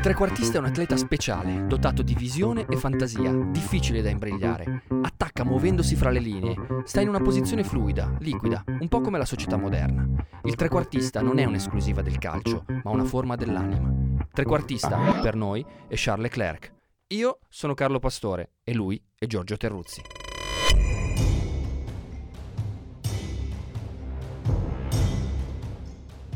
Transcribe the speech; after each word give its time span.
Il 0.00 0.06
trequartista 0.06 0.56
è 0.56 0.60
un 0.60 0.64
atleta 0.64 0.96
speciale, 0.96 1.66
dotato 1.66 2.00
di 2.00 2.14
visione 2.14 2.64
e 2.66 2.78
fantasia, 2.78 3.34
difficile 3.50 4.00
da 4.00 4.08
imbrigliare. 4.08 4.84
Attacca 5.02 5.44
muovendosi 5.44 5.94
fra 5.94 6.08
le 6.08 6.20
linee, 6.20 6.54
sta 6.84 7.02
in 7.02 7.08
una 7.10 7.20
posizione 7.20 7.64
fluida, 7.64 8.16
liquida, 8.20 8.64
un 8.66 8.88
po' 8.88 9.02
come 9.02 9.18
la 9.18 9.26
società 9.26 9.58
moderna. 9.58 10.08
Il 10.44 10.54
trequartista 10.54 11.20
non 11.20 11.38
è 11.38 11.44
un'esclusiva 11.44 12.00
del 12.00 12.16
calcio, 12.16 12.64
ma 12.82 12.90
una 12.90 13.04
forma 13.04 13.36
dell'anima. 13.36 13.92
Trequartista, 14.32 15.20
per 15.20 15.34
noi, 15.34 15.62
è 15.86 15.94
Charles 15.96 16.30
Leclerc. 16.30 16.72
Io 17.08 17.40
sono 17.50 17.74
Carlo 17.74 17.98
Pastore 17.98 18.52
e 18.64 18.72
lui 18.72 18.98
è 19.18 19.26
Giorgio 19.26 19.58
Terruzzi. 19.58 20.00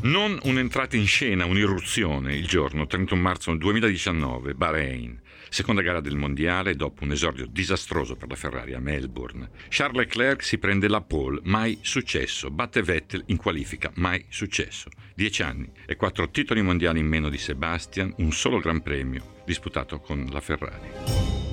Non 0.05 0.37
un'entrata 0.43 0.95
in 0.95 1.07
scena, 1.07 1.45
un'irruzione 1.45 2.35
il 2.35 2.45
giorno 2.45 2.85
31 2.85 3.19
marzo 3.19 3.55
2019, 3.55 4.53
Bahrain, 4.53 5.19
seconda 5.49 5.81
gara 5.81 5.99
del 5.99 6.15
mondiale 6.15 6.75
dopo 6.75 7.03
un 7.03 7.11
esordio 7.11 7.47
disastroso 7.47 8.15
per 8.15 8.29
la 8.29 8.35
Ferrari 8.35 8.75
a 8.75 8.79
Melbourne. 8.79 9.49
Charles 9.67 10.05
Leclerc 10.05 10.43
si 10.43 10.59
prende 10.59 10.87
la 10.87 11.01
pole, 11.01 11.39
mai 11.45 11.79
successo, 11.81 12.51
batte 12.51 12.83
Vettel 12.83 13.23
in 13.27 13.37
qualifica, 13.37 13.91
mai 13.95 14.23
successo. 14.29 14.91
Dieci 15.15 15.41
anni 15.41 15.71
e 15.87 15.95
quattro 15.95 16.29
titoli 16.29 16.61
mondiali 16.61 16.99
in 16.99 17.07
meno 17.07 17.27
di 17.27 17.39
Sebastian, 17.39 18.13
un 18.17 18.31
solo 18.31 18.59
Gran 18.59 18.83
Premio 18.83 19.41
disputato 19.43 19.99
con 19.99 20.27
la 20.29 20.39
Ferrari. 20.39 21.44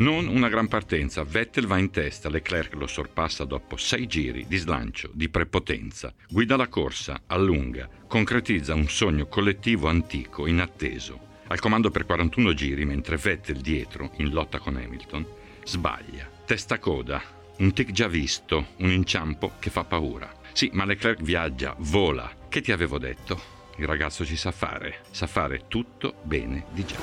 Non 0.00 0.28
una 0.28 0.48
gran 0.48 0.66
partenza, 0.66 1.24
Vettel 1.24 1.66
va 1.66 1.76
in 1.76 1.90
testa, 1.90 2.30
Leclerc 2.30 2.72
lo 2.72 2.86
sorpassa 2.86 3.44
dopo 3.44 3.76
sei 3.76 4.06
giri 4.06 4.46
di 4.48 4.56
slancio, 4.56 5.10
di 5.12 5.28
prepotenza, 5.28 6.14
guida 6.26 6.56
la 6.56 6.68
corsa, 6.68 7.24
allunga, 7.26 7.86
concretizza 8.06 8.72
un 8.72 8.88
sogno 8.88 9.26
collettivo 9.26 9.88
antico, 9.88 10.46
inatteso. 10.46 11.20
Al 11.48 11.60
comando 11.60 11.90
per 11.90 12.06
41 12.06 12.54
giri, 12.54 12.86
mentre 12.86 13.18
Vettel 13.18 13.60
dietro, 13.60 14.12
in 14.16 14.30
lotta 14.30 14.58
con 14.58 14.76
Hamilton, 14.76 15.26
sbaglia. 15.64 16.30
Testa 16.46 16.78
coda, 16.78 17.22
un 17.58 17.74
tic 17.74 17.90
già 17.90 18.08
visto, 18.08 18.68
un 18.78 18.90
inciampo 18.90 19.52
che 19.58 19.68
fa 19.68 19.84
paura. 19.84 20.32
Sì, 20.52 20.70
ma 20.72 20.86
Leclerc 20.86 21.20
viaggia, 21.20 21.74
vola. 21.76 22.34
Che 22.48 22.62
ti 22.62 22.72
avevo 22.72 22.98
detto? 22.98 23.59
Il 23.80 23.86
ragazzo 23.86 24.26
ci 24.26 24.36
sa 24.36 24.50
fare, 24.50 24.98
sa 25.10 25.26
fare 25.26 25.62
tutto 25.66 26.16
bene 26.24 26.66
di 26.72 26.84
già. 26.84 26.96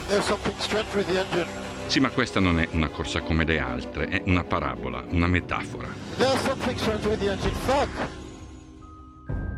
Sì, 1.87 1.99
ma 1.99 2.11
questa 2.11 2.39
non 2.39 2.59
è 2.59 2.67
una 2.73 2.89
corsa 2.89 3.21
come 3.21 3.45
le 3.45 3.57
altre, 3.57 4.09
è 4.09 4.21
una 4.27 4.43
parabola, 4.43 5.03
una 5.09 5.25
metafora. 5.25 5.87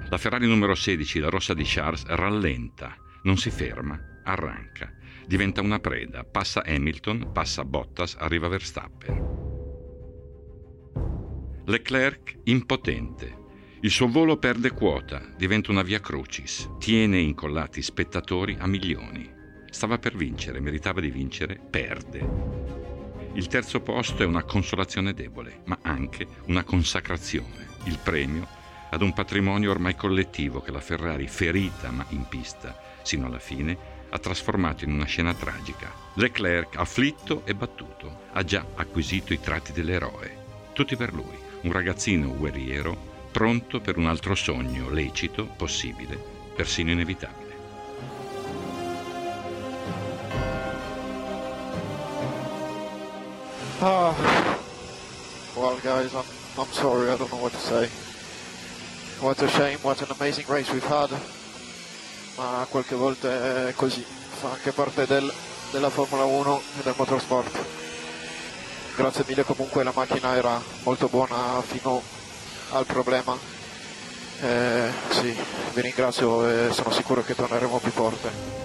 La 0.10 0.18
Ferrari 0.18 0.48
numero 0.48 0.76
16, 0.76 1.20
la 1.20 1.28
rossa 1.28 1.54
di 1.54 1.64
Charles, 1.66 2.06
rallenta, 2.06 2.96
non 3.24 3.36
si 3.36 3.50
ferma, 3.50 4.00
arranca. 4.24 4.90
Diventa 5.28 5.60
una 5.60 5.80
preda, 5.80 6.24
passa 6.24 6.64
Hamilton, 6.66 7.34
passa 7.34 7.66
Bottas, 7.66 8.16
arriva 8.18 8.48
Verstappen. 8.48 9.28
Leclerc 11.66 12.40
impotente, 12.46 13.39
il 13.82 13.92
suo 13.92 14.10
volo 14.10 14.36
perde 14.36 14.72
quota, 14.72 15.22
diventa 15.38 15.72
una 15.72 15.84
via 15.84 16.02
crucis, 16.02 16.70
tiene 16.80 17.20
incollati 17.20 17.82
spettatori 17.82 18.58
a 18.60 18.68
milioni. 18.68 19.32
Stava 19.70 19.98
per 19.98 20.18
vincere, 20.18 20.60
meritava 20.60 21.00
di 21.00 21.10
vincere, 21.10 21.58
perde. 21.70 22.28
Il 23.36 23.48
terzo 23.48 23.80
posto 23.80 24.22
è 24.22 24.26
una 24.26 24.44
consolazione 24.44 25.14
debole, 25.14 25.62
ma 25.66 25.80
anche 25.82 26.28
una 26.48 26.64
consacrazione, 26.64 27.68
il 27.86 27.98
premio 28.04 28.58
ad 28.90 29.02
un 29.02 29.14
patrimonio 29.14 29.72
ormai 29.72 29.96
collettivo 29.96 30.60
che 30.62 30.72
la 30.72 30.82
Ferrari, 30.82 31.28
ferita 31.28 31.90
ma 31.92 32.06
in 32.10 32.26
pista, 32.28 32.78
sino 33.04 33.28
alla 33.28 33.40
fine, 33.40 33.78
ha 34.10 34.18
trasformato 34.18 34.84
in 34.84 34.92
una 34.92 35.06
scena 35.06 35.34
tragica. 35.34 35.90
Leclerc, 36.16 36.76
afflitto 36.76 37.46
e 37.46 37.56
battuto, 37.56 38.24
ha 38.34 38.44
già 38.44 38.66
acquisito 38.76 39.32
i 39.32 39.40
tratti 39.40 39.72
dell'eroe. 39.72 40.38
Tutti 40.74 40.98
per 40.98 41.14
lui, 41.14 41.38
un 41.62 41.72
ragazzino 41.72 42.36
guerriero 42.36 43.09
pronto 43.32 43.80
per 43.80 43.98
un 43.98 44.08
altro 44.08 44.36
sogno 44.36 44.90
lecito, 44.90 45.46
possibile, 45.46 46.18
persino 46.56 46.92
inevitabile. 46.92 47.48
Ah, 53.82 54.14
well, 55.56 55.80
guys, 55.82 56.12
I'm, 56.12 56.24
I'm 56.58 56.72
sorry, 56.72 57.10
I 57.10 57.16
don't 57.16 57.32
know 57.32 57.40
what 57.42 57.54
to 57.54 57.60
say. 57.60 57.90
What 59.22 59.42
a 59.42 59.48
shame, 59.48 59.78
what 59.82 60.02
an 60.02 60.08
amazing 60.18 60.48
race 60.50 60.72
we've 60.72 60.86
had. 60.86 61.10
Ma 62.38 62.66
qualche 62.70 62.96
volta 62.96 63.68
è 63.68 63.74
così, 63.74 64.02
fa 64.02 64.52
anche 64.52 64.72
parte 64.72 65.06
del, 65.06 65.32
della 65.72 65.90
Formula 65.90 66.26
1 66.26 66.62
e 66.80 66.84
del 66.84 66.94
motorsport. 66.98 67.58
Grazie 68.96 69.24
mille 69.28 69.44
comunque, 69.44 69.84
la 69.84 69.94
macchina 69.94 70.36
era 70.36 70.62
molto 70.84 71.08
buona 71.08 71.62
fino 71.62 72.02
al 72.72 72.86
problema. 72.86 73.38
Eh, 74.42 74.90
sì, 75.10 75.36
vi 75.74 75.82
ringrazio 75.82 76.48
e 76.48 76.72
sono 76.72 76.92
sicuro 76.92 77.22
che 77.24 77.36
torneremo 77.36 77.78
più 77.80 77.92
forte. 77.92 78.58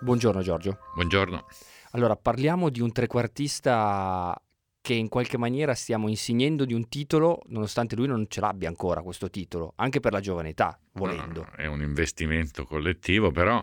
Buongiorno 0.00 0.42
Giorgio. 0.42 0.78
Buongiorno. 0.94 1.46
Allora, 1.92 2.16
parliamo 2.16 2.68
di 2.68 2.80
un 2.80 2.92
trequartista 2.92 4.40
che 4.80 4.94
in 4.94 5.08
qualche 5.08 5.36
maniera 5.36 5.74
stiamo 5.74 6.08
insegnando 6.08 6.64
di 6.64 6.72
un 6.72 6.88
titolo, 6.88 7.42
nonostante 7.46 7.96
lui 7.96 8.06
non 8.06 8.26
ce 8.28 8.40
l'abbia 8.40 8.68
ancora 8.68 9.02
questo 9.02 9.28
titolo, 9.28 9.72
anche 9.76 10.00
per 10.00 10.12
la 10.12 10.20
giovane 10.20 10.50
età, 10.50 10.78
volendo. 10.92 11.40
No, 11.40 11.48
no, 11.50 11.56
è 11.56 11.66
un 11.66 11.82
investimento 11.82 12.64
collettivo, 12.64 13.30
però 13.30 13.62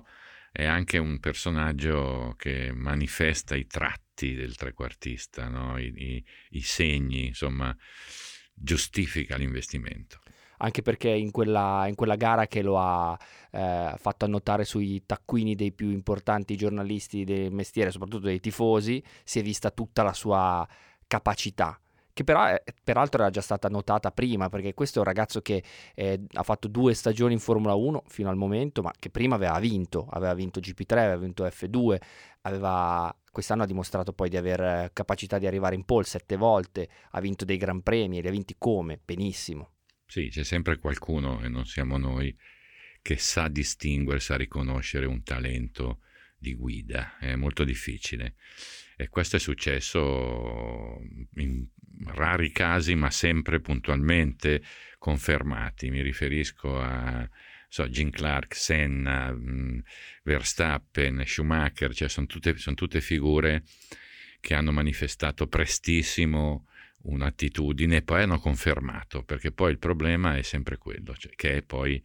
è 0.52 0.66
anche 0.66 0.97
un 0.97 1.20
personaggio 1.20 2.36
che 2.38 2.72
manifesta 2.74 3.56
i 3.56 3.66
tratti 3.66 4.05
atti 4.16 4.34
del 4.34 4.56
trequartista, 4.56 5.50
no? 5.50 5.78
I, 5.78 5.94
i, 5.96 6.26
I, 6.52 6.62
segni, 6.62 7.28
insomma, 7.28 7.76
giustifica 8.53 9.36
l'investimento. 9.36 10.22
Anche 10.58 10.81
perché 10.81 11.09
in 11.09 11.31
quella, 11.31 11.86
in 11.88 11.96
quella 11.96 12.16
gara 12.16 12.48
che 12.48 12.62
lo 12.62 12.80
ha 12.80 13.20
eh, 13.52 13.94
fatto 13.98 14.24
annotare 14.24 14.64
sui 14.64 15.06
taccuini 15.06 15.53
dei 15.53 15.74
più 15.74 15.90
importanti 15.90 16.56
giornalisti 16.56 17.26
del 17.26 17.52
mestiere, 17.52 17.92
soprattutto 17.92 18.28
dei 18.28 18.40
tifosi, 18.40 19.03
si 19.26 19.40
è 19.40 19.44
vista 19.44 19.70
tutta 19.70 20.02
la 20.02 20.14
sua 20.14 20.66
capacità 21.08 21.78
che 22.16 22.24
però 22.24 22.46
è, 22.46 22.64
peraltro 22.81 23.22
era 23.22 23.30
già 23.30 23.42
stata 23.42 23.68
notata 23.68 24.09
prima, 24.09 24.48
perché 24.48 24.74
questo 24.74 25.00
è 25.00 25.02
un 25.02 25.08
ragazzo 25.08 25.42
che 25.42 25.62
eh, 25.94 26.22
ha 26.31 26.44
fatto 26.44 26.70
due 26.70 26.94
stagioni 26.94 27.34
in 27.34 27.40
Formula 27.40 27.74
1 27.74 28.03
fino 28.08 28.30
al 28.30 28.38
momento, 28.38 28.81
ma 28.81 28.94
che 28.98 29.09
prima 29.09 29.36
aveva 29.36 29.59
vinto, 29.59 30.08
aveva 30.09 30.34
vinto 30.34 30.62
GP3, 30.62 30.91
aveva 30.94 31.17
vinto 31.17 31.46
F2, 31.46 31.97
aveva, 32.44 33.14
quest'anno 33.29 33.64
ha 33.64 33.66
dimostrato 33.66 34.14
poi 34.14 34.29
di 34.29 34.38
aver 34.38 34.91
capacità 34.94 35.38
di 35.38 35.46
arrivare 35.46 35.76
in 35.76 35.84
pole 35.84 36.06
sette 36.06 36.38
volte, 36.38 36.88
ha 37.12 37.20
vinto 37.20 37.44
dei 37.44 37.58
gran 37.58 37.82
premi, 37.82 38.20
e 38.20 38.22
li 38.22 38.29
ha 38.29 38.32
vinti 38.32 38.56
come? 38.58 38.97
Benissimo. 39.03 39.72
Sì, 40.06 40.29
c'è 40.29 40.46
sempre 40.46 40.79
qualcuno, 40.79 41.41
e 41.41 41.50
non 41.50 41.66
siamo 41.66 41.97
noi, 41.97 42.34
che 43.02 43.17
sa 43.17 43.50
distinguere, 43.50 44.22
sa 44.22 44.38
riconoscere 44.38 45.06
un 45.06 45.22
talento 45.22 46.00
di 46.38 46.53
guida, 46.53 47.17
è 47.17 47.35
molto 47.35 47.66
difficile. 47.66 48.35
E 48.96 49.09
questo 49.09 49.36
è 49.36 49.40
successo 49.40 51.00
in 51.36 51.66
rari 52.08 52.52
casi, 52.52 52.96
ma 52.96 53.09
sempre 53.09 53.59
puntualmente 53.59 54.62
confermati. 54.97 55.90
Mi 55.90 56.02
riferisco 56.02 56.80
a 56.80 57.30
so, 57.76 57.90
Jim 57.90 58.09
Clark, 58.09 58.56
Senna, 58.56 59.32
mh, 59.32 59.84
Verstappen, 60.24 61.24
Schumacher, 61.26 61.94
cioè 61.94 62.08
sono 62.08 62.26
tutte, 62.26 62.58
son 62.58 62.74
tutte 62.74 63.02
figure 63.02 63.64
che 64.40 64.53
hanno 64.53 64.72
manifestato 64.72 65.48
prestissimo 65.48 66.68
un'attitudine 67.03 67.98
e 67.98 68.02
poi 68.02 68.22
hanno 68.22 68.40
confermato, 68.40 69.24
perché 69.24 69.52
poi 69.52 69.72
il 69.72 69.78
problema 69.78 70.38
è 70.38 70.41
sempre 70.41 70.78
quello, 70.78 71.16
cioè 71.16 71.34
che 71.36 71.58
è 71.58 71.62
poi 71.62 72.02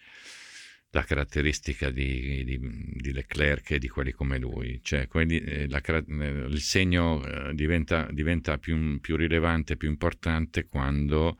la 0.92 1.04
caratteristica 1.04 1.90
di, 1.90 2.42
di, 2.44 2.58
di, 2.58 3.12
Leclerc 3.12 3.72
e 3.72 3.78
di 3.78 3.88
quelli 3.88 4.10
come 4.10 4.38
lui, 4.38 4.80
cioè 4.82 5.06
quelli, 5.06 5.38
eh, 5.38 5.68
la, 5.68 5.80
eh, 5.80 6.02
il 6.48 6.60
segno 6.60 7.24
eh, 7.24 7.54
diventa, 7.54 8.08
diventa 8.10 8.58
più, 8.58 8.98
più, 9.00 9.16
rilevante, 9.16 9.76
più 9.76 9.88
importante 9.88 10.66
quando 10.66 11.38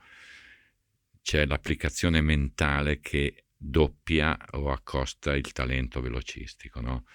c'è 1.21 1.45
l'applicazione 1.45 2.21
mentale 2.21 2.99
che 3.01 3.45
doppia 3.55 4.37
o 4.51 4.71
accosta 4.71 5.35
il 5.35 5.51
talento 5.51 5.99
velocistico. 5.99 6.79
No? 6.79 7.05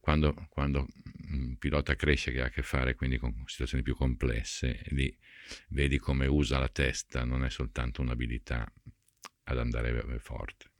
Quando, 0.00 0.34
quando, 0.50 0.86
un 1.30 1.56
pilota 1.58 1.94
cresce 1.94 2.32
che 2.32 2.42
ha 2.42 2.46
a 2.46 2.50
che 2.50 2.62
fare 2.62 2.94
quindi 2.94 3.18
con 3.18 3.32
situazioni 3.46 3.82
più 3.82 3.94
complesse, 3.94 4.82
lì 4.88 5.16
vedi 5.68 5.98
come 5.98 6.26
usa 6.26 6.58
la 6.58 6.68
testa, 6.68 7.24
non 7.24 7.44
è 7.44 7.50
soltanto 7.50 8.02
un'abilità 8.02 8.70
ad 9.44 9.58
andare 9.58 10.18
forte. 10.18 10.72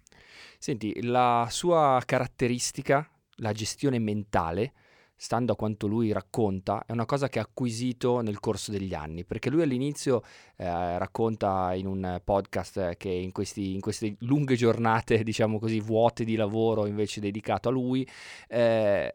Senti, 0.58 1.02
la 1.02 1.46
sua 1.50 2.00
caratteristica, 2.04 3.08
la 3.36 3.52
gestione 3.52 3.98
mentale, 3.98 4.72
stando 5.16 5.52
a 5.52 5.56
quanto 5.56 5.86
lui 5.86 6.12
racconta, 6.12 6.84
è 6.86 6.92
una 6.92 7.06
cosa 7.06 7.28
che 7.28 7.38
ha 7.38 7.42
acquisito 7.42 8.20
nel 8.20 8.40
corso 8.40 8.70
degli 8.70 8.94
anni, 8.94 9.24
perché 9.24 9.50
lui 9.50 9.62
all'inizio 9.62 10.22
eh, 10.56 10.98
racconta 10.98 11.72
in 11.74 11.86
un 11.86 12.20
podcast 12.22 12.96
che 12.96 13.08
in, 13.08 13.32
questi, 13.32 13.74
in, 13.74 13.80
queste 13.80 14.16
lunghe 14.20 14.56
giornate, 14.56 15.22
diciamo 15.24 15.58
così, 15.58 15.80
vuote 15.80 16.24
di 16.24 16.36
lavoro 16.36 16.86
invece 16.86 17.20
dedicato 17.20 17.68
a 17.68 17.72
lui, 17.72 18.06
eh, 18.48 19.10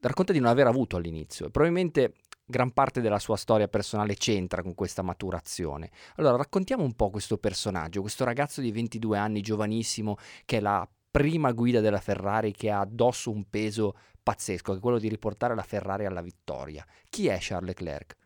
racconta 0.00 0.32
di 0.32 0.38
non 0.38 0.48
aver 0.48 0.66
avuto 0.66 0.96
all'inizio. 0.96 1.50
Probabilmente 1.50 2.14
gran 2.50 2.72
parte 2.72 3.00
della 3.00 3.18
sua 3.18 3.36
storia 3.36 3.68
personale 3.68 4.14
c'entra 4.14 4.62
con 4.62 4.74
questa 4.74 5.02
maturazione. 5.02 5.90
Allora 6.16 6.36
raccontiamo 6.36 6.82
un 6.82 6.94
po' 6.94 7.08
questo 7.08 7.38
personaggio, 7.38 8.02
questo 8.02 8.24
ragazzo 8.24 8.60
di 8.60 8.70
22 8.70 9.16
anni, 9.16 9.40
giovanissimo, 9.40 10.16
che 10.44 10.58
è 10.58 10.60
la 10.60 10.86
prima 11.10 11.52
guida 11.52 11.80
della 11.80 12.00
Ferrari 12.00 12.52
che 12.52 12.70
ha 12.70 12.80
addosso 12.80 13.30
un 13.30 13.48
peso 13.48 13.96
pazzesco, 14.22 14.72
che 14.72 14.78
è 14.78 14.80
quello 14.80 14.98
di 14.98 15.08
riportare 15.08 15.54
la 15.54 15.62
Ferrari 15.62 16.04
alla 16.04 16.22
vittoria. 16.22 16.86
Chi 17.08 17.28
è 17.28 17.38
Charles 17.40 17.68
Leclerc? 17.68 18.16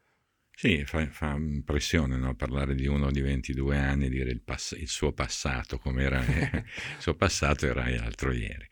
Sì, 0.57 0.85
fa, 0.85 1.05
fa 1.11 1.33
impressione 1.33 2.17
no? 2.17 2.35
parlare 2.37 2.75
di 2.75 2.87
uno 2.87 3.11
di 3.11 3.21
22 3.21 3.77
anni, 3.77 4.09
dire 4.09 4.31
il, 4.31 4.41
pass- 4.41 4.77
il 4.79 4.89
suo 4.89 5.13
passato, 5.13 5.79
come 5.79 6.05
era 6.05 6.21
il 6.21 6.65
suo 6.99 7.15
passato 7.15 7.67
era 7.67 7.85
altro 7.85 8.33
ieri. 8.33 8.67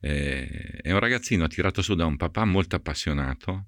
Eh, 0.00 0.78
è 0.80 0.92
un 0.92 1.00
ragazzino 1.00 1.48
tirato 1.48 1.82
su 1.82 1.94
da 1.94 2.06
un 2.06 2.16
papà 2.16 2.44
molto 2.44 2.76
appassionato, 2.76 3.66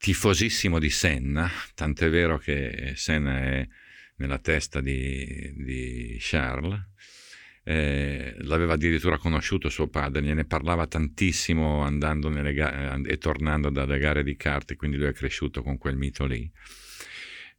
tifosissimo 0.00 0.78
di 0.78 0.88
Senna, 0.88 1.50
tant'è 1.74 2.08
vero 2.08 2.38
che 2.38 2.94
Senna 2.96 3.38
è 3.38 3.68
nella 4.16 4.38
testa 4.38 4.80
di, 4.80 5.52
di 5.54 6.16
Charles. 6.18 6.88
Eh, 7.62 8.34
l'aveva 8.38 8.72
addirittura 8.72 9.18
conosciuto 9.18 9.68
suo 9.68 9.88
padre, 9.88 10.22
gliene 10.22 10.46
parlava 10.46 10.86
tantissimo 10.86 11.82
andando 11.82 12.30
ga- 12.30 12.98
e 13.04 13.18
tornando 13.18 13.68
dalle 13.68 13.98
gare 13.98 14.24
di 14.24 14.36
carte, 14.36 14.74
quindi 14.74 14.96
lui 14.96 15.08
è 15.08 15.12
cresciuto 15.12 15.62
con 15.62 15.76
quel 15.76 15.96
mito 15.96 16.24
lì. 16.24 16.50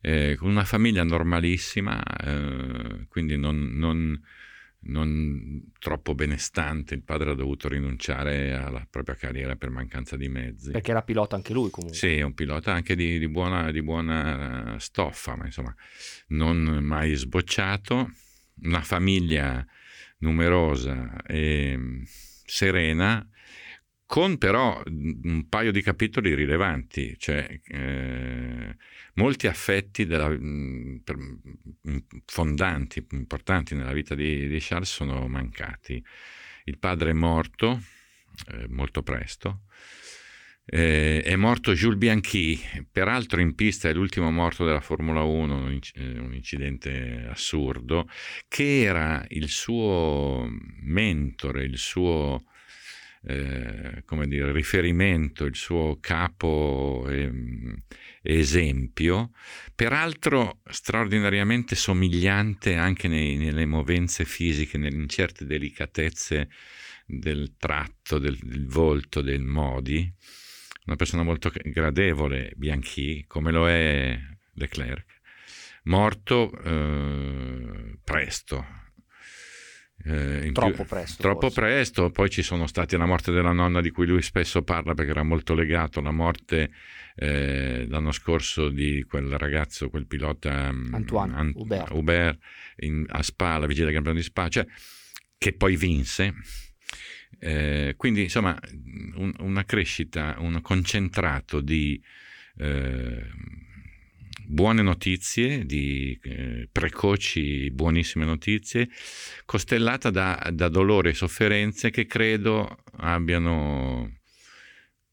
Eh, 0.01 0.35
una 0.41 0.65
famiglia 0.65 1.03
normalissima, 1.03 2.01
eh, 2.03 3.05
quindi 3.07 3.37
non, 3.37 3.69
non 3.77 4.19
non 4.83 5.71
troppo 5.79 6.15
benestante, 6.15 6.95
il 6.95 7.03
padre 7.03 7.31
ha 7.31 7.35
dovuto 7.35 7.67
rinunciare 7.67 8.53
alla 8.53 8.85
propria 8.89 9.15
carriera 9.15 9.55
per 9.55 9.69
mancanza 9.69 10.17
di 10.17 10.27
mezzi. 10.27 10.71
Perché 10.71 10.91
era 10.91 11.03
pilota 11.03 11.35
anche 11.35 11.53
lui 11.53 11.69
comunque. 11.69 11.97
Sì, 11.97 12.19
un 12.21 12.33
pilota 12.33 12.73
anche 12.73 12.95
di, 12.95 13.19
di, 13.19 13.27
buona, 13.27 13.71
di 13.71 13.81
buona, 13.83 14.77
stoffa, 14.79 15.35
ma 15.35 15.45
insomma 15.45 15.75
non 16.27 16.57
mai 16.81 17.13
sbocciato, 17.15 18.11
una 18.63 18.81
famiglia 18.81 19.65
numerosa 20.19 21.21
e 21.25 21.77
serena, 22.45 23.27
con 24.11 24.37
però 24.37 24.83
un 24.87 25.47
paio 25.47 25.71
di 25.71 25.81
capitoli 25.81 26.35
rilevanti, 26.35 27.15
cioè 27.17 27.61
eh, 27.65 28.75
molti 29.13 29.47
affetti 29.47 30.05
della, 30.05 30.27
per, 30.27 31.17
fondanti, 32.25 33.07
importanti 33.11 33.73
nella 33.73 33.93
vita 33.93 34.13
di, 34.13 34.49
di, 34.49 34.57
Charles 34.59 34.91
sono 34.91 35.29
mancati. 35.29 36.03
Il 36.65 36.77
padre 36.77 37.11
è 37.11 37.13
morto 37.13 37.81
eh, 38.49 38.67
molto 38.67 39.01
presto, 39.01 39.61
eh, 40.65 41.21
è 41.21 41.37
morto 41.37 41.71
Jules 41.71 41.97
Bianchi, 41.97 42.59
peraltro 42.91 43.39
in 43.39 43.55
pista 43.55 43.87
è 43.87 43.93
l'ultimo 43.93 44.29
morto 44.29 44.65
della 44.65 44.81
Formula 44.81 45.21
1, 45.21 45.55
un, 45.55 45.79
eh, 45.93 46.19
un 46.19 46.33
incidente 46.33 47.27
assurdo, 47.29 48.09
che 48.49 48.81
era 48.81 49.23
il 49.29 49.47
suo 49.47 50.49
mentore, 50.81 51.63
il 51.63 51.77
suo 51.77 52.43
eh, 53.23 54.01
come 54.05 54.27
dire, 54.27 54.51
riferimento, 54.51 55.45
il 55.45 55.55
suo 55.55 55.97
capo 55.99 57.05
eh, 57.07 57.31
esempio, 58.21 59.31
peraltro 59.75 60.61
straordinariamente 60.65 61.75
somigliante 61.75 62.75
anche 62.75 63.07
nei, 63.07 63.37
nelle 63.37 63.65
movenze 63.65 64.25
fisiche, 64.25 64.77
in 64.77 65.07
certe 65.07 65.45
delicatezze 65.45 66.49
del 67.05 67.55
tratto, 67.57 68.17
del, 68.17 68.37
del 68.37 68.65
volto, 68.67 69.21
dei 69.21 69.39
modi, 69.39 70.11
una 70.85 70.95
persona 70.95 71.23
molto 71.23 71.51
gradevole, 71.53 72.53
Bianchi, 72.55 73.23
come 73.27 73.51
lo 73.51 73.67
è 73.69 74.19
Leclerc, 74.53 75.19
morto 75.83 76.51
eh, 76.63 77.97
presto, 78.03 78.65
eh, 80.05 80.49
troppo 80.53 80.75
più, 80.75 80.85
presto. 80.85 81.21
Troppo 81.21 81.49
presto, 81.49 82.09
poi 82.09 82.29
ci 82.29 82.41
sono 82.41 82.67
stati 82.67 82.97
la 82.97 83.05
morte 83.05 83.31
della 83.31 83.51
nonna 83.51 83.81
di 83.81 83.91
cui 83.91 84.05
lui 84.05 84.21
spesso 84.21 84.61
parla 84.63 84.93
perché 84.93 85.11
era 85.11 85.23
molto 85.23 85.53
legato, 85.53 86.01
la 86.01 86.11
morte 86.11 86.71
eh, 87.15 87.85
l'anno 87.87 88.11
scorso 88.11 88.69
di 88.69 89.03
quel 89.07 89.37
ragazzo, 89.37 89.89
quel 89.89 90.07
pilota 90.07 90.71
mm, 90.71 90.93
Antoine 90.93 91.33
Ant- 91.35 91.55
Hubert, 91.55 91.91
Hubert 91.91 92.39
in, 92.77 93.05
a 93.07 93.21
Spa, 93.21 93.57
la 93.57 93.67
vigilia 93.67 93.91
del 93.91 94.01
Premio 94.01 94.21
di 94.21 94.25
Spa, 94.25 94.47
cioè, 94.47 94.65
che 95.37 95.53
poi 95.53 95.75
vinse. 95.75 96.33
Eh, 97.39 97.95
quindi 97.97 98.23
insomma 98.23 98.59
un, 99.15 99.33
una 99.39 99.63
crescita, 99.63 100.35
un 100.39 100.61
concentrato 100.61 101.61
di 101.61 102.01
eh, 102.57 103.25
buone 104.45 104.81
notizie, 104.81 105.65
di 105.65 106.17
eh, 106.23 106.67
precoci 106.71 107.71
buonissime 107.71 108.25
notizie, 108.25 108.89
costellata 109.45 110.09
da, 110.09 110.49
da 110.51 110.69
dolore 110.69 111.09
e 111.09 111.13
sofferenze 111.13 111.89
che 111.89 112.05
credo 112.05 112.83
abbiano 112.97 114.19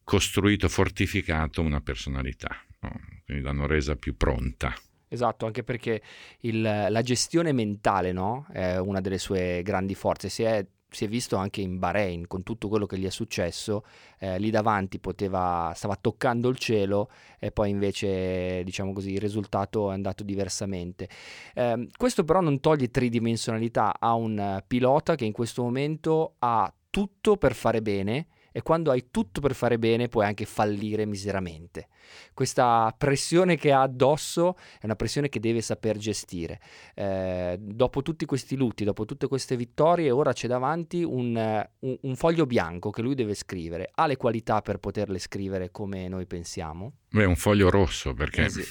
costruito, 0.05 0.69
fortificato 0.69 1.61
una 1.61 1.81
personalità, 1.81 2.49
no? 2.81 3.01
quindi 3.25 3.43
l'hanno 3.43 3.67
resa 3.67 3.97
più 3.97 4.17
pronta. 4.17 4.75
Esatto, 5.09 5.47
anche 5.47 5.63
perché 5.63 6.03
il, 6.41 6.61
la 6.61 7.03
gestione 7.03 7.53
mentale 7.53 8.13
no? 8.13 8.47
è 8.53 8.77
una 8.77 9.01
delle 9.01 9.19
sue 9.19 9.63
grandi 9.63 9.95
forze. 9.95 10.29
Si 10.29 10.43
è 10.43 10.67
si 10.91 11.05
è 11.05 11.09
visto 11.09 11.37
anche 11.37 11.61
in 11.61 11.79
Bahrain 11.79 12.27
con 12.27 12.43
tutto 12.43 12.69
quello 12.69 12.87
che 12.87 12.99
gli 12.99 13.05
è 13.05 13.11
successo, 13.11 13.85
eh, 14.19 14.39
lì 14.39 14.51
davanti 14.51 14.99
poteva, 14.99 15.73
stava 15.75 15.97
toccando 15.97 16.49
il 16.49 16.57
cielo 16.57 17.11
e 17.39 17.53
poi 17.53 17.71
invece 17.71 18.63
diciamo 18.65 18.93
così 18.93 19.13
il 19.13 19.21
risultato 19.21 19.91
è 19.91 19.95
andato 19.95 20.25
diversamente. 20.25 21.09
Eh, 21.55 21.89
questo 21.97 22.25
però 22.25 22.41
non 22.41 22.61
toglie 22.61 22.91
tridimensionalità 22.91 23.95
a 23.99 24.15
un 24.15 24.63
pilota 24.67 25.15
che 25.15 25.25
in 25.25 25.33
questo 25.33 25.63
momento 25.63 26.35
ha 26.39 26.73
tutto 26.91 27.37
per 27.37 27.55
fare 27.55 27.83
bene 27.83 28.27
e 28.59 28.63
quando 28.63 28.91
hai 28.91 29.07
tutto 29.13 29.41
per 29.41 29.55
fare 29.55 29.79
bene 29.79 30.09
puoi 30.09 30.25
anche 30.25 30.45
fallire 30.45 31.07
miseramente. 31.07 31.87
Questa 32.35 32.93
pressione 32.99 33.57
che 33.57 33.71
ha 33.71 33.83
addosso 33.83 34.57
è 34.81 34.85
una 34.85 34.97
pressione 34.97 35.29
che 35.29 35.39
deve 35.39 35.61
saper 35.61 35.97
gestire. 35.97 36.61
Eh, 36.97 37.57
dopo 37.57 38.03
tutti 38.03 38.25
questi 38.25 38.57
lutti, 38.57 38.83
dopo 38.83 39.05
tutte 39.05 39.29
queste 39.29 39.55
vittorie, 39.55 40.11
ora 40.11 40.33
c'è 40.33 40.49
davanti 40.49 41.05
un, 41.05 41.37
un, 41.79 41.99
un, 42.01 42.17
foglio 42.17 42.47
bianco 42.47 42.91
che 42.91 43.01
lui 43.01 43.15
deve 43.15 43.35
scrivere. 43.35 43.93
Ha 43.95 44.09
le 44.09 44.17
qualità 44.17 44.61
per 44.61 44.79
poterle 44.79 45.21
scrivere 45.21 45.71
come 45.71 46.09
noi 46.09 46.27
pensiamo? 46.27 46.95
Beh, 47.11 47.27
un 47.27 47.37
foglio 47.37 47.71
rosso 47.71 48.13
perché 48.13 48.47
eh 48.47 48.51
sì. 48.51 48.65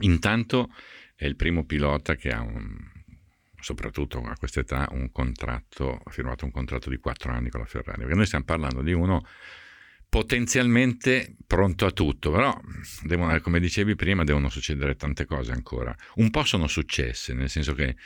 intanto 0.00 0.68
è 1.14 1.26
il 1.26 1.36
primo 1.36 1.64
pilota 1.64 2.16
che 2.16 2.30
ha 2.30 2.40
un 2.40 2.95
soprattutto 3.66 4.22
a 4.22 4.36
questa 4.36 4.60
età, 4.60 4.86
un 4.92 5.10
contratto, 5.10 6.00
ha 6.04 6.10
firmato 6.12 6.44
un 6.44 6.52
contratto 6.52 6.88
di 6.88 6.98
quattro 6.98 7.32
anni 7.32 7.50
con 7.50 7.58
la 7.58 7.66
Ferrari, 7.66 8.02
perché 8.02 8.14
noi 8.14 8.26
stiamo 8.26 8.44
parlando 8.44 8.80
di 8.80 8.92
uno 8.92 9.26
potenzialmente 10.08 11.34
pronto 11.48 11.84
a 11.84 11.90
tutto, 11.90 12.30
però 12.30 12.56
devono, 13.02 13.40
come 13.40 13.58
dicevi 13.58 13.96
prima 13.96 14.22
devono 14.22 14.50
succedere 14.50 14.94
tante 14.94 15.24
cose 15.24 15.50
ancora. 15.50 15.92
Un 16.14 16.30
po' 16.30 16.44
sono 16.44 16.68
successe, 16.68 17.34
nel 17.34 17.50
senso 17.50 17.74
che 17.74 17.96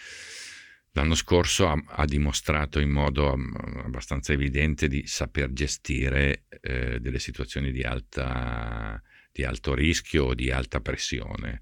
l'anno 0.92 1.14
scorso 1.14 1.68
ha, 1.68 1.78
ha 1.88 2.06
dimostrato 2.06 2.80
in 2.80 2.88
modo 2.88 3.36
abbastanza 3.84 4.32
evidente 4.32 4.88
di 4.88 5.06
saper 5.06 5.52
gestire 5.52 6.46
eh, 6.62 7.00
delle 7.00 7.18
situazioni 7.18 7.70
di 7.70 7.82
alta 7.82 8.98
di 9.32 9.44
alto 9.44 9.74
rischio 9.74 10.26
o 10.26 10.34
di 10.34 10.50
alta 10.50 10.80
pressione. 10.80 11.60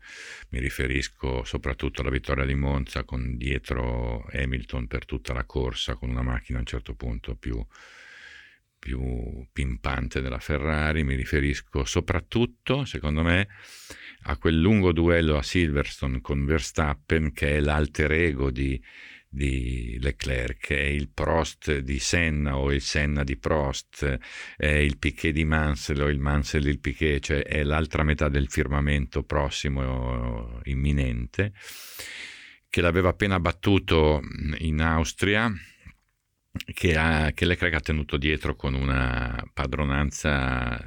Mi 0.51 0.61
riferisco 0.61 1.45
soprattutto 1.45 2.01
alla 2.01 2.11
vittoria 2.11 2.45
di 2.45 2.55
Monza 2.55 3.05
con 3.05 3.37
dietro 3.37 4.27
Hamilton 4.33 4.87
per 4.87 5.05
tutta 5.05 5.33
la 5.33 5.45
corsa, 5.45 5.95
con 5.95 6.11
una 6.11 6.23
macchina 6.23 6.59
a 6.59 6.61
un 6.61 6.67
certo 6.67 6.95
punto 6.95 7.35
più, 7.35 7.65
più 8.79 9.47
pimpante 9.53 10.21
della 10.21 10.41
Ferrari. 10.41 11.05
Mi 11.05 11.15
riferisco 11.15 11.85
soprattutto, 11.85 12.85
secondo 12.85 13.23
me, 13.23 13.49
a 14.23 14.37
quel 14.37 14.59
lungo 14.59 14.93
duello 14.93 15.37
a 15.37 15.43
Silverstone 15.43 16.21
con 16.21 16.45
Verstappen 16.45 17.33
che 17.33 17.57
è 17.57 17.61
l'alter 17.61 18.13
ego 18.13 18.51
di 18.51 18.83
di 19.38 19.97
Leclerc, 20.00 20.68
è 20.73 20.80
il 20.80 21.09
Prost 21.09 21.78
di 21.78 21.99
Senna 22.00 22.59
o 22.59 22.73
il 22.73 22.83
Senna 22.83 23.23
di 23.25 23.38
Prost, 23.38 24.18
è 24.57 24.66
il 24.66 24.99
Piquet 24.99 25.33
di 25.33 25.45
Mansell 25.45 26.00
o 26.00 26.09
il 26.09 26.18
Mansell 26.18 26.64
di 26.64 26.78
Piquet, 26.78 27.23
cioè 27.23 27.42
è 27.45 27.62
l'altra 27.62 28.02
metà 28.02 28.28
del 28.28 28.49
firmamento 28.49 29.23
prossimo, 29.23 30.61
imminente, 30.64 31.52
che 32.68 32.80
l'aveva 32.80 33.11
appena 33.11 33.40
battuto 33.40 34.21
in 34.59 34.83
Austria, 34.83 35.50
che, 36.75 36.97
ha, 36.97 37.30
che 37.33 37.47
Leclerc 37.47 37.75
ha 37.75 37.80
tenuto 37.80 38.16
dietro 38.16 38.57
con 38.57 38.75
una 38.75 39.40
padronanza 39.54 40.85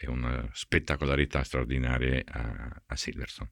e 0.00 0.08
una 0.08 0.48
spettacolarità 0.52 1.42
straordinaria 1.42 2.22
a, 2.26 2.82
a, 2.86 2.96
Silverstone. 2.96 3.50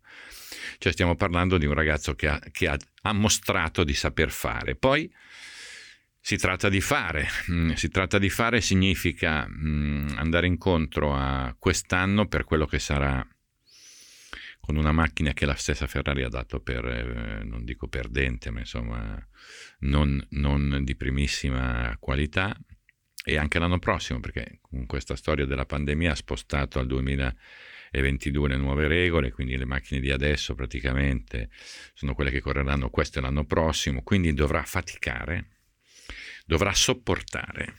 Cioè 0.78 0.92
stiamo 0.92 1.14
parlando 1.14 1.58
di 1.58 1.66
un 1.66 1.74
ragazzo 1.74 2.14
che, 2.14 2.26
ha, 2.26 2.40
che 2.50 2.68
ha, 2.68 2.76
ha, 3.02 3.12
mostrato 3.12 3.84
di 3.84 3.92
saper 3.92 4.30
fare. 4.30 4.74
Poi 4.74 5.12
si 6.18 6.36
tratta 6.36 6.70
di 6.70 6.80
fare, 6.80 7.28
mm, 7.50 7.72
si 7.72 7.88
tratta 7.90 8.18
di 8.18 8.30
fare 8.30 8.62
significa 8.62 9.46
mm, 9.46 10.16
andare 10.16 10.46
incontro 10.46 11.14
a 11.14 11.54
quest'anno 11.58 12.26
per 12.26 12.44
quello 12.44 12.64
che 12.64 12.78
sarà 12.78 13.26
con 14.58 14.76
una 14.76 14.92
macchina 14.92 15.32
che 15.32 15.46
la 15.46 15.54
stessa 15.54 15.86
Ferrari 15.86 16.22
ha 16.22 16.28
dato 16.28 16.60
per, 16.60 16.84
eh, 16.84 17.42
non 17.42 17.64
dico 17.64 17.88
perdente, 17.88 18.50
ma 18.50 18.60
insomma 18.60 19.26
non, 19.80 20.22
non 20.30 20.84
di 20.84 20.94
primissima 20.94 21.96
qualità, 21.98 22.54
e 23.24 23.36
anche 23.36 23.58
l'anno 23.58 23.78
prossimo, 23.78 24.20
perché 24.20 24.58
con 24.60 24.86
questa 24.86 25.16
storia 25.16 25.44
della 25.44 25.66
pandemia 25.66 26.12
ha 26.12 26.16
spostato 26.16 26.78
al 26.78 26.86
2022 26.86 28.48
le 28.48 28.56
nuove 28.56 28.88
regole, 28.88 29.32
quindi 29.32 29.56
le 29.56 29.64
macchine 29.64 30.00
di 30.00 30.10
adesso 30.10 30.54
praticamente 30.54 31.50
sono 31.94 32.14
quelle 32.14 32.30
che 32.30 32.40
correranno 32.40 32.90
questo 32.90 33.18
e 33.18 33.22
l'anno 33.22 33.44
prossimo, 33.44 34.02
quindi 34.02 34.32
dovrà 34.32 34.62
faticare, 34.62 35.46
dovrà 36.46 36.72
sopportare, 36.72 37.74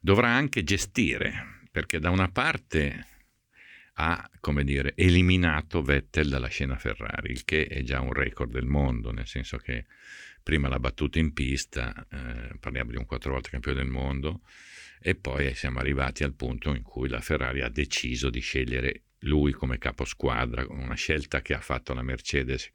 dovrà 0.00 0.28
anche 0.28 0.62
gestire, 0.62 1.66
perché 1.70 1.98
da 1.98 2.10
una 2.10 2.28
parte 2.28 3.06
ha, 3.94 4.30
come 4.40 4.64
dire, 4.64 4.94
eliminato 4.96 5.82
Vettel 5.82 6.28
dalla 6.28 6.48
scena 6.48 6.76
Ferrari, 6.76 7.32
il 7.32 7.44
che 7.44 7.66
è 7.66 7.82
già 7.82 8.00
un 8.00 8.12
record 8.12 8.50
del 8.50 8.64
mondo, 8.64 9.12
nel 9.12 9.26
senso 9.26 9.58
che 9.58 9.86
prima 10.50 10.66
l'ha 10.66 10.80
battuto 10.80 11.20
in 11.20 11.32
pista, 11.32 11.94
eh, 12.10 12.58
parliamo 12.58 12.90
di 12.90 12.96
un 12.96 13.06
quattro 13.06 13.30
volte 13.30 13.50
campione 13.50 13.78
del 13.78 13.86
mondo, 13.86 14.40
e 15.00 15.14
poi 15.14 15.54
siamo 15.54 15.78
arrivati 15.78 16.24
al 16.24 16.34
punto 16.34 16.74
in 16.74 16.82
cui 16.82 17.08
la 17.08 17.20
Ferrari 17.20 17.60
ha 17.60 17.68
deciso 17.68 18.30
di 18.30 18.40
scegliere 18.40 19.02
lui 19.20 19.52
come 19.52 19.78
caposquadra, 19.78 20.66
una 20.68 20.96
scelta 20.96 21.40
che 21.40 21.54
ha 21.54 21.60
fatto 21.60 21.94
la 21.94 22.02
Mercedes 22.02 22.68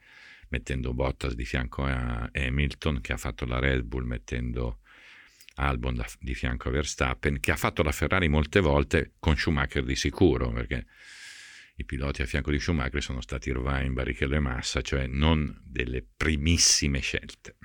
mettendo 0.47 0.93
Bottas 0.93 1.33
di 1.33 1.43
fianco 1.43 1.83
a 1.83 2.29
Hamilton, 2.31 3.01
che 3.01 3.11
ha 3.11 3.17
fatto 3.17 3.45
la 3.45 3.59
Red 3.59 3.81
Bull 3.81 4.05
mettendo 4.05 4.79
Albon 5.55 6.01
di 6.21 6.33
fianco 6.33 6.69
a 6.69 6.71
Verstappen, 6.71 7.41
che 7.41 7.51
ha 7.51 7.57
fatto 7.57 7.83
la 7.83 7.91
Ferrari 7.91 8.29
molte 8.29 8.61
volte 8.61 9.15
con 9.19 9.35
Schumacher 9.35 9.83
di 9.83 9.97
sicuro, 9.97 10.49
perché 10.49 10.85
i 11.75 11.85
piloti 11.85 12.21
a 12.21 12.25
fianco 12.25 12.51
di 12.51 12.59
Schumacher 12.59 13.01
sono 13.01 13.21
stati 13.21 13.49
Irvine, 13.49 13.89
Barrichello 13.89 14.35
e 14.35 14.39
Massa, 14.39 14.81
cioè 14.81 15.07
non 15.07 15.61
delle 15.63 16.05
primissime 16.15 16.99
scelte. 16.99 17.57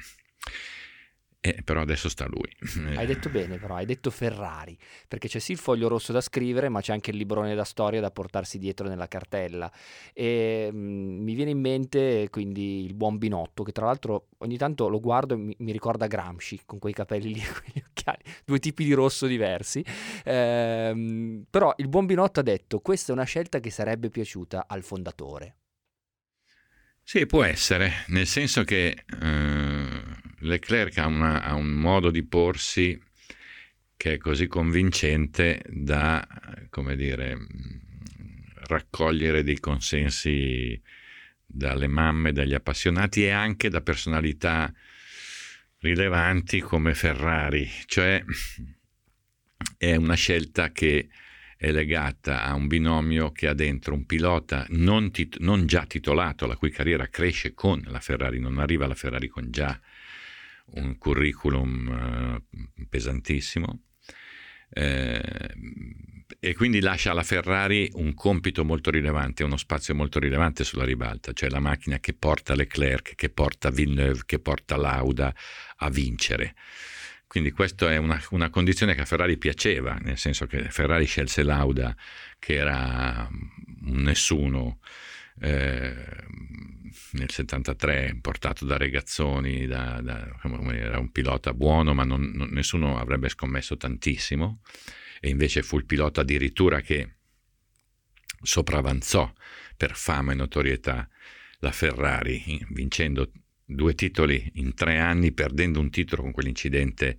Eh, 1.43 1.63
però 1.65 1.81
adesso 1.81 2.11
sta 2.11 2.27
lui. 2.27 2.55
Hai 2.95 3.07
detto 3.07 3.31
bene, 3.31 3.57
però 3.57 3.77
hai 3.77 3.87
detto 3.87 4.11
Ferrari, 4.11 4.77
perché 5.09 5.27
c'è 5.27 5.39
sì 5.39 5.53
il 5.53 5.59
foglio 5.59 5.89
rosso 5.89 6.13
da 6.13 6.21
scrivere, 6.21 6.69
ma 6.69 6.83
c'è 6.83 6.93
anche 6.93 7.13
il 7.13 7.17
librone 7.17 7.55
da 7.55 7.65
storia 7.65 7.99
da 7.99 8.11
portarsi 8.11 8.59
dietro 8.59 8.89
nella 8.89 9.09
cartella. 9.09 9.73
E 10.13 10.69
mh, 10.71 10.77
mm, 10.77 11.23
mi 11.23 11.35
viene 11.35 11.53
in 11.53 11.61
mente 11.61 12.29
quindi 12.31 12.85
il 12.85 12.93
buon 12.93 13.17
Binotto, 13.17 13.63
che 13.63 13.73
tra 13.73 13.87
l'altro 13.87 14.27
ogni 14.39 14.59
tanto 14.59 14.89
lo 14.89 15.01
guardo 15.01 15.33
e 15.33 15.39
mi, 15.39 15.55
mi 15.61 15.73
ricorda 15.73 16.07
Gramsci 16.07 16.61
con 16.67 16.79
quei 16.79 16.93
capelli 16.93 17.33
lì, 17.33 17.41
occhiali, 18.11 18.23
due 18.45 18.59
tipi 18.59 18.85
di 18.85 18.93
rosso 18.93 19.27
diversi. 19.27 19.85
Ehm, 20.25 21.45
però 21.49 21.75
il 21.79 21.89
buon 21.89 22.07
Binotto 22.07 22.41
ha 22.41 22.43
detto: 22.43 22.81
questa 22.81 23.13
è 23.13 23.15
una 23.15 23.25
scelta 23.25 23.61
che 23.61 23.71
sarebbe 23.71 24.11
piaciuta 24.11 24.65
al 24.69 24.83
fondatore. 24.83 25.57
Sì, 27.03 27.27
può 27.27 27.43
essere, 27.43 28.05
nel 28.09 28.27
senso 28.27 28.63
che 28.63 29.05
eh, 29.21 30.01
Leclerc 30.39 30.97
ha, 30.99 31.07
una, 31.07 31.43
ha, 31.43 31.55
un 31.55 31.71
modo 31.71 32.11
di 32.11 32.23
porsi 32.23 33.01
che 33.97 34.15
è 34.15 34.19
così 34.19 34.47
convincente 34.47 35.63
da, 35.67 36.25
come 36.71 36.95
dire, 36.95 37.37
raccogliere 38.69 39.43
dei 39.43 39.59
consensi 39.59 40.81
dalle 41.45 41.89
mamme, 41.89 42.33
dagli 42.33 42.55
appassionati 42.55 43.25
e 43.25 43.31
anche 43.31 43.69
da 43.69 43.81
personalità 43.81 44.73
rilevanti 45.81 46.61
come 46.61 46.95
Ferrari, 46.95 47.69
cioè 47.87 48.23
è 49.77 49.95
una 49.97 50.15
scelta 50.15 50.73
che 50.73 51.09
è 51.57 51.71
legata 51.73 52.45
a 52.45 52.55
un 52.55 52.67
binomio 52.67 53.33
che 53.33 53.47
ha 53.47 53.53
dentro 53.53 53.93
un 53.95 54.07
pilota 54.07 54.65
non, 54.71 55.11
tit- 55.11 55.39
non, 55.41 55.67
già 55.67 55.85
titolato, 55.85 56.47
la 56.47 56.57
cui 56.57 56.71
carriera 56.71 57.09
cresce 57.09 57.53
con 57.53 57.83
la 57.87 58.01
Ferrari, 58.01 58.41
non 58.41 58.59
arriva 58.59 58.87
la 58.87 58.95
Ferrari 58.95 59.29
con 59.29 59.51
già 59.51 59.79
un 60.73 60.97
curriculum 60.97 62.41
uh, 62.47 62.87
pesantissimo. 62.89 63.83
Eh, 64.73 65.21
e 66.39 66.55
quindi 66.55 66.81
lascia 66.81 67.11
alla 67.11 67.23
Ferrari 67.23 67.91
un 67.95 68.15
compito 68.15 68.65
molto 68.65 68.91
rilevante, 68.91 69.43
uno 69.43 69.57
spazio 69.57 69.95
molto 69.95 70.19
rilevante 70.19 70.65
sulla 70.65 70.85
ribalta, 70.85 71.33
cioè 71.33 71.49
la 71.49 71.61
macchina 71.61 71.99
che 71.99 72.13
porta 72.13 72.55
Leclerc, 72.55 73.15
che 73.15 73.31
porta 73.31 73.71
Villeneuve, 73.71 74.23
che 74.27 74.39
porta 74.39 74.77
Lauda 74.77 75.35
a 75.77 75.91
vincere. 75.91 76.55
Quindi 77.27 77.53
questa 77.53 77.93
è 77.93 77.97
una, 77.97 78.21
una, 78.31 78.51
condizione 78.51 78.95
che 78.95 79.03
a 79.03 79.05
Ferrari 79.05 79.37
piaceva, 79.39 79.97
nel 80.03 80.19
senso 80.19 80.47
che 80.47 80.69
Ferrari 80.69 81.07
scelse 81.07 81.43
Lauda, 81.45 81.95
che 82.39 82.55
era 82.55 83.29
un 83.31 84.03
nessuno 84.03 84.81
eh, 85.41 85.95
nel 87.13 87.31
73, 87.31 88.19
portato 88.21 88.65
da 88.65 88.77
Regazzoni, 88.77 89.67
da, 89.67 90.01
da, 90.03 90.29
era 90.73 90.99
un 90.99 91.11
pilota 91.13 91.55
buono, 91.55 91.95
ma 91.95 92.05
non, 92.05 92.33
non, 92.35 92.49
nessuno 92.51 92.99
avrebbe 92.99 93.29
scommesso 93.29 93.77
tantissimo, 93.77 94.61
e 95.21 95.29
invece 95.29 95.63
fu 95.63 95.77
il 95.77 95.85
pilota 95.85 96.23
addirittura 96.23 96.81
che 96.81 97.17
sopravanzò 98.43 99.33
per 99.77 99.95
fama 99.95 100.33
e 100.33 100.35
notorietà 100.35 101.09
la 101.59 101.73
Ferrari, 101.73 102.67
vincendo 102.71 103.31
due 103.65 103.95
titoli 103.95 104.51
in 104.55 104.75
tre 104.75 104.99
anni, 104.99 105.33
perdendo 105.33 105.79
un 105.79 105.91
titolo 105.91 106.23
con 106.23 106.33
quell'incidente 106.33 107.19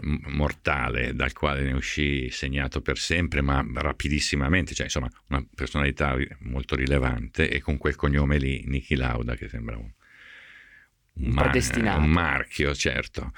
m- 0.00 0.18
mortale 0.28 1.14
dal 1.14 1.32
quale 1.32 1.62
ne 1.62 1.72
uscì 1.72 2.28
segnato 2.30 2.80
per 2.80 2.98
sempre, 2.98 3.40
ma 3.42 3.64
rapidissimamente, 3.74 4.74
cioè 4.74 4.86
insomma 4.86 5.08
una 5.28 5.46
personalità 5.54 6.16
molto 6.40 6.74
rilevante 6.74 7.48
e 7.48 7.60
con 7.60 7.76
quel 7.76 7.96
cognome 7.96 8.38
lì, 8.38 8.64
Niki 8.66 8.96
Lauda, 8.96 9.36
che 9.36 9.48
sembra 9.48 9.76
un, 9.76 9.92
un, 11.12 11.28
mar- 11.32 11.50
un 11.98 12.10
marchio, 12.10 12.74
certo. 12.74 13.32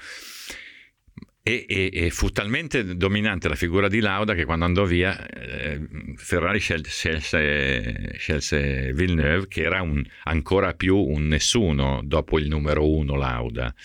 E, 1.45 1.65
e, 1.67 1.89
e, 1.91 2.09
fu 2.09 2.29
talmente 2.29 2.95
dominante 2.95 3.49
la 3.49 3.55
figura 3.55 3.89
di 3.89 3.99
Lauda 3.99 4.33
che 4.33 4.45
quando 4.45 4.63
andò 4.63 4.85
via 4.85 5.27
eh, 5.27 5.77
Ferrari 6.15 6.59
scelse, 6.59 6.89
scelse, 6.89 8.17
scelse, 8.17 8.93
Villeneuve 8.93 9.49
che 9.49 9.63
era 9.63 9.81
un, 9.81 10.01
ancora 10.23 10.73
più 10.73 10.95
un 10.95 11.27
nessuno 11.27 11.99
dopo 12.01 12.39
il 12.39 12.47
numero 12.47 12.89
uno 12.89 13.17
Lauda 13.17 13.75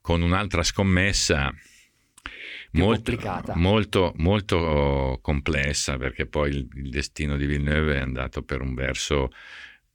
con 0.00 0.22
un'altra 0.22 0.62
scommessa 0.62 1.52
molto, 2.70 3.18
molto, 3.56 4.12
molto, 4.16 5.18
complessa 5.20 5.98
perché 5.98 6.24
poi 6.24 6.48
il, 6.48 6.68
il 6.76 6.88
destino 6.88 7.36
di 7.36 7.44
Villeneuve 7.44 7.96
è 7.96 8.00
andato 8.00 8.42
per 8.42 8.62
un 8.62 8.74
verso 8.74 9.32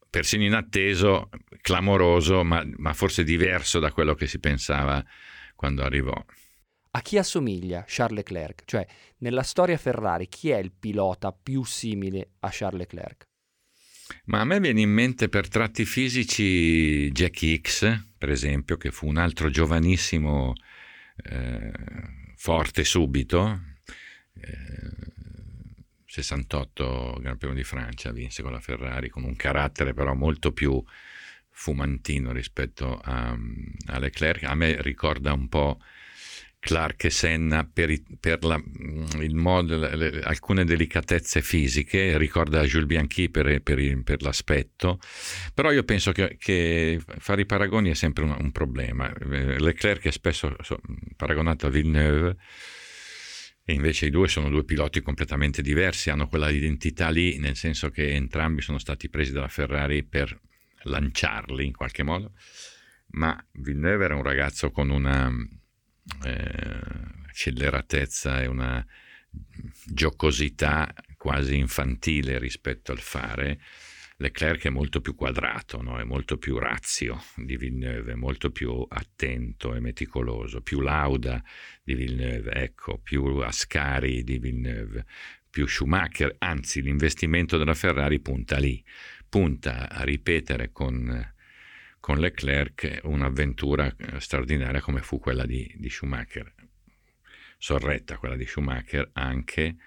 persino 0.08 0.43
inatteso, 0.43 1.29
clamoroso 1.62 2.43
ma, 2.43 2.63
ma 2.75 2.93
forse 2.93 3.24
diverso 3.24 3.79
da 3.79 3.91
quello 3.91 4.13
che 4.13 4.27
si 4.27 4.39
pensava 4.39 5.03
quando 5.55 5.84
arrivò. 5.84 6.13
A 6.93 7.01
chi 7.01 7.17
assomiglia 7.17 7.86
Charles 7.88 8.17
Leclerc? 8.17 8.63
Cioè, 8.65 8.86
nella 9.19 9.43
storia 9.43 9.77
Ferrari, 9.77 10.27
chi 10.27 10.50
è 10.50 10.57
il 10.57 10.74
pilota 10.77 11.31
più 11.31 11.63
simile 11.63 12.31
a 12.39 12.50
Charles 12.51 12.79
Leclerc? 12.79 13.24
Ma 14.25 14.41
a 14.41 14.43
me 14.43 14.60
viene 14.60 14.81
in 14.81 14.89
mente 14.89 15.29
per 15.29 15.48
tratti 15.48 15.86
fisici 15.86 17.10
Jack 17.12 17.41
Hicks, 17.41 18.07
per 18.17 18.29
esempio, 18.29 18.75
che 18.75 18.91
fu 18.91 19.07
un 19.07 19.15
altro 19.15 19.50
giovanissimo 19.50 20.53
eh, 21.15 21.71
forte 22.36 22.83
subito, 22.83 23.62
eh, 24.33 25.12
68 26.05 27.19
Gran 27.21 27.38
Premio 27.38 27.55
di 27.55 27.63
Francia, 27.63 28.12
vinse 28.12 28.43
con 28.43 28.51
la 28.51 28.60
Ferrari, 28.60 29.07
con 29.07 29.24
un 29.24 29.38
carattere 29.38 29.93
però 29.93 30.13
molto 30.13 30.51
più 30.51 30.83
fumantino 31.50 32.33
rispetto 32.33 33.00
a, 33.01 33.29
a 33.86 34.00
Leclerc. 34.00 34.43
A 34.43 34.55
me 34.55 34.81
ricorda 34.81 35.31
un 35.31 35.48
po' 35.48 35.79
Clark 36.61 37.05
e 37.05 37.09
Senna 37.09 37.67
per, 37.67 37.91
per 38.19 38.43
la, 38.43 38.61
modo, 39.31 39.77
le, 39.77 40.21
alcune 40.21 40.63
delicatezze 40.63 41.41
fisiche, 41.41 42.19
ricorda 42.19 42.63
Jules 42.63 42.85
Bianchi 42.85 43.31
per, 43.31 43.63
per, 43.63 44.03
per 44.03 44.21
l'aspetto, 44.21 44.99
però 45.55 45.71
io 45.71 45.83
penso 45.83 46.11
che, 46.11 46.37
che, 46.39 47.01
fare 47.17 47.41
i 47.41 47.45
paragoni 47.47 47.89
è 47.89 47.95
sempre 47.95 48.25
un, 48.25 48.37
un 48.39 48.51
problema. 48.51 49.11
Leclerc 49.17 50.05
è 50.05 50.11
spesso 50.11 50.55
paragonato 51.15 51.65
a 51.65 51.71
Villeneuve, 51.71 52.37
e 53.65 53.73
invece 53.73 54.05
i 54.05 54.11
due 54.11 54.27
sono 54.27 54.47
due 54.49 54.63
piloti 54.63 55.01
completamente 55.01 55.63
diversi, 55.63 56.11
hanno 56.11 56.27
quella 56.27 56.51
identità 56.51 57.09
lì, 57.09 57.39
nel 57.39 57.55
senso 57.55 57.89
che 57.89 58.13
entrambi 58.13 58.61
sono 58.61 58.77
stati 58.77 59.09
presi 59.09 59.31
dalla 59.31 59.47
Ferrari 59.47 60.03
per 60.03 60.39
lanciarli 60.83 61.65
in 61.65 61.73
qualche 61.73 62.03
modo, 62.03 62.33
ma 63.13 63.35
Villeneuve 63.53 64.05
era 64.05 64.15
un 64.15 64.23
ragazzo 64.23 64.69
con 64.69 64.91
una 64.91 65.31
eh, 66.24 66.79
scelleratezza 67.31 68.41
e 68.41 68.48
una 68.48 68.86
giocosità 69.86 70.93
quasi 71.17 71.55
infantile 71.55 72.39
rispetto 72.39 72.91
al 72.91 73.00
fare, 73.00 73.60
Leclerc 74.22 74.65
è 74.65 74.70
molto 74.70 75.01
più 75.01 75.15
quadrato, 75.15 75.81
no? 75.81 76.00
è 76.00 76.03
molto 76.03 76.38
più 76.38 76.58
razio 76.60 77.24
di 77.36 77.58
Villeneuve, 77.58 78.15
molto 78.15 78.51
più 78.51 78.86
attento 78.88 79.74
e 79.74 79.79
meticoloso, 79.79 80.62
più 80.62 80.79
lauda 80.79 81.43
di 81.84 81.96
Villeneuve, 81.96 82.51
ecco, 82.51 83.00
più 83.00 83.24
Ascari 83.38 84.24
di 84.24 84.38
Villeneuve, 84.38 85.05
più 85.50 85.65
Schumacher, 85.65 86.36
anzi 86.38 86.81
l'investimento 86.81 87.58
della 87.58 87.74
Ferrari 87.74 88.20
punta 88.20 88.58
lì, 88.58 88.84
punta 89.27 89.89
a 89.89 90.03
ripetere 90.03 90.72
con, 90.72 91.34
con 92.01 92.17
Leclerc 92.17 93.00
un'avventura 93.03 93.96
straordinaria 94.17 94.81
come 94.81 95.01
fu 95.01 95.20
quella 95.20 95.46
di, 95.46 95.72
di 95.77 95.89
Schumacher, 95.89 96.53
sorretta 97.58 98.17
quella 98.17 98.36
di 98.36 98.46
Schumacher 98.46 99.12
anche 99.13 99.77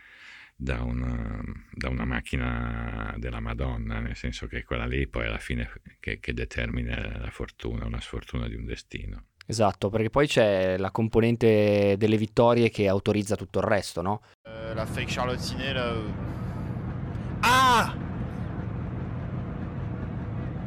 da 0.56 0.82
una, 0.82 1.42
da 1.72 1.88
una, 1.88 2.04
macchina 2.04 3.12
della 3.18 3.40
Madonna, 3.40 3.98
nel 3.98 4.14
senso 4.14 4.46
che 4.46 4.62
quella 4.62 4.86
lì 4.86 5.08
poi 5.08 5.26
alla 5.26 5.38
fine 5.38 5.70
che, 5.98 6.20
che 6.20 6.32
determina 6.32 7.18
la 7.18 7.30
fortuna, 7.30 7.84
una 7.84 8.00
sfortuna 8.00 8.48
di 8.48 8.54
un 8.54 8.64
destino. 8.64 9.26
Esatto, 9.46 9.90
perché 9.90 10.08
poi 10.08 10.26
c'è 10.26 10.78
la 10.78 10.90
componente 10.90 11.96
delle 11.98 12.16
vittorie 12.16 12.70
che 12.70 12.88
autorizza 12.88 13.36
tutto 13.36 13.58
il 13.58 13.66
resto, 13.66 14.00
no? 14.00 14.22
Uh, 14.44 14.72
la 14.74 14.86
fake 14.86 15.12
Charlottine, 15.12 15.72
là... 15.72 16.23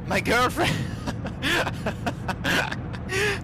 My 0.08 0.22
girlfriend... 0.22 0.72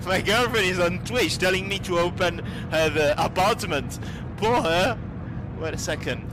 My 0.05 0.22
girlfriend 0.22 0.65
is 0.65 0.79
on 0.79 1.03
Twitch 1.05 1.38
telling 1.38 1.67
me 1.67 1.79
to 1.79 2.00
open 2.00 2.39
her 2.72 3.13
apartment. 3.17 4.00
Poor 4.38 4.62
her. 4.62 4.98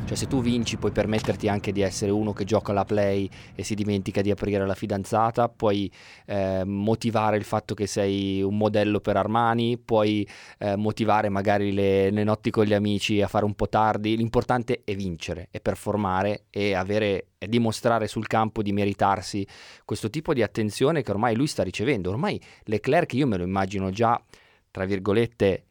Cioè 0.07 0.17
se 0.17 0.27
tu 0.27 0.41
vinci 0.41 0.77
puoi 0.77 0.91
permetterti 0.93 1.49
anche 1.49 1.73
di 1.73 1.83
essere 1.83 2.11
uno 2.11 2.33
che 2.33 2.45
gioca 2.45 2.73
la 2.73 2.85
play 2.85 3.29
e 3.55 3.63
si 3.63 3.75
dimentica 3.75 4.23
di 4.23 4.31
aprire 4.31 4.67
la 4.67 4.75
fidanzata, 4.75 5.49
puoi 5.49 5.91
eh, 6.27 6.63
motivare 6.65 7.37
il 7.37 7.45
fatto 7.45 7.75
che 7.75 7.87
sei 7.87 8.43
un 8.43 8.57
modello 8.57 9.01
per 9.01 9.17
Armani, 9.17 9.79
puoi 9.79 10.27
eh, 10.59 10.77
motivare 10.77 11.29
magari 11.29 11.73
le, 11.73 12.11
le, 12.11 12.25
notti 12.25 12.51
con 12.51 12.65
gli 12.65 12.75
amici 12.75 13.23
a 13.23 13.29
fare 13.29 13.45
un 13.45 13.55
po' 13.55 13.69
tardi, 13.69 14.17
l'importante 14.17 14.83
è 14.85 14.95
vincere, 14.95 15.49
è 15.51 15.61
performare 15.61 16.45
e 16.51 16.75
avere 16.75 17.27
e 17.43 17.49
dimostrare 17.49 18.07
sul 18.07 18.27
campo 18.27 18.63
di 18.63 18.71
meritarsi 18.71 19.47
questo 19.87 20.11
tipo 20.11 20.35
di 20.35 20.43
attenzione 20.43 21.03
che 21.03 21.11
ormai 21.11 21.35
lui 21.35 21.47
sta 21.47 21.63
ricevendo. 21.63 22.11
Ormai 22.11 22.39
Leclerc 22.65 23.15
io 23.15 23.27
me 23.27 23.39
lo 23.39 23.45
immagino 23.45 23.89
già, 23.89 24.23
tra 24.71 24.85
virgolette, 24.85 25.65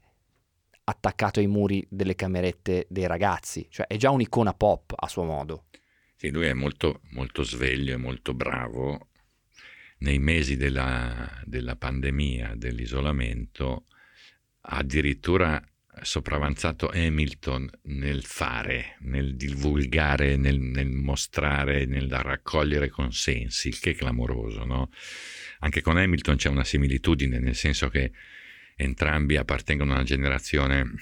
attaccato 0.89 1.39
ai 1.39 1.48
muri 1.48 1.86
delle 1.89 2.15
camerette 2.15 2.88
dei 2.89 3.08
ragazzi, 3.08 3.67
cioè 3.69 3.88
è 3.88 3.98
già 3.98 4.10
un'icona 4.10 4.53
pop 4.53 4.93
a 4.96 5.08
suo 5.08 5.24
modo. 5.24 5.65
Sì, 6.15 6.29
lui 6.29 6.48
è 6.48 6.53
molto, 6.53 7.01
molto 7.11 7.44
sveglio 7.44 7.94
e 7.94 7.98
molto 7.98 8.33
bravo. 8.33 9.07
Nei 10.00 10.20
mesi 10.20 10.57
della, 10.57 11.42
della 11.46 11.75
pandemia, 11.75 12.55
dell'isolamento, 12.55 13.85
addirittura 14.61 15.61
sopravanzato 16.01 16.90
Hamilton 16.94 17.70
nel 17.83 18.24
fare, 18.24 18.98
nel 19.00 19.35
divulgare, 19.35 20.37
nel, 20.37 20.59
nel, 20.59 20.90
mostrare, 20.90 21.85
nel 21.85 22.09
raccogliere 22.09 22.90
consensi, 22.90 23.70
il 23.70 23.79
che 23.79 23.92
è 23.92 23.96
clamoroso. 23.96 24.63
No? 24.66 24.90
Anche 25.59 25.81
con 25.81 25.98
Hamilton 25.98 26.35
c'è 26.35 26.50
una 26.50 26.63
similitudine, 26.63 27.40
nel 27.40 27.55
senso 27.55 27.90
che 27.90 28.11
entrambi 28.79 29.35
appartengono 29.35 29.92
a 29.92 29.96
una 29.96 30.03
generazione 30.03 30.94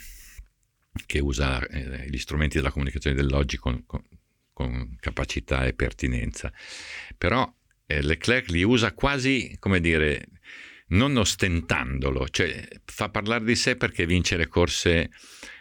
che 1.06 1.20
usa 1.20 1.64
eh, 1.68 2.10
gli 2.10 2.18
strumenti 2.18 2.58
della 2.58 2.72
comunicazione 2.72 3.16
dell'oggi 3.16 3.58
con, 3.58 3.86
con, 3.86 4.04
con 4.52 4.96
capacità 5.00 5.66
e 5.66 5.74
pertinenza. 5.74 6.52
Però 7.16 7.54
eh, 7.86 8.02
Leclerc 8.02 8.50
li 8.50 8.64
usa 8.64 8.94
quasi, 8.94 9.56
come 9.60 9.80
dire, 9.80 10.26
non 10.88 11.16
ostentandolo, 11.18 12.28
cioè 12.30 12.68
fa 12.86 13.10
parlare 13.10 13.46
di 13.46 13.56
sé 13.56 13.76
perché 13.76 14.08
vincere 14.08 14.48
corse 14.48 15.12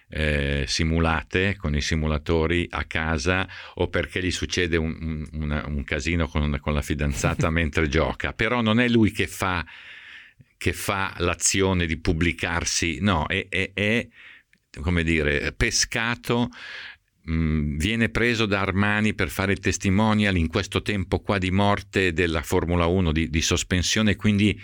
eh, 0.08 0.64
simulate 0.66 1.56
con 1.56 1.74
i 1.74 1.82
simulatori 1.82 2.66
a 2.70 2.84
casa 2.84 3.46
o 3.74 3.88
perché 3.88 4.22
gli 4.22 4.30
succede 4.30 4.78
un, 4.78 5.26
un, 5.32 5.64
un 5.66 5.84
casino 5.84 6.28
con, 6.28 6.58
con 6.60 6.72
la 6.72 6.82
fidanzata 6.82 7.50
mentre 7.50 7.88
gioca, 7.88 8.32
però 8.32 8.62
non 8.62 8.80
è 8.80 8.88
lui 8.88 9.10
che 9.10 9.26
fa 9.26 9.66
che 10.56 10.72
fa 10.72 11.14
l'azione 11.18 11.86
di 11.86 11.98
pubblicarsi, 11.98 12.98
no, 13.00 13.26
è, 13.26 13.46
è, 13.48 13.70
è 13.74 14.08
come 14.80 15.02
dire, 15.02 15.52
pescato 15.52 16.48
mm, 17.30 17.76
viene 17.76 18.08
preso 18.08 18.46
da 18.46 18.60
Armani 18.60 19.14
per 19.14 19.28
fare 19.28 19.52
il 19.52 19.60
testimonial 19.60 20.36
in 20.36 20.48
questo 20.48 20.82
tempo 20.82 21.20
qua 21.20 21.38
di 21.38 21.50
morte 21.50 22.12
della 22.12 22.42
Formula 22.42 22.86
1, 22.86 23.12
di, 23.12 23.30
di 23.30 23.42
sospensione, 23.42 24.16
quindi 24.16 24.60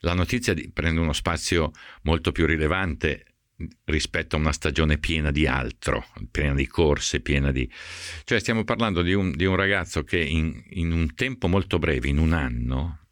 la 0.00 0.14
notizia 0.14 0.54
di, 0.54 0.70
prende 0.70 1.00
uno 1.00 1.12
spazio 1.12 1.72
molto 2.02 2.32
più 2.32 2.46
rilevante 2.46 3.24
rispetto 3.84 4.36
a 4.36 4.38
una 4.38 4.52
stagione 4.52 4.98
piena 4.98 5.30
di 5.30 5.46
altro, 5.46 6.06
piena 6.30 6.54
di 6.54 6.66
corse, 6.66 7.20
piena 7.20 7.50
di... 7.52 7.68
Cioè 8.24 8.38
stiamo 8.38 8.64
parlando 8.64 9.02
di 9.02 9.14
un, 9.14 9.32
di 9.32 9.46
un 9.46 9.56
ragazzo 9.56 10.04
che 10.04 10.18
in, 10.18 10.62
in 10.70 10.92
un 10.92 11.14
tempo 11.14 11.48
molto 11.48 11.78
breve, 11.78 12.08
in 12.08 12.18
un 12.18 12.32
anno, 12.32 13.05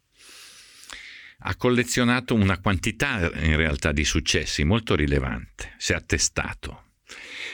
ha 1.39 1.55
collezionato 1.55 2.33
una 2.33 2.59
quantità 2.59 3.31
in 3.43 3.55
realtà 3.55 3.91
di 3.91 4.03
successi 4.03 4.63
molto 4.63 4.95
rilevante, 4.95 5.73
si 5.77 5.91
è 5.93 5.95
attestato. 5.95 6.83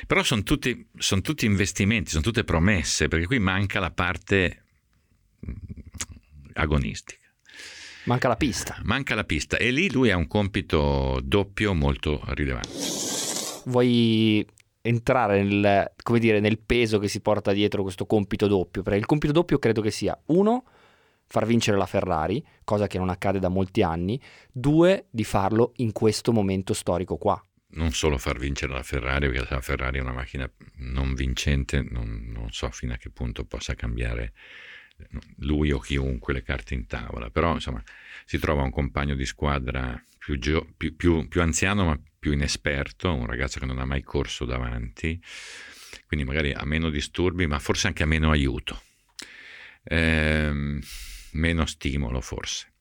Però 0.08 0.24
sono 0.24 0.44
tutti, 0.44 0.88
son 0.98 1.22
tutti 1.22 1.46
investimenti, 1.46 2.12
sono 2.12 2.24
tutte 2.24 2.44
promesse, 2.44 3.08
perché 3.08 3.26
qui 3.26 3.39
manca 3.39 3.80
la 3.80 3.91
parte 3.91 4.63
mm, 5.46 5.54
agonistica. 6.54 7.20
Manca 8.06 8.28
la 8.28 8.36
pista. 8.36 8.80
Manca 8.84 9.13
la 9.13 9.24
pista 9.24 9.58
e 9.58 9.70
lì 9.70 9.91
lui 9.91 10.10
ha 10.10 10.17
un 10.17 10.28
compito 10.28 11.20
doppio 11.24 11.74
molto 11.74 12.24
rilevante. 12.30 12.70
Vuoi 13.65 14.46
entrare 14.82 15.44
nel, 15.44 15.91
dire, 16.17 16.39
nel 16.39 16.58
peso 16.58 16.98
che 16.98 17.08
si 17.08 17.20
porta 17.20 17.52
dietro 17.52 17.84
questo 17.84 18.08
compito 18.08 18.48
doppio? 18.48 18.82
Perché 18.82 18.98
il 18.98 19.06
compito 19.06 19.34
doppio 19.34 19.60
credo 19.60 19.82
che 19.82 19.91
sia 19.91 20.20
uno 20.28 20.63
far 21.32 21.46
vincere 21.46 21.78
la 21.78 21.86
Ferrari, 21.86 22.46
cosa 22.65 22.88
che 22.88 22.98
non 22.98 23.08
accade 23.08 23.39
da 23.39 23.48
molti 23.48 23.82
anni, 23.82 24.22
due, 24.52 25.08
di 25.10 25.24
farlo 25.24 25.72
in 25.78 25.94
questo 25.94 26.34
momento 26.34 26.74
storico 26.74 27.15
qua. 27.15 27.41
Non 27.70 27.94
solo 27.94 28.17
far 28.17 28.38
vincere 28.38 28.74
la 28.74 28.84
Ferrari, 28.84 29.32
perché 29.32 29.54
la 29.54 29.62
Ferrari 29.62 30.00
è 30.00 30.02
una 30.02 30.12
macchina 30.12 30.52
non 30.80 31.13
vincente, 31.13 31.88
non, 31.89 32.32
non 32.36 32.52
so 32.52 32.70
fino 32.72 32.91
a 32.91 32.98
che 32.98 33.12
punto 33.12 33.46
possa 33.46 33.76
cambiare 33.76 34.34
lui 35.38 35.72
o 35.72 35.80
chiunque 35.80 36.34
le 36.34 36.44
carte 36.44 36.74
in 36.74 36.86
tavola, 36.86 37.30
però 37.30 37.54
insomma 37.54 37.82
si 38.26 38.38
trova 38.38 38.63
un 38.63 38.70
compagno 38.70 39.15
di 39.15 39.26
squadra 39.26 40.04
più, 40.17 40.38
gio- 40.38 40.67
più, 40.76 40.98
più, 40.98 41.30
più 41.30 41.41
anziano 41.41 41.86
ma 41.86 42.00
più 42.20 42.34
inesperto, 42.34 43.13
un 43.13 43.26
ragazzo 43.26 43.58
che 43.58 43.65
non 43.65 43.80
ha 43.80 43.86
mai 43.86 44.04
corso 44.04 44.44
davanti, 44.44 45.20
quindi 46.08 46.26
magari 46.26 46.52
ha 46.52 46.65
meno 46.65 46.89
disturbi 46.89 47.48
ma 47.48 47.58
forse 47.58 47.88
anche 47.88 48.04
ha 48.04 48.06
meno 48.06 48.32
aiuto. 48.32 48.82
Ehm, 49.86 50.82
meno 51.34 51.65
stimolo 51.65 52.22
forse. 52.22 52.74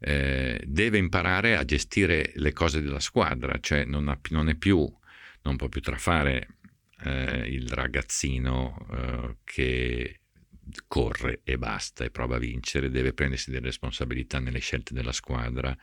Eh, 0.00 0.60
deve 0.66 0.98
imparare 0.98 1.56
a 1.56 1.64
gestire 1.64 2.32
le 2.34 2.52
cose 2.52 2.82
della 2.82 3.00
squadra, 3.00 3.58
cioè 3.60 3.84
non, 3.84 4.08
ha, 4.08 4.18
non 4.30 4.48
è 4.48 4.54
più, 4.54 4.86
non 5.42 5.56
può 5.56 5.68
più 5.68 5.80
trafare 5.80 6.56
eh, 7.04 7.46
il 7.48 7.68
ragazzino 7.68 8.86
eh, 8.90 9.36
che 9.44 10.20
corre 10.86 11.40
e 11.44 11.58
basta 11.58 12.04
e 12.04 12.10
prova 12.10 12.36
a 12.36 12.38
vincere, 12.38 12.90
deve 12.90 13.12
prendersi 13.12 13.50
delle 13.50 13.66
responsabilità 13.66 14.38
nelle 14.38 14.60
scelte 14.60 14.94
della 14.94 15.12
squadra, 15.12 15.76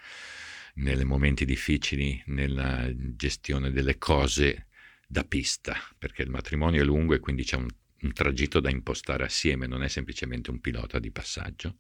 nei 0.76 1.04
momenti 1.04 1.46
difficili, 1.46 2.22
nella 2.28 2.90
gestione 2.96 3.72
delle 3.72 3.98
cose 3.98 4.68
da 5.08 5.24
pista, 5.24 5.76
perché 5.98 6.22
il 6.22 6.30
matrimonio 6.30 6.82
è 6.82 6.86
lungo 6.86 7.14
e 7.14 7.20
quindi 7.20 7.44
c'è 7.44 7.58
un, 7.58 7.68
un 8.02 8.14
tragitto 8.14 8.60
da 8.60 8.70
impostare 8.70 9.24
assieme, 9.24 9.68
non 9.68 9.84
è 9.84 9.88
semplicemente 9.88 10.52
un 10.52 10.60
pilota 10.60 11.00
di 11.00 11.12
passaggio. 11.12 11.78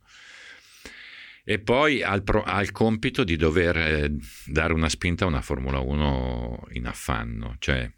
E 1.44 1.60
poi 1.60 2.04
ha 2.04 2.14
il, 2.14 2.72
compito 2.72 3.24
di 3.24 3.36
dover 3.36 3.78
eh, 3.78 4.16
dare 4.46 4.74
una 4.74 4.90
spinta 4.90 5.26
a 5.26 5.28
una 5.28 5.42
Formula 5.42 5.80
1 5.80 6.68
in 6.74 6.86
affanno, 6.86 7.56
cioè 7.58 7.92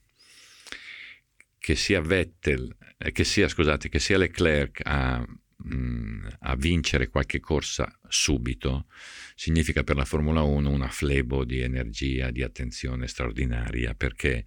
che 1.59 1.75
sia 1.75 2.01
Vettel, 2.01 2.75
eh, 2.97 3.11
che 3.11 3.23
sia, 3.23 3.47
scusate, 3.47 3.89
che 3.89 3.99
sia 3.99 4.17
Leclerc 4.17 4.81
a, 4.83 5.25
mm, 5.73 6.27
a 6.39 6.55
vincere 6.55 7.09
qualche 7.09 7.41
corsa 7.41 7.97
subito, 8.07 8.87
significa 9.35 9.83
per 9.83 9.97
la 9.97 10.05
Formula 10.05 10.41
1 10.41 10.69
una 10.69 10.89
flebo 10.89 11.43
di 11.43 11.59
energia, 11.59 12.31
di 12.31 12.43
attenzione 12.43 13.07
straordinaria, 13.07 13.93
perché 13.93 14.45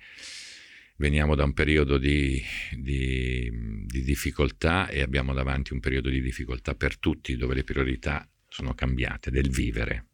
veniamo 0.96 1.34
da 1.34 1.44
un 1.44 1.52
periodo 1.52 1.98
di, 1.98 2.42
di, 2.72 3.50
di, 3.84 4.02
difficoltà 4.02 4.88
e 4.88 5.02
abbiamo 5.02 5.32
davanti 5.32 5.72
un 5.72 5.80
periodo 5.80 6.08
di 6.08 6.20
difficoltà 6.20 6.74
per 6.74 6.98
tutti, 6.98 7.36
dove 7.36 7.54
le 7.54 7.64
priorità 7.64 8.28
sono 8.48 8.74
cambiate, 8.74 9.30
del 9.30 9.50
vivere. 9.50 10.06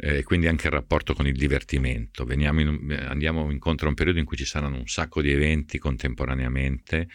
E 0.00 0.22
quindi 0.22 0.46
anche 0.46 0.68
il 0.68 0.72
rapporto 0.72 1.12
con 1.12 1.26
il 1.26 1.36
divertimento. 1.36 2.24
In, 2.30 3.06
andiamo 3.08 3.50
incontro 3.50 3.86
a 3.86 3.88
un 3.88 3.96
periodo 3.96 4.20
in 4.20 4.24
cui 4.24 4.36
ci 4.36 4.44
saranno 4.44 4.76
un 4.76 4.86
sacco 4.86 5.20
di 5.20 5.32
eventi 5.32 5.78
contemporaneamente. 5.78 7.08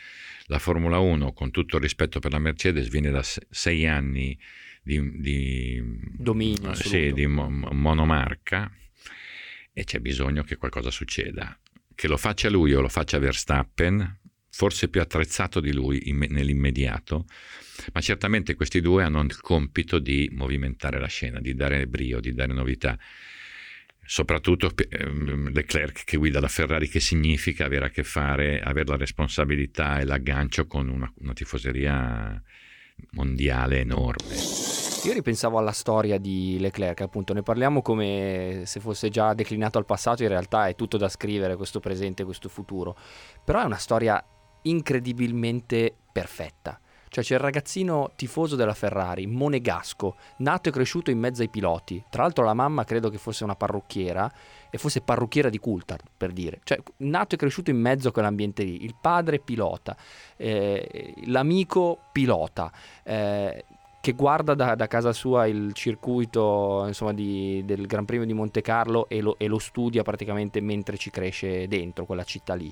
La 0.47 0.59
Formula 0.59 0.99
1, 0.99 1.31
con 1.31 1.49
tutto 1.49 1.77
il 1.77 1.81
rispetto 1.81 2.19
per 2.19 2.33
la 2.33 2.39
Mercedes, 2.39 2.89
viene 2.89 3.09
da 3.09 3.23
sei 3.23 3.87
anni 3.87 4.37
di, 4.81 5.17
di 5.21 5.81
dominio, 6.17 6.73
sì, 6.73 7.13
di 7.13 7.25
monomarca 7.25 8.69
e 9.71 9.83
c'è 9.85 9.99
bisogno 9.99 10.43
che 10.43 10.57
qualcosa 10.57 10.91
succeda 10.91 11.57
che 11.95 12.07
lo 12.07 12.17
faccia 12.17 12.49
lui 12.49 12.73
o 12.73 12.81
lo 12.81 12.89
faccia 12.89 13.19
Verstappen, 13.19 14.19
forse 14.49 14.87
più 14.87 15.01
attrezzato 15.01 15.59
di 15.59 15.73
lui 15.73 16.09
in, 16.09 16.25
nell'immediato, 16.29 17.25
ma 17.91 18.01
certamente 18.01 18.55
questi 18.55 18.81
due 18.81 19.03
hanno 19.03 19.21
il 19.21 19.39
compito 19.41 19.99
di 19.99 20.29
movimentare 20.31 20.99
la 20.99 21.07
scena, 21.07 21.39
di 21.39 21.55
dare 21.55 21.87
brio, 21.87 22.19
di 22.19 22.33
dare 22.33 22.53
novità. 22.53 22.97
Soprattutto 24.05 24.71
ehm, 24.75 25.51
Leclerc 25.51 26.03
che 26.03 26.17
guida 26.17 26.39
la 26.39 26.49
Ferrari, 26.49 26.87
che 26.87 26.99
significa 26.99 27.65
avere 27.65 27.85
a 27.85 27.89
che 27.89 28.03
fare, 28.03 28.59
avere 28.59 28.89
la 28.89 28.97
responsabilità 28.97 29.99
e 29.99 30.05
l'aggancio 30.05 30.67
con 30.67 30.89
una, 30.89 31.11
una 31.19 31.33
tifoseria 31.33 32.41
mondiale 33.11 33.79
enorme. 33.79 34.72
Io 35.05 35.11
ripensavo 35.11 35.57
alla 35.57 35.73
storia 35.73 36.17
di 36.17 36.57
Leclerc, 36.61 37.01
appunto, 37.01 37.33
ne 37.33 37.43
parliamo 37.43 37.81
come 37.81 38.61
se 38.63 38.79
fosse 38.79 39.09
già 39.09 39.33
declinato 39.33 39.77
al 39.77 39.85
passato, 39.85 40.23
in 40.23 40.29
realtà 40.29 40.67
è 40.69 40.75
tutto 40.75 40.95
da 40.95 41.09
scrivere, 41.09 41.57
questo 41.57 41.81
presente, 41.81 42.23
questo 42.23 42.47
futuro, 42.47 42.95
però 43.43 43.61
è 43.61 43.65
una 43.65 43.75
storia 43.75 44.23
incredibilmente 44.61 45.93
perfetta. 46.09 46.79
Cioè 47.09 47.21
c'è 47.23 47.35
il 47.35 47.41
ragazzino 47.41 48.11
tifoso 48.15 48.55
della 48.55 48.73
Ferrari, 48.73 49.27
monegasco, 49.27 50.15
nato 50.37 50.69
e 50.69 50.71
cresciuto 50.71 51.11
in 51.11 51.19
mezzo 51.19 51.41
ai 51.41 51.49
piloti. 51.49 52.01
Tra 52.09 52.23
l'altro 52.23 52.45
la 52.45 52.55
mamma 52.55 52.85
credo 52.85 53.09
che 53.09 53.19
fosse 53.19 53.43
una 53.43 53.55
parrucchiera 53.55 54.31
e 54.71 54.77
fosse 54.79 55.01
parrucchiera 55.01 55.49
di 55.49 55.59
Coulthard, 55.59 56.01
per 56.15 56.31
dire. 56.31 56.61
Cioè 56.63 56.81
nato 56.97 57.35
e 57.35 57.37
cresciuto 57.37 57.69
in 57.69 57.77
mezzo 57.77 58.07
a 58.07 58.11
quell'ambiente 58.11 58.63
lì. 58.63 58.83
Il 58.83 58.95
padre 58.99 59.37
pilota, 59.37 59.95
eh, 60.37 61.13
l'amico 61.25 61.99
pilota. 62.11 62.71
Eh, 63.03 63.65
che 64.03 64.11
guarda 64.11 64.53
da, 64.53 64.75
da, 64.75 64.87
casa 64.87 65.13
sua 65.13 65.47
il 65.47 65.71
circuito 65.71 66.83
insomma, 66.85 67.13
di, 67.13 67.63
del 67.63 67.87
Gran 67.87 68.03
Premio 68.03 68.25
di 68.25 68.33
Monte 68.33 68.59
Carlo 68.59 69.07
e 69.07 69.21
lo, 69.21 69.37
e 69.39 69.47
lo, 69.47 69.59
studia 69.59 70.03
praticamente 70.03 70.59
mentre 70.59 70.97
ci 70.97 71.09
cresce 71.09 71.69
dentro 71.69 72.03
quella 72.03 72.25
città 72.25 72.53
lì. 72.53 72.69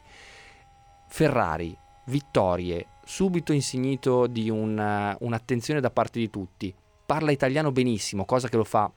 Ferrari, 1.08 1.74
vittorie, 2.08 2.86
subito 3.06 3.54
insignito 3.54 4.28
di 4.28 4.50
una, 4.50 5.16
un'attenzione 5.22 5.80
da 5.80 5.90
parte 5.90 6.20
di 6.20 6.30
tutti. 6.30 6.76
Parla 7.06 7.32
italiano 7.32 7.72
benissimo, 7.72 8.26
cosa 8.26 8.50
che 8.50 8.58
lo 8.58 8.66
fa 8.66 8.92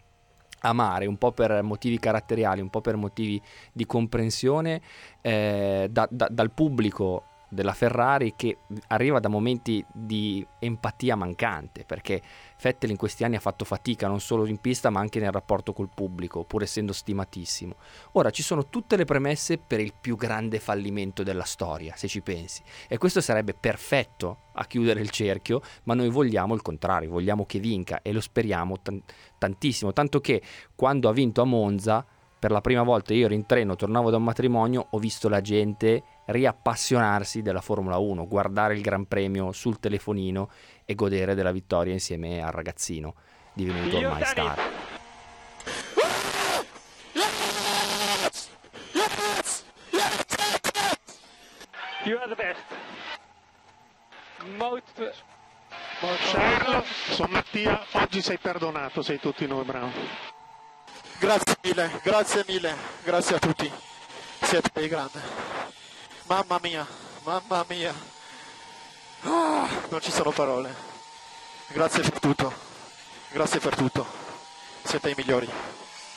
amare 0.62 1.07
un 1.07 1.16
po' 1.16 1.31
per 1.31 1.62
motivi 1.62 2.01
caratteriali, 2.01 2.61
un 2.61 2.68
po' 2.68 2.81
per 2.81 2.97
motivi 2.97 3.40
di 3.73 3.87
comprensione 3.87 4.83
eh, 5.20 5.87
da, 5.88 6.09
da, 6.11 6.27
dal 6.29 6.51
pubblico 6.51 7.27
della 7.54 7.72
Ferrari 7.72 8.34
che 8.36 8.58
arriva 8.88 9.20
da 9.20 9.28
momenti 9.28 9.84
di 9.92 10.46
empatia 10.58 11.16
mancante 11.16 11.84
perché 11.84 12.20
Vettel 12.60 12.90
in 12.90 12.96
questi 12.96 13.24
anni 13.24 13.36
ha 13.36 13.40
fatto 13.40 13.64
fatica 13.64 14.08
non 14.08 14.20
solo 14.20 14.46
in 14.46 14.58
pista 14.58 14.90
ma 14.90 15.00
anche 15.00 15.20
nel 15.20 15.32
rapporto 15.32 15.72
col 15.72 15.88
pubblico 15.94 16.44
pur 16.44 16.62
essendo 16.62 16.92
stimatissimo. 16.92 17.76
Ora 18.12 18.30
ci 18.30 18.42
sono 18.42 18.68
tutte 18.68 18.96
le 18.96 19.04
premesse 19.04 19.58
per 19.58 19.80
il 19.80 19.94
più 19.98 20.16
grande 20.16 20.58
fallimento 20.58 21.22
della 21.22 21.44
storia 21.44 21.94
se 21.96 22.08
ci 22.08 22.20
pensi 22.20 22.62
e 22.88 22.98
questo 22.98 23.20
sarebbe 23.20 23.54
perfetto 23.54 24.38
a 24.54 24.66
chiudere 24.66 25.00
il 25.00 25.10
cerchio 25.10 25.62
ma 25.84 25.94
noi 25.94 26.10
vogliamo 26.10 26.54
il 26.54 26.62
contrario, 26.62 27.10
vogliamo 27.10 27.46
che 27.46 27.58
vinca 27.58 28.00
e 28.02 28.12
lo 28.12 28.20
speriamo 28.20 28.80
t- 28.80 29.00
tantissimo 29.38 29.92
tanto 29.92 30.20
che 30.20 30.42
quando 30.74 31.08
ha 31.08 31.12
vinto 31.12 31.40
a 31.40 31.44
Monza 31.44 32.04
per 32.44 32.52
la 32.52 32.60
prima 32.60 32.82
volta 32.82 33.14
io 33.14 33.24
ero 33.24 33.32
in 33.32 33.46
treno, 33.46 33.74
tornavo 33.74 34.10
da 34.10 34.18
un 34.18 34.24
matrimonio, 34.24 34.88
ho 34.90 34.98
visto 34.98 35.30
la 35.30 35.40
gente 35.40 36.02
riappassionarsi 36.26 37.42
della 37.42 37.60
Formula 37.60 37.98
1, 37.98 38.26
guardare 38.26 38.74
il 38.74 38.80
Gran 38.80 39.06
Premio 39.06 39.52
sul 39.52 39.78
telefonino 39.78 40.50
e 40.84 40.94
godere 40.94 41.34
della 41.34 41.52
vittoria 41.52 41.92
insieme 41.92 42.42
al 42.42 42.52
ragazzino 42.52 43.14
divenuto 43.54 43.96
ormai 43.96 44.24
star. 44.24 44.58
You 52.04 52.18
are 52.18 52.28
the 52.28 52.34
best. 52.34 52.62
Molto... 54.58 55.32
Charles, 56.00 56.84
sono 57.12 57.28
Mattia, 57.32 57.82
oggi 57.92 58.20
sei 58.20 58.37
perdonato, 58.37 59.00
sei 59.00 59.18
tutti 59.18 59.46
noi 59.46 59.64
bravi. 59.64 60.06
Grazie 61.18 61.56
mille, 61.62 61.90
grazie 62.02 62.44
mille, 62.46 62.74
grazie 63.02 63.37
a 63.37 63.38
tutti, 63.38 63.70
siete 64.42 64.70
dei 64.74 64.88
grandi. 64.88 65.18
Mamma 66.26 66.58
mia, 66.62 66.87
mamma 67.24 67.66
mia. 67.68 67.92
Ah, 69.24 69.68
non 69.90 70.00
ci 70.00 70.10
sono 70.10 70.30
parole. 70.30 70.74
Grazie 71.68 72.02
per 72.02 72.18
tutto. 72.18 72.52
Grazie 73.30 73.60
per 73.60 73.76
tutto. 73.76 74.06
Siete 74.82 75.10
i 75.10 75.14
migliori. 75.16 75.46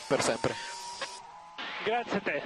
Per 0.07 0.21
sempre. 0.21 0.53
Grazie 1.83 2.17
a 2.17 2.21
te. 2.21 2.41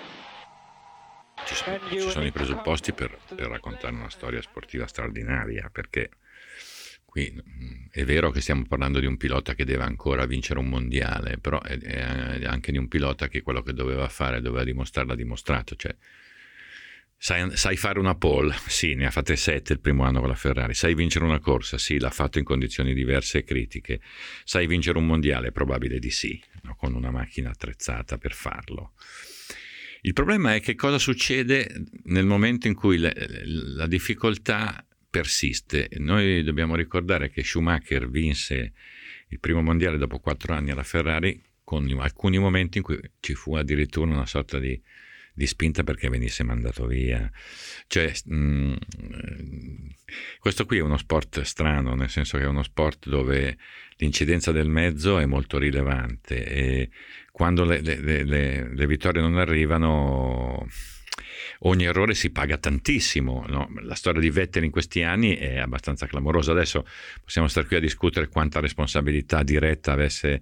Ci 1.45 1.53
sono, 1.53 1.79
ci 1.87 2.09
sono 2.09 2.25
i 2.25 2.31
presupposti 2.31 2.93
per, 2.93 3.19
per 3.27 3.47
raccontare 3.47 3.93
una 3.93 4.09
storia 4.09 4.41
sportiva 4.41 4.87
straordinaria, 4.87 5.69
perché 5.71 6.09
qui 7.05 7.31
mm, 7.31 7.85
è 7.91 8.03
vero 8.05 8.31
che 8.31 8.41
stiamo 8.41 8.65
parlando 8.67 8.99
di 8.99 9.05
un 9.05 9.17
pilota 9.17 9.53
che 9.53 9.65
deve 9.65 9.83
ancora 9.83 10.25
vincere 10.25 10.57
un 10.57 10.67
mondiale, 10.67 11.37
però 11.37 11.61
è, 11.61 11.77
è 11.77 12.45
anche 12.45 12.71
di 12.71 12.79
un 12.79 12.87
pilota 12.87 13.27
che 13.27 13.43
quello 13.43 13.61
che 13.61 13.73
doveva 13.73 14.07
fare, 14.09 14.41
doveva 14.41 14.63
dimostrare, 14.63 15.07
l'ha 15.07 15.15
dimostrato. 15.15 15.75
Cioè, 15.75 15.95
Sai, 17.23 17.55
sai, 17.55 17.77
fare 17.77 17.99
una 17.99 18.15
pole? 18.15 18.55
Sì, 18.65 18.95
ne 18.95 19.05
ha 19.05 19.11
fatte 19.11 19.35
sette 19.35 19.73
il 19.73 19.79
primo 19.79 20.05
anno 20.05 20.21
con 20.21 20.29
la 20.29 20.33
Ferrari. 20.33 20.73
Sai 20.73 20.95
vincere 20.95 21.23
una 21.23 21.39
corsa? 21.39 21.77
Sì, 21.77 21.99
l'ha 21.99 22.09
fatto 22.09 22.39
in 22.39 22.43
condizioni 22.43 22.95
diverse 22.95 23.37
e 23.37 23.43
critiche. 23.43 24.01
Sai 24.43 24.65
vincere 24.65 24.97
un 24.97 25.05
mondiale? 25.05 25.51
Probabile 25.51 25.99
di 25.99 26.09
sì, 26.09 26.41
no? 26.63 26.73
con 26.75 26.95
una 26.95 27.11
macchina 27.11 27.51
attrezzata 27.51 28.17
per 28.17 28.33
farlo. 28.33 28.93
Il 30.01 30.13
problema 30.13 30.55
è 30.55 30.61
che 30.61 30.73
cosa 30.73 30.97
succede 30.97 31.83
nel 32.05 32.25
momento 32.25 32.65
in 32.65 32.73
cui 32.73 32.97
la, 32.97 33.13
la 33.13 33.85
difficoltà 33.85 34.83
persiste. 35.07 35.89
Noi 35.97 36.41
dobbiamo 36.41 36.75
ricordare 36.75 37.29
che 37.29 37.43
Schumacher 37.43 38.09
vinse 38.09 38.73
il 39.27 39.39
primo 39.39 39.61
mondiale 39.61 39.99
dopo 39.99 40.17
quattro 40.17 40.55
anni 40.55 40.71
alla 40.71 40.81
Ferrari 40.81 41.39
con 41.63 41.87
alcuni 41.99 42.39
momenti 42.39 42.79
in 42.79 42.83
cui 42.83 42.99
ci 43.19 43.35
fu 43.35 43.53
addirittura 43.53 44.09
una 44.09 44.25
sorta 44.25 44.57
di 44.57 44.81
di 45.33 45.47
spinta 45.47 45.83
perché 45.83 46.09
venisse 46.09 46.43
mandato 46.43 46.85
via. 46.85 47.29
Cioè, 47.87 48.11
mh, 48.25 48.35
mm, 48.35 48.75
questo 50.39 50.65
qui 50.65 50.77
è 50.77 50.81
uno 50.81 50.97
sport 50.97 51.41
strano, 51.41 51.95
nel 51.95 52.09
senso 52.09 52.37
che 52.37 52.43
è 52.43 52.47
uno 52.47 52.63
sport 52.63 53.07
dove 53.07 53.57
l'incidenza 53.97 54.51
del 54.51 54.69
mezzo 54.69 55.19
è 55.19 55.25
molto 55.25 55.57
rilevante 55.57 56.45
e 56.45 56.89
quando 57.31 57.63
le, 57.63 57.81
le, 57.81 58.23
le, 58.23 58.73
le 58.73 58.87
vittorie 58.87 59.21
non 59.21 59.37
arrivano 59.37 60.67
ogni 61.63 61.85
errore 61.85 62.13
si 62.13 62.31
paga 62.31 62.57
tantissimo. 62.57 63.45
No? 63.47 63.69
La 63.81 63.95
storia 63.95 64.21
di 64.21 64.29
Vettel 64.29 64.63
in 64.63 64.71
questi 64.71 65.03
anni 65.03 65.35
è 65.35 65.59
abbastanza 65.59 66.05
clamorosa. 66.07 66.51
Adesso 66.51 66.85
possiamo 67.23 67.47
stare 67.47 67.67
qui 67.67 67.75
a 67.75 67.79
discutere 67.79 68.27
quanta 68.27 68.59
responsabilità 68.59 69.43
diretta 69.43 69.91
avesse 69.91 70.41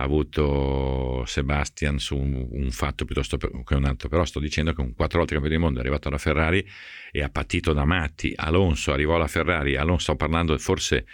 avuto 0.00 1.24
Sebastian 1.26 1.98
su 1.98 2.16
un, 2.16 2.46
un 2.50 2.70
fatto 2.70 3.04
piuttosto 3.04 3.36
che 3.36 3.74
un 3.74 3.84
altro, 3.84 4.08
però 4.08 4.24
sto 4.24 4.38
dicendo 4.38 4.72
che 4.72 4.80
un 4.80 4.94
quattro 4.94 5.18
volte 5.18 5.32
campione 5.32 5.56
del 5.56 5.64
mondo 5.64 5.78
è 5.78 5.82
arrivato 5.82 6.08
alla 6.08 6.18
Ferrari 6.18 6.66
e 7.10 7.22
ha 7.22 7.28
patito 7.28 7.72
da 7.72 7.84
matti. 7.84 8.32
Alonso 8.36 8.92
arrivò 8.92 9.16
alla 9.16 9.26
Ferrari, 9.26 9.76
Alonso 9.76 10.02
sto 10.02 10.16
parlando 10.16 10.56
forse 10.58 11.06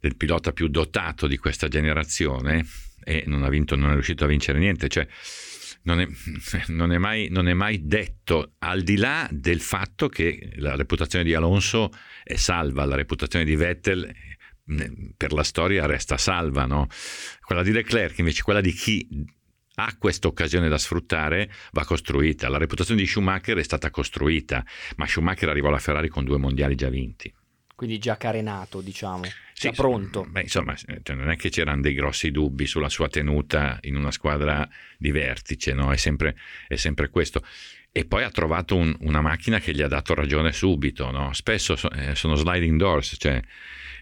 del 0.00 0.16
pilota 0.16 0.52
più 0.52 0.68
dotato 0.68 1.26
di 1.26 1.36
questa 1.38 1.68
generazione 1.68 2.66
e 3.02 3.24
non, 3.26 3.48
vinto, 3.48 3.76
non 3.76 3.90
è 3.90 3.92
riuscito 3.94 4.24
a 4.24 4.26
vincere 4.26 4.58
niente. 4.58 4.88
Cioè, 4.88 5.06
non 5.82 6.00
è, 6.00 6.06
non, 6.68 6.92
è 6.92 6.98
mai, 6.98 7.28
non 7.30 7.48
è, 7.48 7.54
mai, 7.54 7.86
detto, 7.86 8.54
al 8.58 8.82
di 8.82 8.96
là 8.96 9.28
del 9.30 9.60
fatto 9.60 10.08
che 10.08 10.52
la 10.56 10.76
reputazione 10.76 11.24
di 11.24 11.34
Alonso 11.34 11.90
è 12.22 12.36
salva, 12.36 12.84
la 12.84 12.96
reputazione 12.96 13.44
di 13.44 13.56
Vettel 13.56 14.04
eh, 14.04 15.12
per 15.16 15.32
la 15.32 15.42
storia 15.42 15.86
resta 15.86 16.16
salva, 16.16 16.66
no? 16.66 16.86
quella 17.42 17.62
di 17.62 17.72
Leclerc 17.72 18.18
invece 18.18 18.42
quella 18.42 18.60
di 18.60 18.72
chi 18.72 19.08
ha 19.74 19.96
questa 19.98 20.28
occasione 20.28 20.68
da 20.68 20.78
sfruttare 20.78 21.50
va 21.72 21.84
costruita. 21.84 22.48
La 22.48 22.58
reputazione 22.58 23.00
di 23.00 23.06
Schumacher 23.06 23.56
è 23.56 23.62
stata 23.62 23.90
costruita, 23.90 24.64
ma 24.96 25.06
Schumacher 25.06 25.48
arrivò 25.48 25.68
alla 25.68 25.78
Ferrari 25.78 26.08
con 26.08 26.24
due 26.24 26.36
mondiali 26.36 26.74
già 26.74 26.90
vinti. 26.90 27.32
Quindi 27.74 27.98
già 27.98 28.18
carenato, 28.18 28.82
diciamo, 28.82 29.22
sì, 29.68 29.70
pronto. 29.72 30.26
Beh, 30.28 30.42
insomma, 30.42 30.74
cioè 30.74 31.16
non 31.16 31.30
è 31.30 31.36
che 31.36 31.50
c'erano 31.50 31.80
dei 31.80 31.94
grossi 31.94 32.30
dubbi 32.30 32.66
sulla 32.66 32.88
sua 32.88 33.08
tenuta 33.08 33.78
in 33.82 33.96
una 33.96 34.10
squadra 34.10 34.68
di 34.96 35.10
vertice, 35.10 35.72
no? 35.72 35.92
è, 35.92 35.96
sempre, 35.96 36.36
è 36.66 36.76
sempre 36.76 37.08
questo 37.10 37.42
e 37.92 38.04
poi 38.04 38.22
ha 38.22 38.30
trovato 38.30 38.76
un, 38.76 38.94
una 39.00 39.20
macchina 39.20 39.58
che 39.58 39.72
gli 39.72 39.82
ha 39.82 39.88
dato 39.88 40.14
ragione 40.14 40.52
subito. 40.52 41.10
No? 41.10 41.32
Spesso 41.32 41.76
so, 41.76 41.90
eh, 41.90 42.14
sono 42.14 42.36
sliding 42.36 42.78
doors, 42.78 43.16
cioè 43.18 43.40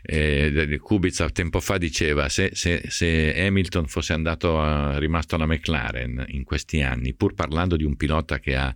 eh, 0.03 0.79
Kubica 0.81 1.29
tempo 1.31 1.61
fa 1.61 1.79
diceva 1.79 2.29
se, 2.29 2.51
se, 2.53 2.85
se 2.89 3.35
Hamilton 3.47 3.87
fosse 3.87 4.13
andato 4.13 4.61
a, 4.61 4.99
rimasto 4.99 5.35
alla 5.35 5.47
McLaren 5.47 6.25
in 6.29 6.45
questi 6.45 6.83
anni, 6.83 7.15
pur 7.15 7.35
parlando 7.35 7.77
di 7.77 7.85
un 7.85 7.97
pilota 7.97 8.39
che 8.39 8.57
ha 8.57 8.75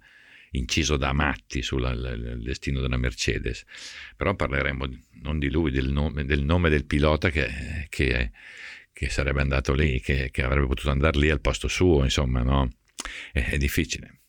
inciso 0.52 0.96
da 0.96 1.12
matti 1.12 1.62
sul 1.62 2.40
destino 2.42 2.80
della 2.80 2.96
Mercedes, 2.96 3.64
però 4.16 4.34
parleremo 4.34 4.86
non 5.22 5.38
di 5.38 5.50
lui, 5.50 5.70
del 5.70 5.90
nome 5.90 6.24
del, 6.24 6.42
nome 6.42 6.68
del 6.68 6.84
pilota 6.84 7.30
che, 7.30 7.86
che, 7.88 8.30
che 8.92 9.08
sarebbe 9.08 9.40
andato 9.40 9.72
lì, 9.74 10.00
che, 10.00 10.30
che, 10.30 10.42
avrebbe 10.42 10.66
potuto 10.66 10.90
andare 10.90 11.18
lì 11.18 11.30
al 11.30 11.40
posto 11.40 11.68
suo, 11.68 12.02
insomma, 12.02 12.42
no? 12.42 12.68
è, 13.32 13.50
è 13.50 13.56
difficile. 13.56 14.20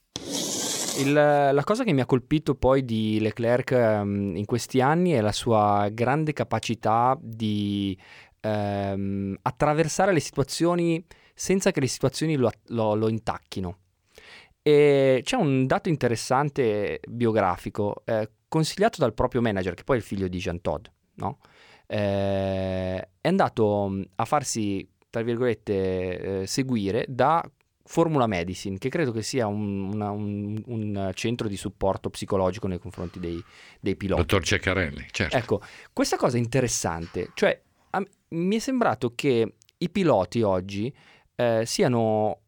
Il, 1.00 1.12
la 1.12 1.64
cosa 1.64 1.84
che 1.84 1.92
mi 1.92 2.02
ha 2.02 2.06
colpito 2.06 2.54
poi 2.54 2.86
di 2.86 3.20
Leclerc 3.20 3.72
um, 3.72 4.36
in 4.36 4.46
questi 4.46 4.80
anni 4.80 5.12
è 5.12 5.22
la 5.22 5.32
sua 5.32 5.90
grande 5.92 6.34
capacità 6.34 7.18
di 7.20 7.98
um, 8.42 9.36
attraversare 9.42 10.14
le 10.14 10.20
situazioni 10.20 11.04
senza 11.34 11.72
che 11.72 11.80
le 11.80 11.88
situazioni 11.88 12.36
lo, 12.36 12.52
lo, 12.68 12.94
lo, 12.94 13.10
intacchino. 13.10 13.80
E 14.63 15.21
c'è 15.23 15.36
un 15.36 15.67
dato 15.67 15.89
interessante 15.89 17.02
biografico 17.08 18.02
eh, 18.06 18.30
consigliato 18.47 18.99
dal 18.99 19.13
proprio 19.13 19.41
manager, 19.41 19.73
che 19.73 19.84
poi 19.84 19.97
è 19.97 19.99
il 19.99 20.06
figlio 20.06 20.28
di 20.28 20.38
Jean 20.38 20.62
Todd, 20.62 20.86
no? 21.15 21.39
eh, 21.86 23.10
è 23.21 23.28
andato 23.28 23.99
a 24.15 24.26
farsi, 24.26 24.88
tra 25.10 25.21
virgolette, 25.21 26.41
eh, 26.41 26.47
seguire 26.47 27.06
da 27.08 27.43
Formula 27.86 28.26
Medicine, 28.26 28.78
che 28.78 28.89
credo 28.89 29.12
che 29.12 29.21
sia 29.21 29.45
un, 29.45 29.93
una, 29.93 30.10
un, 30.12 30.62
un, 30.67 31.12
centro 31.13 31.47
di 31.47 31.58
supporto 31.58 32.10
psicologico 32.10 32.67
nei 32.67 32.80
confronti 32.80 33.19
dei, 33.19 33.43
dei 33.80 33.95
piloti. 33.95 34.21
Dottor 34.21 34.43
Ceccarelli, 34.43 35.08
certo. 35.12 35.36
Ecco, 35.36 35.62
questa 35.91 36.15
cosa 36.15 36.38
è 36.38 36.39
interessante, 36.39 37.32
cioè 37.34 37.62
a, 37.91 38.04
mi 38.30 38.56
è 38.56 38.60
sembrato 38.60 39.13
che 39.13 39.56
i 39.78 39.89
piloti 39.89 40.41
oggi 40.41 40.93
eh, 41.36 41.63
siano 41.65 42.39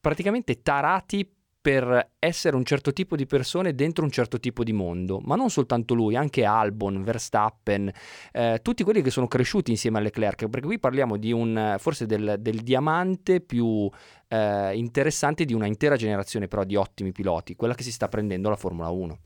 praticamente 0.00 0.62
tarati 0.62 1.28
per 1.64 2.10
essere 2.18 2.56
un 2.56 2.64
certo 2.66 2.92
tipo 2.92 3.16
di 3.16 3.24
persone 3.24 3.74
dentro 3.74 4.04
un 4.04 4.10
certo 4.10 4.38
tipo 4.38 4.62
di 4.62 4.74
mondo, 4.74 5.20
ma 5.24 5.34
non 5.34 5.48
soltanto 5.48 5.94
lui, 5.94 6.14
anche 6.14 6.44
Albon, 6.44 7.02
Verstappen, 7.02 7.90
eh, 8.32 8.60
tutti 8.62 8.84
quelli 8.84 9.00
che 9.00 9.08
sono 9.08 9.26
cresciuti 9.26 9.70
insieme 9.70 9.96
a 9.96 10.02
Leclerc, 10.02 10.46
perché 10.50 10.66
qui 10.66 10.78
parliamo 10.78 11.16
di 11.16 11.32
un, 11.32 11.76
forse 11.78 12.04
del, 12.04 12.36
del 12.38 12.60
diamante 12.60 13.40
più 13.40 13.90
eh, 14.28 14.76
interessante 14.76 15.46
di 15.46 15.54
una 15.54 15.66
intera 15.66 15.96
generazione 15.96 16.48
però 16.48 16.64
di 16.64 16.76
ottimi 16.76 17.12
piloti, 17.12 17.56
quella 17.56 17.72
che 17.72 17.82
si 17.82 17.92
sta 17.92 18.08
prendendo 18.08 18.50
la 18.50 18.56
Formula 18.56 18.90
1. 18.90 19.18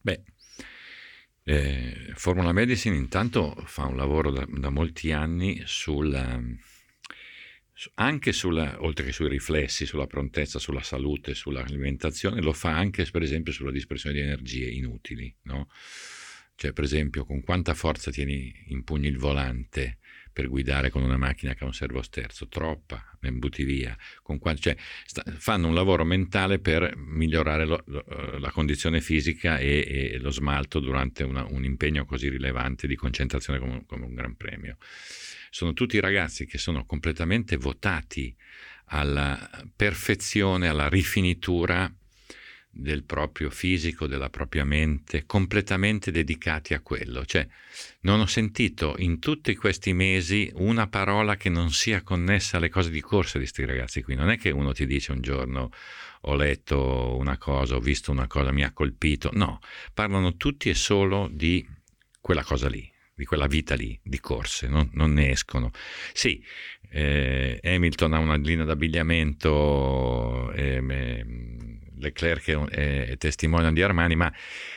Beh, 0.00 0.22
eh, 1.44 2.12
Formula 2.16 2.50
Medicine 2.50 2.96
intanto 2.96 3.54
fa 3.66 3.86
un 3.86 3.96
lavoro 3.96 4.32
da, 4.32 4.44
da 4.48 4.70
molti 4.70 5.12
anni 5.12 5.62
sul 5.64 6.10
anche 7.94 8.32
sulla, 8.32 8.82
oltre 8.82 9.04
che 9.04 9.12
sui 9.12 9.28
riflessi, 9.28 9.86
sulla 9.86 10.06
prontezza, 10.06 10.58
sulla 10.58 10.82
salute, 10.82 11.34
sull'alimentazione, 11.34 12.40
lo 12.40 12.52
fa 12.52 12.76
anche 12.76 13.04
per 13.10 13.22
esempio 13.22 13.52
sulla 13.52 13.70
dispersione 13.70 14.14
di 14.16 14.22
energie 14.22 14.68
inutili. 14.68 15.34
No? 15.42 15.68
Cioè, 16.54 16.72
per 16.72 16.84
esempio, 16.84 17.24
con 17.24 17.40
quanta 17.42 17.74
forza 17.74 18.10
tieni 18.10 18.52
in 18.68 18.84
pugno 18.84 19.08
il 19.08 19.18
volante 19.18 19.98
per 20.32 20.48
guidare 20.48 20.90
con 20.90 21.02
una 21.02 21.16
macchina 21.16 21.54
che 21.54 21.64
ha 21.64 21.66
un 21.66 21.74
servosterzo? 21.74 22.48
Troppa, 22.48 23.16
ne 23.20 23.32
butti 23.32 23.64
via. 23.64 23.96
Quanto, 24.22 24.56
cioè, 24.56 24.76
sta, 25.04 25.22
fanno 25.26 25.68
un 25.68 25.74
lavoro 25.74 26.04
mentale 26.04 26.58
per 26.58 26.94
migliorare 26.96 27.64
lo, 27.66 27.82
lo, 27.86 28.04
la 28.38 28.50
condizione 28.50 29.00
fisica 29.00 29.58
e, 29.58 30.12
e 30.12 30.18
lo 30.18 30.30
smalto 30.30 30.80
durante 30.80 31.22
una, 31.22 31.44
un 31.44 31.64
impegno 31.64 32.04
così 32.04 32.28
rilevante 32.28 32.86
di 32.86 32.96
concentrazione 32.96 33.58
come, 33.58 33.84
come 33.86 34.04
un 34.04 34.14
Gran 34.14 34.36
Premio 34.36 34.76
sono 35.54 35.74
tutti 35.74 36.00
ragazzi 36.00 36.46
che 36.46 36.56
sono 36.56 36.86
completamente 36.86 37.58
votati 37.58 38.34
alla 38.86 39.50
perfezione, 39.76 40.66
alla 40.66 40.88
rifinitura 40.88 41.94
del 42.74 43.04
proprio 43.04 43.50
fisico, 43.50 44.06
della 44.06 44.30
propria 44.30 44.64
mente, 44.64 45.26
completamente 45.26 46.10
dedicati 46.10 46.72
a 46.72 46.80
quello. 46.80 47.24
Cioè, 47.26 47.46
non 48.00 48.20
ho 48.20 48.26
sentito 48.26 48.94
in 48.98 49.18
tutti 49.18 49.54
questi 49.54 49.92
mesi 49.92 50.50
una 50.54 50.88
parola 50.88 51.36
che 51.36 51.50
non 51.50 51.70
sia 51.70 52.02
connessa 52.02 52.56
alle 52.56 52.70
cose 52.70 52.90
di 52.90 53.02
corsa 53.02 53.38
di 53.38 53.44
questi 53.44 53.66
ragazzi 53.66 54.02
qui. 54.02 54.14
Non 54.14 54.30
è 54.30 54.38
che 54.38 54.50
uno 54.50 54.72
ti 54.72 54.86
dice 54.86 55.12
un 55.12 55.20
giorno 55.20 55.70
ho 56.22 56.34
letto 56.34 57.16
una 57.18 57.36
cosa, 57.36 57.76
ho 57.76 57.80
visto 57.80 58.10
una 58.10 58.26
cosa, 58.26 58.52
mi 58.52 58.64
ha 58.64 58.72
colpito. 58.72 59.30
No, 59.34 59.60
parlano 59.92 60.36
tutti 60.36 60.70
e 60.70 60.74
solo 60.74 61.28
di 61.30 61.66
quella 62.20 62.42
cosa 62.42 62.68
lì 62.68 62.90
di 63.14 63.26
quella 63.26 63.46
vita 63.46 63.74
lì, 63.74 63.96
di 64.02 64.18
corse, 64.18 64.66
non, 64.66 64.88
non 64.94 65.12
ne 65.12 65.30
escono. 65.30 65.70
Sì, 66.12 66.42
eh, 66.90 67.60
Hamilton 67.62 68.14
ha 68.14 68.18
una 68.18 68.36
linea 68.36 68.64
d'abbigliamento, 68.64 70.50
eh, 70.52 70.80
Leclerc 72.02 72.50
è, 72.50 73.10
è, 73.10 73.16
testimone 73.16 73.72
di 73.72 73.82
Armani, 73.82 74.16
ma 74.16 74.32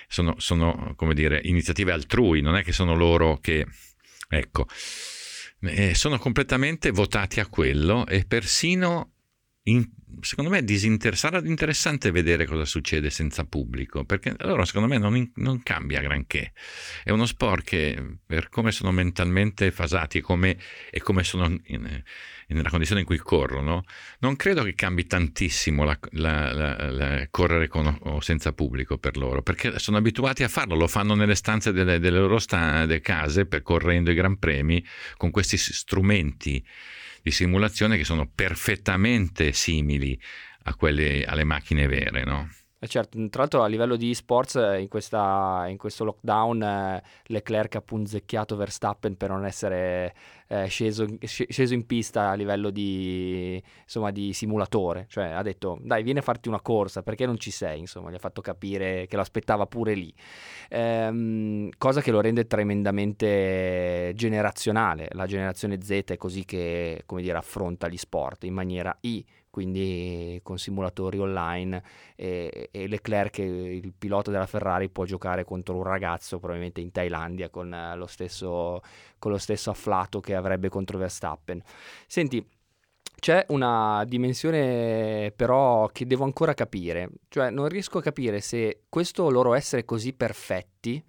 sono, 0.07 0.35
sono, 0.37 0.93
come 0.95 1.13
dire, 1.13 1.41
iniziative 1.43 1.91
altrui, 1.91 2.41
non 2.41 2.55
è 2.55 2.63
che 2.63 2.71
sono 2.71 2.95
loro 2.95 3.39
che... 3.39 3.65
Ecco, 4.27 4.67
eh, 5.61 5.93
sono 5.95 6.17
completamente 6.17 6.91
votati 6.91 7.39
a 7.39 7.47
quello 7.47 8.05
e 8.07 8.25
persino 8.25 9.11
in, 9.63 9.87
secondo 10.21 10.49
me 10.49 10.63
disinter- 10.63 11.15
sarà 11.15 11.39
interessante 11.43 12.11
vedere 12.11 12.45
cosa 12.45 12.65
succede 12.65 13.09
senza 13.09 13.43
pubblico, 13.45 14.03
perché 14.05 14.35
allora 14.37 14.65
secondo 14.65 14.87
me 14.87 14.97
non, 14.97 15.15
in- 15.15 15.31
non, 15.35 15.61
cambia 15.63 16.01
granché. 16.01 16.53
È 17.03 17.11
uno 17.11 17.25
sport 17.25 17.63
che 17.63 18.17
per 18.25 18.49
come 18.49 18.71
sono 18.71 18.91
mentalmente 18.91 19.71
fasati 19.71 20.19
e 20.19 20.21
come, 20.21 20.57
e 20.89 20.99
come 21.01 21.23
sono 21.23 21.45
in, 21.65 22.03
nella 22.47 22.69
condizione 22.69 23.01
in 23.01 23.07
cui 23.07 23.17
corrono, 23.17 23.83
non 24.19 24.35
credo 24.35 24.63
che 24.63 24.75
cambi 24.75 25.07
tantissimo 25.07 25.83
la, 25.83 25.97
la, 26.11 26.53
la, 26.53 26.89
la 26.91 27.27
correre 27.31 27.67
con 27.67 27.97
o 28.01 28.21
senza 28.21 28.53
pubblico 28.53 28.97
per 28.97 29.17
loro, 29.17 29.41
perché 29.41 29.79
sono 29.79 29.97
abituati 29.97 30.43
a 30.43 30.47
farlo, 30.47 30.75
lo 30.75 30.87
fanno 30.87 31.15
nelle 31.15 31.35
stanze 31.35 31.71
delle, 31.71 31.99
delle 31.99 32.19
loro 32.19 32.39
sta- 32.39 32.85
delle 32.85 33.01
case, 33.01 33.45
percorrendo 33.45 34.11
i 34.11 34.15
Gran 34.15 34.37
Premi 34.37 34.85
con 35.17 35.31
questi 35.31 35.57
strumenti 35.57 36.63
di 37.25 37.31
simulazione 37.31 37.97
che 37.97 38.03
sono 38.03 38.29
perfettamente 38.29 39.51
simili 39.51 40.15
quelle, 40.75 41.25
alle 41.25 41.43
macchine 41.43 41.87
vere, 41.87 42.23
no? 42.23 42.47
Eh, 42.85 42.87
certo, 42.87 43.17
tra 43.29 43.41
l'altro 43.41 43.63
a 43.63 43.67
livello 43.67 43.95
di 43.95 44.11
esports 44.11 44.55
eh, 44.55 44.79
in, 44.79 44.87
questa, 44.87 45.65
in 45.67 45.77
questo 45.77 46.03
lockdown 46.03 46.61
eh, 46.61 47.03
Leclerc 47.25 47.75
ha 47.75 47.81
punzecchiato 47.81 48.55
Verstappen 48.55 49.17
per 49.17 49.29
non 49.29 49.43
essere 49.43 50.13
eh, 50.47 50.67
sceso, 50.67 51.07
sceso, 51.23 51.73
in 51.73 51.87
pista 51.87 52.29
a 52.29 52.33
livello 52.35 52.69
di, 52.69 53.61
insomma, 53.81 54.11
di, 54.11 54.33
simulatore, 54.33 55.07
cioè 55.09 55.29
ha 55.29 55.41
detto 55.41 55.79
dai 55.81 56.03
vieni 56.03 56.19
a 56.19 56.21
farti 56.21 56.47
una 56.47 56.61
corsa 56.61 57.01
perché 57.01 57.25
non 57.25 57.39
ci 57.39 57.49
sei, 57.49 57.79
insomma 57.79 58.11
gli 58.11 58.15
ha 58.15 58.19
fatto 58.19 58.41
capire 58.41 59.07
che 59.07 59.15
lo 59.15 59.23
aspettava 59.23 59.65
pure 59.65 59.95
lì, 59.95 60.13
ehm, 60.69 61.69
cosa 61.79 62.01
che 62.01 62.11
lo 62.11 62.21
rende 62.21 62.45
tremendamente 62.45 64.11
generazionale, 64.13 65.07
la 65.13 65.25
generazione 65.25 65.81
Z 65.81 66.03
è 66.05 66.17
così 66.17 66.45
che 66.45 67.01
come 67.07 67.23
dire, 67.23 67.37
affronta 67.37 67.87
gli 67.87 67.97
sport 67.97 68.43
in 68.43 68.53
maniera 68.53 68.95
I 69.01 69.25
quindi 69.55 70.37
con 70.43 70.57
simulatori 70.57 71.17
online 71.17 71.81
e, 72.17 72.67
e 72.73 72.87
Leclerc, 72.89 73.37
il 73.37 73.93
pilota 73.97 74.29
della 74.29 74.47
Ferrari, 74.47 74.89
può 74.89 75.05
giocare 75.05 75.45
contro 75.45 75.77
un 75.77 75.83
ragazzo 75.83 76.39
probabilmente 76.39 76.81
in 76.81 76.91
Thailandia 76.91 77.49
con 77.49 77.73
lo 77.95 78.05
stesso, 78.05 78.81
con 79.17 79.31
lo 79.31 79.37
stesso 79.37 79.69
afflato 79.69 80.19
che 80.19 80.35
avrebbe 80.35 80.67
contro 80.67 80.97
Verstappen. 80.97 81.63
Senti, 82.05 82.45
c'è 83.17 83.45
una 83.47 84.03
dimensione 84.05 85.31
però 85.33 85.87
che 85.87 86.05
devo 86.05 86.25
ancora 86.25 86.53
capire, 86.53 87.11
cioè 87.29 87.49
non 87.49 87.69
riesco 87.69 87.99
a 87.99 88.01
capire 88.01 88.41
se 88.41 88.81
questo 88.89 89.29
loro 89.29 89.53
essere 89.53 89.85
così 89.85 90.11
perfetti 90.11 91.01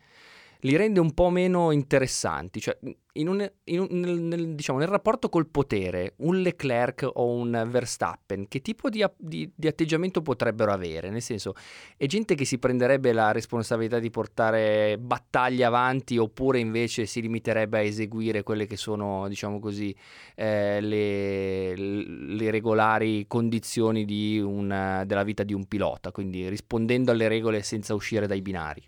li 0.61 0.77
rende 0.77 1.01
un 1.01 1.13
po' 1.15 1.31
meno 1.31 1.73
interessanti, 1.73 2.61
cioè 2.61 2.79
in 3.17 3.29
un, 3.29 3.51
in 3.65 3.81
un, 3.81 3.89
nel, 3.91 4.21
nel, 4.21 4.55
diciamo, 4.55 4.79
nel, 4.79 4.89
rapporto 4.89 5.29
col 5.29 5.47
potere, 5.47 6.15
un 6.19 6.41
Leclerc 6.41 7.09
o 7.15 7.33
un 7.33 7.67
Verstappen, 7.69 8.49
che 8.49 8.61
tipo 8.61 8.89
di, 8.89 9.05
di, 9.17 9.51
di, 9.55 9.67
atteggiamento 9.67 10.23
potrebbero 10.23 10.73
avere? 10.73 11.11
Nel 11.11 11.23
senso, 11.23 11.55
è 11.97 12.07
gente 12.07 12.35
che 12.35 12.45
si 12.45 12.59
prenderebbe 12.59 13.13
la 13.13 13.33
responsabilità 13.33 13.99
di 13.99 14.11
portare 14.11 14.99
battaglie 14.99 15.65
avanti 15.65 16.19
oppure 16.19 16.59
invece 16.59 17.07
si 17.07 17.21
limiterebbe 17.21 17.79
a 17.79 17.83
eseguire 17.83 18.43
quelle 18.43 18.67
che 18.67 18.77
sono, 18.77 19.29
diciamo 19.29 19.59
così, 19.59 19.95
eh, 20.35 20.81
le, 20.81 21.75
le, 21.77 22.51
regolari 22.51 23.27
condizioni 23.27 24.05
una, 24.41 25.05
della 25.05 25.25
vita 25.25 25.43
di 25.43 25.53
un 25.53 25.67
pilota, 25.67 26.13
quindi 26.13 26.49
rispondendo 26.49 27.11
alle 27.11 27.29
regole 27.29 27.63
senza 27.63 27.95
uscire 27.95 28.27
dai 28.27 28.43
binari? 28.43 28.83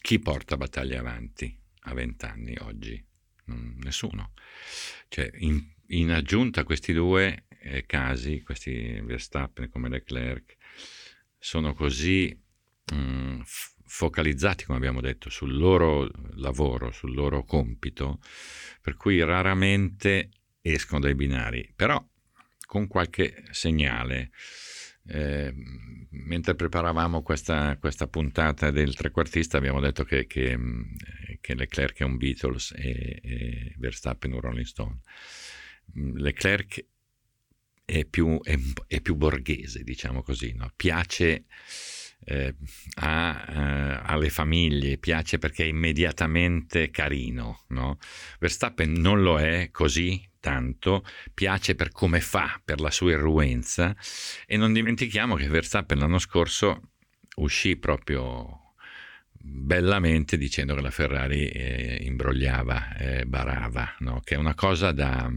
Chi 0.00 0.18
porta 0.20 0.56
battaglie 0.56 0.96
avanti 0.96 1.54
a 1.82 1.94
vent'anni 1.94 2.56
oggi? 2.60 3.07
Nessuno. 3.54 4.32
Cioè, 5.08 5.30
in, 5.38 5.62
in, 5.88 6.10
aggiunta 6.10 6.60
a 6.60 6.64
questi 6.64 6.92
due 6.92 7.44
eh, 7.60 7.86
casi, 7.86 8.42
questi 8.42 9.00
Verstappen 9.02 9.68
come 9.70 9.88
Leclerc, 9.88 10.56
sono 11.38 11.74
così 11.74 12.36
mh, 12.92 12.96
mm, 12.96 13.40
focalizzati, 13.84 14.64
come 14.64 14.78
abbiamo 14.78 15.00
detto, 15.00 15.30
sul 15.30 15.56
loro 15.56 16.10
lavoro, 16.34 16.90
sul 16.90 17.14
loro 17.14 17.44
compito, 17.44 18.20
per 18.80 18.96
cui 18.96 19.22
raramente 19.22 20.30
escono 20.60 21.00
dai 21.00 21.14
binari, 21.14 21.72
però 21.74 22.04
con 22.66 22.86
qualche 22.86 23.44
segnale. 23.50 24.30
Eh, 25.08 25.54
mentre 26.10 26.54
preparavamo 26.54 27.22
questa, 27.22 27.76
questa, 27.78 28.06
puntata 28.06 28.70
del 28.70 28.94
trequartista 28.94 29.56
abbiamo 29.56 29.80
detto 29.80 30.04
che, 30.04 30.26
che, 30.26 30.58
che 31.40 31.54
Leclerc 31.54 31.98
è 31.98 32.04
un 32.04 32.16
Beatles 32.16 32.72
e, 32.76 33.20
e, 33.22 33.74
Verstappen 33.78 34.32
un 34.32 34.40
Rolling 34.40 34.66
Stone. 34.66 35.00
Leclerc 35.94 36.84
è 37.84 38.04
più, 38.04 38.38
è, 38.42 38.58
è 38.86 39.00
più 39.00 39.14
borghese, 39.16 39.82
diciamo 39.82 40.22
così, 40.22 40.52
no? 40.54 40.70
piace 40.76 41.44
eh, 42.24 42.54
a, 42.96 43.44
eh, 43.48 44.00
alle 44.02 44.28
famiglie, 44.28 44.98
piace 44.98 45.38
perché 45.38 45.64
è 45.64 45.68
immediatamente 45.68 46.90
carino. 46.90 47.64
No? 47.68 47.98
Verstappen 48.38 48.92
non 48.92 49.22
lo 49.22 49.38
è 49.38 49.70
così 49.70 50.22
tanto, 50.48 51.04
piace 51.34 51.74
per 51.74 51.90
come 51.90 52.20
fa, 52.22 52.58
per 52.64 52.80
la 52.80 52.90
sua 52.90 53.10
irruenza 53.10 53.94
e 54.46 54.56
non 54.56 54.72
dimentichiamo 54.72 55.34
che 55.34 55.46
Verstappen 55.46 55.98
l'anno 55.98 56.18
scorso 56.18 56.92
uscì 57.36 57.76
proprio 57.76 58.74
bellamente 59.30 60.38
dicendo 60.38 60.74
che 60.74 60.80
la 60.80 60.90
Ferrari 60.90 61.48
eh, 61.48 61.98
imbrogliava, 62.00 62.96
eh, 62.96 63.26
barava, 63.26 63.94
no? 63.98 64.22
che 64.24 64.36
è 64.36 64.38
una 64.38 64.54
cosa 64.54 64.90
da 64.90 65.30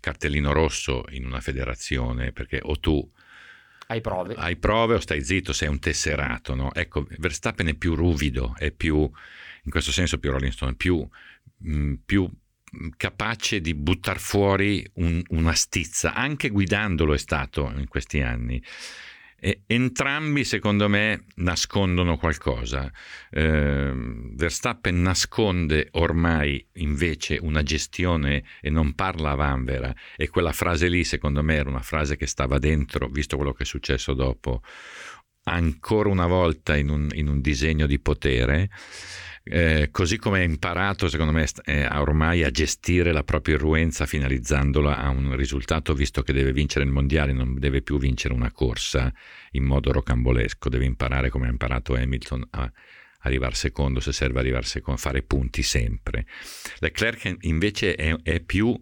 cartellino 0.00 0.52
rosso 0.52 1.04
in 1.10 1.26
una 1.26 1.40
federazione, 1.40 2.30
perché 2.30 2.60
o 2.62 2.78
tu 2.78 3.10
hai 3.88 4.00
prove. 4.00 4.34
Hai 4.34 4.56
prove 4.56 4.94
o 4.94 5.00
stai 5.00 5.22
zitto, 5.22 5.52
sei 5.52 5.68
un 5.68 5.80
tesserato. 5.80 6.54
No? 6.54 6.72
Ecco, 6.72 7.06
Verstappen 7.18 7.66
è 7.66 7.74
più 7.74 7.94
ruvido, 7.94 8.54
è 8.56 8.70
più, 8.70 8.98
in 8.98 9.70
questo 9.70 9.90
senso 9.90 10.18
più 10.18 10.30
Rolling 10.30 10.52
Stone, 10.52 10.74
più, 10.74 11.06
mh, 11.58 11.76
mm, 11.76 11.94
più 12.06 12.30
capace 12.96 13.60
di 13.60 13.74
buttare 13.74 14.18
fuori 14.18 14.88
un, 14.94 15.22
una 15.28 15.54
stizza, 15.54 16.14
anche 16.14 16.48
guidandolo 16.48 17.14
è 17.14 17.18
stato 17.18 17.72
in 17.76 17.88
questi 17.88 18.20
anni. 18.20 18.62
E 19.44 19.64
entrambi, 19.66 20.42
secondo 20.42 20.88
me, 20.88 21.24
nascondono 21.34 22.16
qualcosa. 22.16 22.90
Eh, 23.30 23.92
Verstappen 24.32 25.02
nasconde 25.02 25.88
ormai 25.92 26.66
invece 26.76 27.38
una 27.42 27.62
gestione 27.62 28.42
e 28.62 28.70
non 28.70 28.94
parla 28.94 29.32
a 29.32 29.34
vanvera. 29.34 29.94
E 30.16 30.30
quella 30.30 30.52
frase 30.52 30.88
lì, 30.88 31.04
secondo 31.04 31.42
me, 31.42 31.56
era 31.56 31.68
una 31.68 31.82
frase 31.82 32.16
che 32.16 32.26
stava 32.26 32.58
dentro, 32.58 33.08
visto 33.08 33.36
quello 33.36 33.52
che 33.52 33.64
è 33.64 33.66
successo 33.66 34.14
dopo, 34.14 34.62
ancora 35.42 36.08
una 36.08 36.26
volta 36.26 36.74
in 36.74 36.88
un, 36.88 37.08
in 37.12 37.28
un 37.28 37.42
disegno 37.42 37.86
di 37.86 37.98
potere 37.98 38.70
eh, 39.46 39.88
così 39.90 40.16
come 40.16 40.40
ha 40.40 40.42
imparato, 40.42 41.08
secondo 41.08 41.32
me, 41.32 41.46
eh, 41.64 41.86
ormai 41.86 42.42
a 42.42 42.50
gestire 42.50 43.12
la 43.12 43.24
propria 43.24 43.56
irruenza 43.56 44.06
finalizzandola 44.06 44.96
a 44.96 45.10
un 45.10 45.36
risultato, 45.36 45.92
visto 45.94 46.22
che 46.22 46.32
deve 46.32 46.52
vincere 46.52 46.84
il 46.84 46.90
mondiale, 46.90 47.32
non 47.32 47.58
deve 47.58 47.82
più 47.82 47.98
vincere 47.98 48.32
una 48.32 48.50
corsa 48.50 49.12
in 49.52 49.64
modo 49.64 49.92
rocambolesco, 49.92 50.70
deve 50.70 50.86
imparare 50.86 51.28
come 51.28 51.46
ha 51.46 51.50
imparato 51.50 51.94
Hamilton 51.94 52.46
a 52.50 52.72
arrivare 53.20 53.54
secondo, 53.54 54.00
se 54.00 54.12
serve 54.12 54.40
arrivare 54.40 54.64
secondo, 54.64 54.98
fare 54.98 55.22
punti 55.22 55.62
sempre. 55.62 56.26
Leclerc 56.78 57.36
invece 57.40 57.94
è, 57.94 58.16
è 58.22 58.40
più 58.40 58.78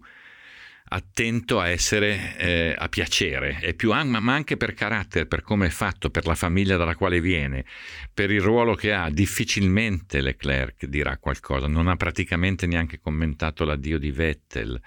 attento 0.93 1.59
a 1.59 1.69
essere 1.69 2.37
eh, 2.37 2.75
a 2.77 2.87
piacere, 2.87 3.57
è 3.59 3.73
più, 3.73 3.91
ma 3.91 4.33
anche 4.33 4.57
per 4.57 4.75
carattere, 4.75 5.25
per 5.25 5.41
come 5.41 5.65
è 5.65 5.69
fatto, 5.69 6.11
per 6.11 6.27
la 6.27 6.35
famiglia 6.35 6.77
dalla 6.77 6.95
quale 6.95 7.19
viene, 7.19 7.65
per 8.13 8.29
il 8.29 8.41
ruolo 8.41 8.75
che 8.75 8.93
ha. 8.93 9.09
Difficilmente 9.09 10.21
Leclerc 10.21 10.85
dirà 10.85 11.17
qualcosa, 11.17 11.67
non 11.67 11.87
ha 11.87 11.95
praticamente 11.95 12.67
neanche 12.67 12.99
commentato 12.99 13.65
l'addio 13.65 13.97
di 13.97 14.11
Vettel, 14.11 14.79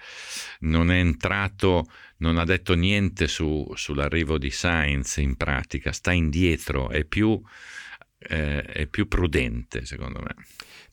non 0.61 0.91
è 0.91 0.97
entrato, 0.97 1.85
non 2.17 2.37
ha 2.37 2.45
detto 2.45 2.73
niente 2.73 3.27
su, 3.27 3.69
sull'arrivo 3.75 4.37
di 4.37 4.49
Sainz 4.49 5.17
in 5.17 5.35
pratica, 5.35 5.91
sta 5.91 6.13
indietro, 6.13 6.89
è 6.89 7.03
più, 7.03 7.41
eh, 8.17 8.61
è 8.61 8.87
più 8.87 9.07
prudente 9.07 9.85
secondo 9.85 10.19
me. 10.19 10.35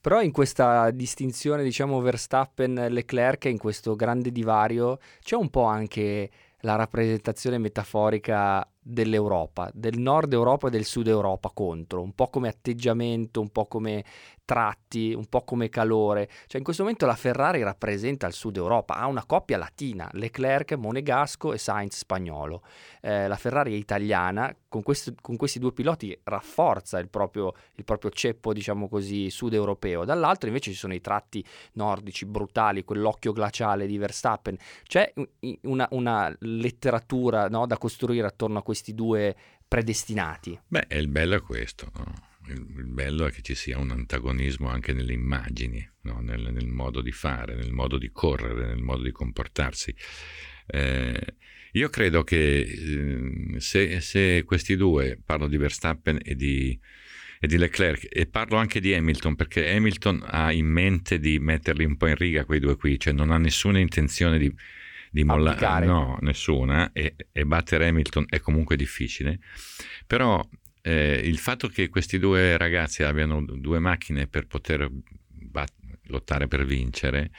Però 0.01 0.21
in 0.21 0.33
questa 0.33 0.91
distinzione, 0.91 1.63
diciamo, 1.63 1.99
Verstappen-Leclerc, 2.03 3.47
in 3.47 3.57
questo 3.57 3.97
grande 3.97 4.31
divario, 4.31 4.99
c'è 5.23 5.35
un 5.35 5.49
po' 5.49 5.65
anche 5.65 6.31
la 6.61 6.77
rappresentazione 6.77 7.57
metaforica 7.57 8.69
dell'Europa, 8.79 9.71
del 9.73 9.99
nord 9.99 10.33
Europa 10.33 10.69
e 10.69 10.71
del 10.71 10.85
sud 10.85 11.07
Europa 11.07 11.51
contro, 11.55 12.03
un 12.03 12.13
po' 12.13 12.29
come 12.29 12.49
atteggiamento, 12.49 13.41
un 13.41 13.51
po' 13.51 13.67
come 13.67 14.05
tratti, 14.45 15.13
un 15.15 15.27
po' 15.27 15.43
come 15.43 15.69
calore. 15.69 16.29
Cioè 16.47 16.59
in 16.59 16.65
questo 16.65 16.83
momento 16.83 17.07
la 17.07 17.17
Ferrari 17.17 17.63
rappresenta 17.63 18.27
il 18.27 18.33
sud 18.33 18.57
Europa, 18.57 18.95
ha 18.95 19.07
una 19.07 19.25
coppia 19.25 19.57
latina, 19.57 20.09
Leclerc 20.13 20.73
monegasco 20.73 21.53
e 21.53 21.59
Sainz 21.59 21.97
spagnolo. 21.99 22.63
Eh, 23.01 23.27
la 23.29 23.37
Ferrari 23.37 23.73
è 23.73 23.77
italiana, 23.77 24.55
con, 24.69 24.83
questo, 24.83 25.15
con, 25.21 25.37
questi 25.37 25.59
due 25.59 25.73
piloti 25.73 26.19
rafforza 26.25 26.99
il 26.99 27.09
proprio, 27.09 27.53
il 27.77 27.85
proprio 27.85 28.11
ceppo, 28.11 28.53
diciamo 28.53 28.89
così, 28.89 29.31
sud 29.31 29.55
europeo. 29.55 30.05
Dall'altro 30.05 30.49
invece 30.49 30.71
ci 30.71 30.77
sono 30.77 30.95
i 30.95 31.01
tratti 31.01 31.45
nordici 31.75 32.27
brutali, 32.27 32.85
quell'occhio 32.85 33.33
glaciale 33.33 33.87
di 33.87 33.99
Verstappen. 33.99 34.57
C'è 34.83 35.13
una, 35.63 35.87
una 35.91 36.35
letteratura 36.41 37.49
no, 37.49 37.67
da 37.67 37.79
costruire 37.79 38.27
attorno 38.27 38.59
a 38.59 38.63
questi 38.63 38.95
due 38.95 39.35
predestinati. 39.67 40.59
Beh, 40.67 40.87
il 40.91 41.09
bello 41.09 41.37
è 41.37 41.41
questo. 41.41 41.89
No? 41.97 42.33
Il, 42.47 42.87
bello 42.87 43.27
è 43.27 43.31
che 43.31 43.43
ci 43.43 43.55
sia 43.55 43.79
un 43.79 43.91
antagonismo 43.91 44.69
anche 44.69 44.93
nelle 44.93 45.13
immagini, 45.13 45.87
no? 46.03 46.21
nel, 46.21 46.53
nel, 46.53 46.67
modo 46.67 47.01
di 47.01 47.13
fare, 47.13 47.55
nel 47.55 47.73
modo 47.73 47.99
di 47.99 48.11
correre, 48.11 48.67
nel 48.67 48.83
modo 48.83 49.03
di 49.03 49.13
comportarsi. 49.13 49.95
Eh, 50.67 51.35
io 51.73 51.89
credo 51.89 52.23
che 52.23 52.61
eh, 52.61 53.61
se, 53.61 54.01
se, 54.01 54.45
questi 54.45 54.77
due, 54.77 55.19
parlo 55.25 55.49
di 55.49 55.57
Verstappen 55.57 56.19
e 56.23 56.35
di, 56.35 56.79
e 57.41 57.47
di 57.47 57.57
Leclerc, 57.57 58.07
e 58.11 58.27
parlo 58.27 58.57
anche 58.57 58.81
di 58.81 58.93
Hamilton, 58.93 59.35
perché 59.37 59.71
Hamilton 59.75 60.23
ha 60.27 60.53
in 60.53 60.67
mente 60.67 61.19
di 61.19 61.39
metterli 61.39 61.85
un 61.85 61.97
po' 61.97 62.07
in 62.07 62.17
riga 62.17 62.45
quei 62.45 62.61
due 62.61 62.77
qui, 62.77 62.99
cioè 62.99 63.13
non 63.13 63.31
ha 63.31 63.39
nessuna 63.39 63.79
intenzione 63.79 64.39
di 64.39 64.55
di 65.15 65.23
mollare, 65.23 65.87
no, 65.87 66.19
nessuna, 66.23 66.91
e, 66.93 67.15
e, 67.31 67.45
battere 67.47 67.87
Hamilton 67.87 68.25
è 68.29 68.41
comunque 68.41 68.75
difficile, 68.75 69.39
però 70.09 70.45
eh, 70.87 71.19
il 71.25 71.39
fatto 71.39 71.69
che 71.69 71.89
questi 71.89 72.19
due 72.19 72.59
ragazzi 72.59 73.03
abbiano 73.03 73.43
due 73.43 73.79
macchine 73.79 74.27
per 74.27 74.47
poter 74.47 74.87
bat- 74.91 75.73
lottare 76.09 76.47
per 76.47 76.67
vincere 76.67 77.31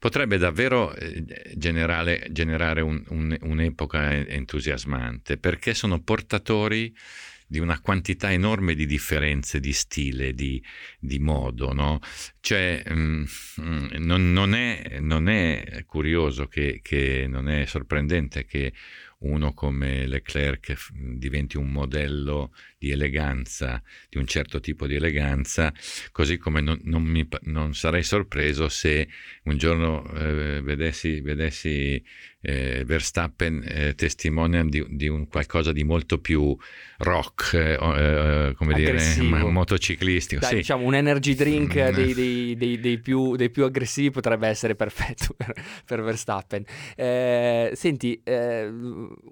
potrebbe 0.00 0.38
davvero 0.38 0.92
eh, 0.96 1.24
generare, 1.54 2.26
generare 2.32 2.80
un, 2.80 3.00
un, 3.10 3.36
un'epoca 3.42 4.12
entusiasmante 4.12 5.38
perché 5.38 5.72
sono 5.72 6.02
portatori 6.02 6.92
di 7.46 7.58
una 7.58 7.80
quantità 7.80 8.30
enorme 8.30 8.74
di 8.74 8.86
differenze 8.86 9.58
di 9.58 9.72
stile, 9.72 10.34
di, 10.34 10.62
di 11.00 11.18
modo, 11.18 11.72
no? 11.72 11.98
Cioè, 12.38 12.84
mh, 12.88 13.24
mm, 13.60 13.86
non, 13.98 14.32
non, 14.32 14.54
è, 14.54 14.98
non, 15.00 15.28
è, 15.28 15.82
curioso 15.84 16.46
che, 16.46 16.78
che, 16.80 17.26
non 17.28 17.48
è 17.48 17.66
sorprendente 17.66 18.44
che 18.44 18.72
uno 19.20 19.52
come 19.52 20.06
Leclerc 20.06 20.92
diventi 20.92 21.56
un 21.56 21.70
modello 21.70 22.54
di 22.80 22.90
eleganza, 22.92 23.82
di 24.08 24.16
un 24.16 24.26
certo 24.26 24.58
tipo 24.58 24.86
di 24.86 24.94
eleganza, 24.94 25.70
così 26.12 26.38
come 26.38 26.62
non, 26.62 26.80
non, 26.84 27.02
mi, 27.02 27.28
non 27.42 27.74
sarei 27.74 28.02
sorpreso 28.02 28.70
se 28.70 29.06
un 29.44 29.58
giorno 29.58 30.10
eh, 30.14 30.62
vedessi, 30.62 31.20
vedessi 31.20 32.02
eh, 32.42 32.84
Verstappen 32.86 33.62
eh, 33.66 33.94
testimonial 33.94 34.68
di, 34.68 34.82
di, 34.88 35.08
un 35.08 35.28
qualcosa 35.28 35.72
di 35.72 35.84
molto 35.84 36.20
più 36.20 36.56
rock, 36.98 37.52
eh, 37.52 37.72
eh 37.74 38.54
come 38.54 38.72
Aggressivo. 38.72 39.36
dire, 39.36 39.50
motociclistico. 39.50 40.40
Dai, 40.40 40.48
sì. 40.48 40.56
Diciamo 40.56 40.84
un 40.86 40.94
energy 40.94 41.34
drink 41.34 41.76
mm. 41.76 41.94
dei, 41.94 42.14
dei, 42.14 42.56
dei, 42.56 42.80
dei, 42.80 42.98
più, 42.98 43.36
dei 43.36 43.50
più 43.50 43.64
aggressivi 43.64 44.10
potrebbe 44.10 44.48
essere 44.48 44.74
perfetto 44.74 45.34
per, 45.36 45.52
per 45.84 46.02
Verstappen. 46.02 46.64
Eh, 46.96 47.72
senti, 47.74 48.18
eh, 48.24 48.70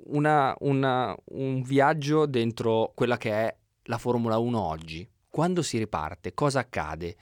una, 0.05 0.55
una, 0.61 1.16
un 1.30 1.62
viaggio 1.62 2.26
dentro 2.26 2.92
quella 2.94 3.16
che 3.16 3.30
è 3.30 3.38
la 3.89 3.99
Formula 3.99 4.39
1 4.39 4.59
oggi. 4.59 5.09
Quando 5.28 5.62
si 5.62 5.78
riparte? 5.78 6.32
Cosa 6.32 6.61
accade? 6.61 7.16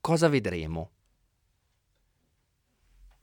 Cosa 0.00 0.28
vedremo? 0.28 0.90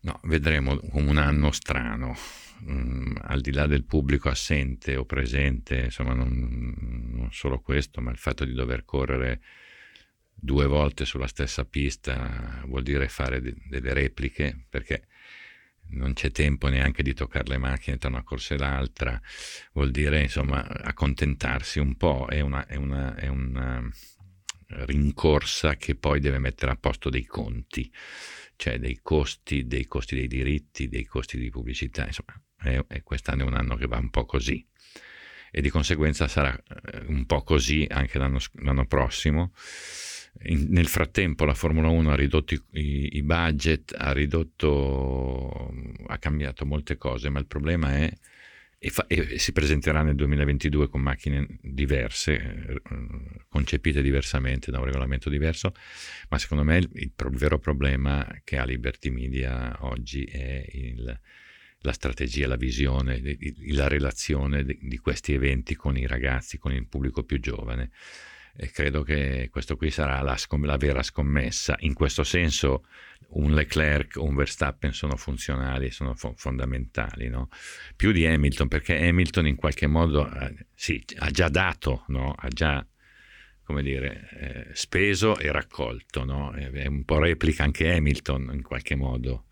No, 0.02 0.20
vedremo 0.24 0.80
un 0.94 1.18
anno 1.18 1.52
strano, 1.52 2.16
mm, 2.64 3.18
al 3.22 3.42
di 3.42 3.52
là 3.52 3.68
del 3.68 3.86
pubblico 3.86 4.30
assente 4.30 4.96
o 4.96 5.06
presente, 5.06 5.80
insomma 5.86 6.14
non, 6.14 7.14
non, 7.14 7.32
solo 7.32 7.60
questo, 7.60 8.02
ma 8.02 8.10
il 8.10 8.18
fatto 8.18 8.44
di 8.44 8.54
dover 8.54 8.84
correre 8.84 9.42
due 10.34 10.66
volte 10.66 11.06
sulla 11.06 11.28
stessa 11.28 11.66
pista 11.66 12.64
vuol 12.66 12.82
dire 12.82 13.08
fare 13.10 13.42
de- 13.42 13.56
delle 13.68 13.94
repliche, 13.94 14.66
perché 14.70 15.06
non 15.92 16.14
c'è 16.14 16.32
tempo 16.32 16.68
neanche 16.68 17.04
di 17.04 17.14
toccare 17.14 17.48
le 17.48 17.58
macchine 17.58 17.98
tra 17.98 18.10
una 18.10 18.24
corsa 18.24 18.56
e 18.56 18.58
l'altra, 18.58 19.20
vuol 19.74 19.92
dire 19.92 20.22
insomma 20.22 20.66
accontentarsi 20.68 21.80
un 21.80 21.96
po', 21.96 22.28
è 22.30 22.40
una, 22.42 22.66
è 22.66 22.76
una, 22.76 23.16
è 23.16 23.28
una 23.28 23.90
rincorsa 24.68 25.76
che 25.76 25.96
poi 25.96 26.20
deve 26.20 26.40
mettere 26.40 26.72
a 26.72 26.78
posto 26.78 27.10
dei 27.10 27.26
conti 27.26 27.92
cioè 28.62 28.78
dei 28.78 29.00
costi, 29.02 29.66
dei 29.66 29.88
costi 29.88 30.14
dei 30.14 30.28
diritti, 30.28 30.88
dei 30.88 31.04
costi 31.04 31.40
di 31.40 31.50
pubblicità, 31.50 32.06
insomma, 32.06 32.40
è, 32.58 32.80
è 32.90 33.02
quest'anno 33.02 33.42
è 33.42 33.48
un 33.48 33.56
anno 33.56 33.76
che 33.76 33.88
va 33.88 33.98
un 33.98 34.12
po' 34.12 34.26
così 34.26 34.64
e 35.50 35.62
di 35.62 35.70
conseguenza 35.70 36.28
sarà 36.28 36.56
eh, 36.56 37.06
un 37.08 37.26
po' 37.26 37.42
così 37.42 37.88
anche 37.90 38.20
l'anno, 38.20 38.40
l'anno 38.62 38.86
prossimo. 38.86 39.52
In, 40.46 40.68
nel 40.70 40.88
frattempo 40.88 41.46
la 41.46 41.54
Formula 41.54 41.90
1 41.90 42.12
ha 42.12 42.16
ridotto 42.16 42.54
i, 42.54 43.18
i, 43.18 43.24
budget, 43.24 43.94
ha 43.98 44.12
ridotto, 44.12 45.74
ha 46.08 46.18
cambiato 46.18 46.66
molte 46.66 46.98
cose, 46.98 47.30
ma 47.30 47.40
il 47.40 47.46
problema 47.46 47.96
è 47.96 48.12
e, 48.84 48.90
fa, 48.90 49.06
e, 49.06 49.38
si 49.38 49.52
presenterà 49.52 50.02
nel 50.02 50.16
2022 50.16 50.90
con 50.90 51.02
macchine 51.02 51.46
diverse, 51.62 52.34
eh, 52.34 52.82
concepite 53.48 54.02
diversamente 54.02 54.72
da 54.72 54.80
un 54.80 54.86
regolamento 54.86 55.30
diverso, 55.30 55.76
ma 56.30 56.40
secondo 56.40 56.64
me 56.64 56.78
il, 56.78 56.90
il, 56.94 57.12
il 57.16 57.38
vero 57.38 57.60
problema 57.60 58.28
che 58.44 58.58
ha 58.58 58.66
Liberty 58.66 59.12
Media 59.12 59.78
oggi 59.82 60.24
è 60.24 60.66
il, 60.72 61.20
la 61.82 61.92
strategia, 61.92 62.48
la 62.48 62.56
visione, 62.56 63.22
la 63.68 63.88
relazione 63.88 64.64
di, 64.66 64.80
di 64.82 64.98
questi 64.98 65.34
eventi 65.34 65.76
con 65.76 65.96
i 65.96 66.08
ragazzi, 66.08 66.58
con 66.58 66.74
il 66.74 66.88
pubblico 66.88 67.24
più 67.24 67.40
giovane 67.40 67.92
e 68.56 68.70
credo 68.72 69.04
che 69.04 69.50
questo 69.52 69.76
qui 69.76 69.92
sarà 69.92 70.22
la, 70.22 70.38
la, 70.64 70.78
vera 70.78 71.04
scommessa. 71.04 71.76
In 71.80 71.94
questo 71.94 72.24
senso 72.24 72.86
un 73.30 73.54
Leclerc 73.54 74.16
un 74.18 74.36
Verstappen 74.36 74.94
sono 74.94 75.16
funzionali, 75.16 75.92
sono 75.92 76.16
fo- 76.16 76.34
fondamentali, 76.36 77.30
no? 77.30 77.50
più 77.96 78.12
di 78.12 78.26
Hamilton, 78.26 78.68
perché 78.68 78.98
Hamilton 79.08 79.48
in 79.48 79.56
qualche 79.56 79.88
modo 79.88 80.30
eh, 80.32 80.66
sì, 80.74 81.04
ha 81.20 81.30
già 81.30 81.50
dato, 81.50 82.04
no? 82.08 82.34
ha 82.38 82.48
già 82.50 82.86
come 83.64 83.84
dire, 83.84 84.28
eh, 84.32 84.76
speso 84.76 85.38
e 85.38 85.50
raccolto, 85.50 86.26
no? 86.26 86.52
è 86.52 86.86
un 86.88 87.06
po' 87.06 87.20
replica 87.20 87.64
anche 87.64 87.90
Hamilton 87.94 88.52
in 88.54 88.64
qualche 88.64 88.96
modo. 88.96 89.46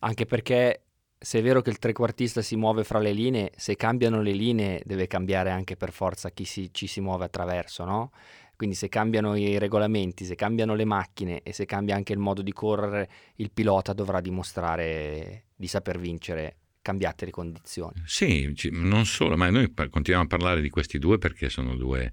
Anche 0.00 0.26
perché 0.26 0.81
se 1.22 1.38
è 1.38 1.42
vero 1.42 1.62
che 1.62 1.70
il 1.70 1.78
trequartista 1.78 2.42
si 2.42 2.56
muove 2.56 2.84
fra 2.84 2.98
le 2.98 3.12
linee, 3.12 3.52
se 3.56 3.76
cambiano 3.76 4.20
le 4.20 4.32
linee 4.32 4.82
deve 4.84 5.06
cambiare 5.06 5.50
anche 5.50 5.76
per 5.76 5.92
forza 5.92 6.30
chi 6.30 6.44
si, 6.44 6.70
ci 6.72 6.86
si 6.86 7.00
muove 7.00 7.24
attraverso, 7.24 7.84
no? 7.84 8.12
Quindi 8.56 8.74
se 8.74 8.88
cambiano 8.88 9.34
i 9.34 9.58
regolamenti, 9.58 10.24
se 10.24 10.34
cambiano 10.34 10.74
le 10.74 10.84
macchine 10.84 11.42
e 11.42 11.52
se 11.52 11.64
cambia 11.64 11.96
anche 11.96 12.12
il 12.12 12.18
modo 12.18 12.42
di 12.42 12.52
correre, 12.52 13.08
il 13.36 13.50
pilota 13.50 13.92
dovrà 13.92 14.20
dimostrare 14.20 15.46
di 15.56 15.66
saper 15.66 15.98
vincere 15.98 16.56
cambiate 16.82 17.24
le 17.24 17.30
condizioni. 17.30 18.02
Sì, 18.04 18.52
non 18.70 19.06
solo, 19.06 19.36
ma 19.36 19.48
noi 19.50 19.72
continuiamo 19.72 20.24
a 20.24 20.26
parlare 20.28 20.60
di 20.60 20.70
questi 20.70 20.98
due 20.98 21.18
perché 21.18 21.48
sono 21.48 21.76
due, 21.76 22.12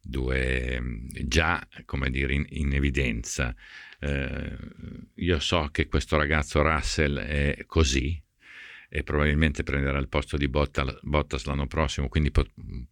due 0.00 0.80
già, 1.24 1.66
come 1.84 2.10
dire, 2.10 2.34
in, 2.34 2.44
in 2.50 2.72
evidenza. 2.74 3.54
Eh, 3.98 4.56
io 5.14 5.38
so 5.40 5.68
che 5.72 5.88
questo 5.88 6.16
ragazzo 6.16 6.62
Russell 6.62 7.18
è 7.18 7.64
così, 7.66 8.22
e 8.88 9.02
probabilmente 9.02 9.62
prenderà 9.62 9.98
il 9.98 10.08
posto 10.08 10.36
di 10.36 10.48
Bottas 10.48 11.44
l'anno 11.44 11.66
prossimo, 11.66 12.08
quindi 12.08 12.30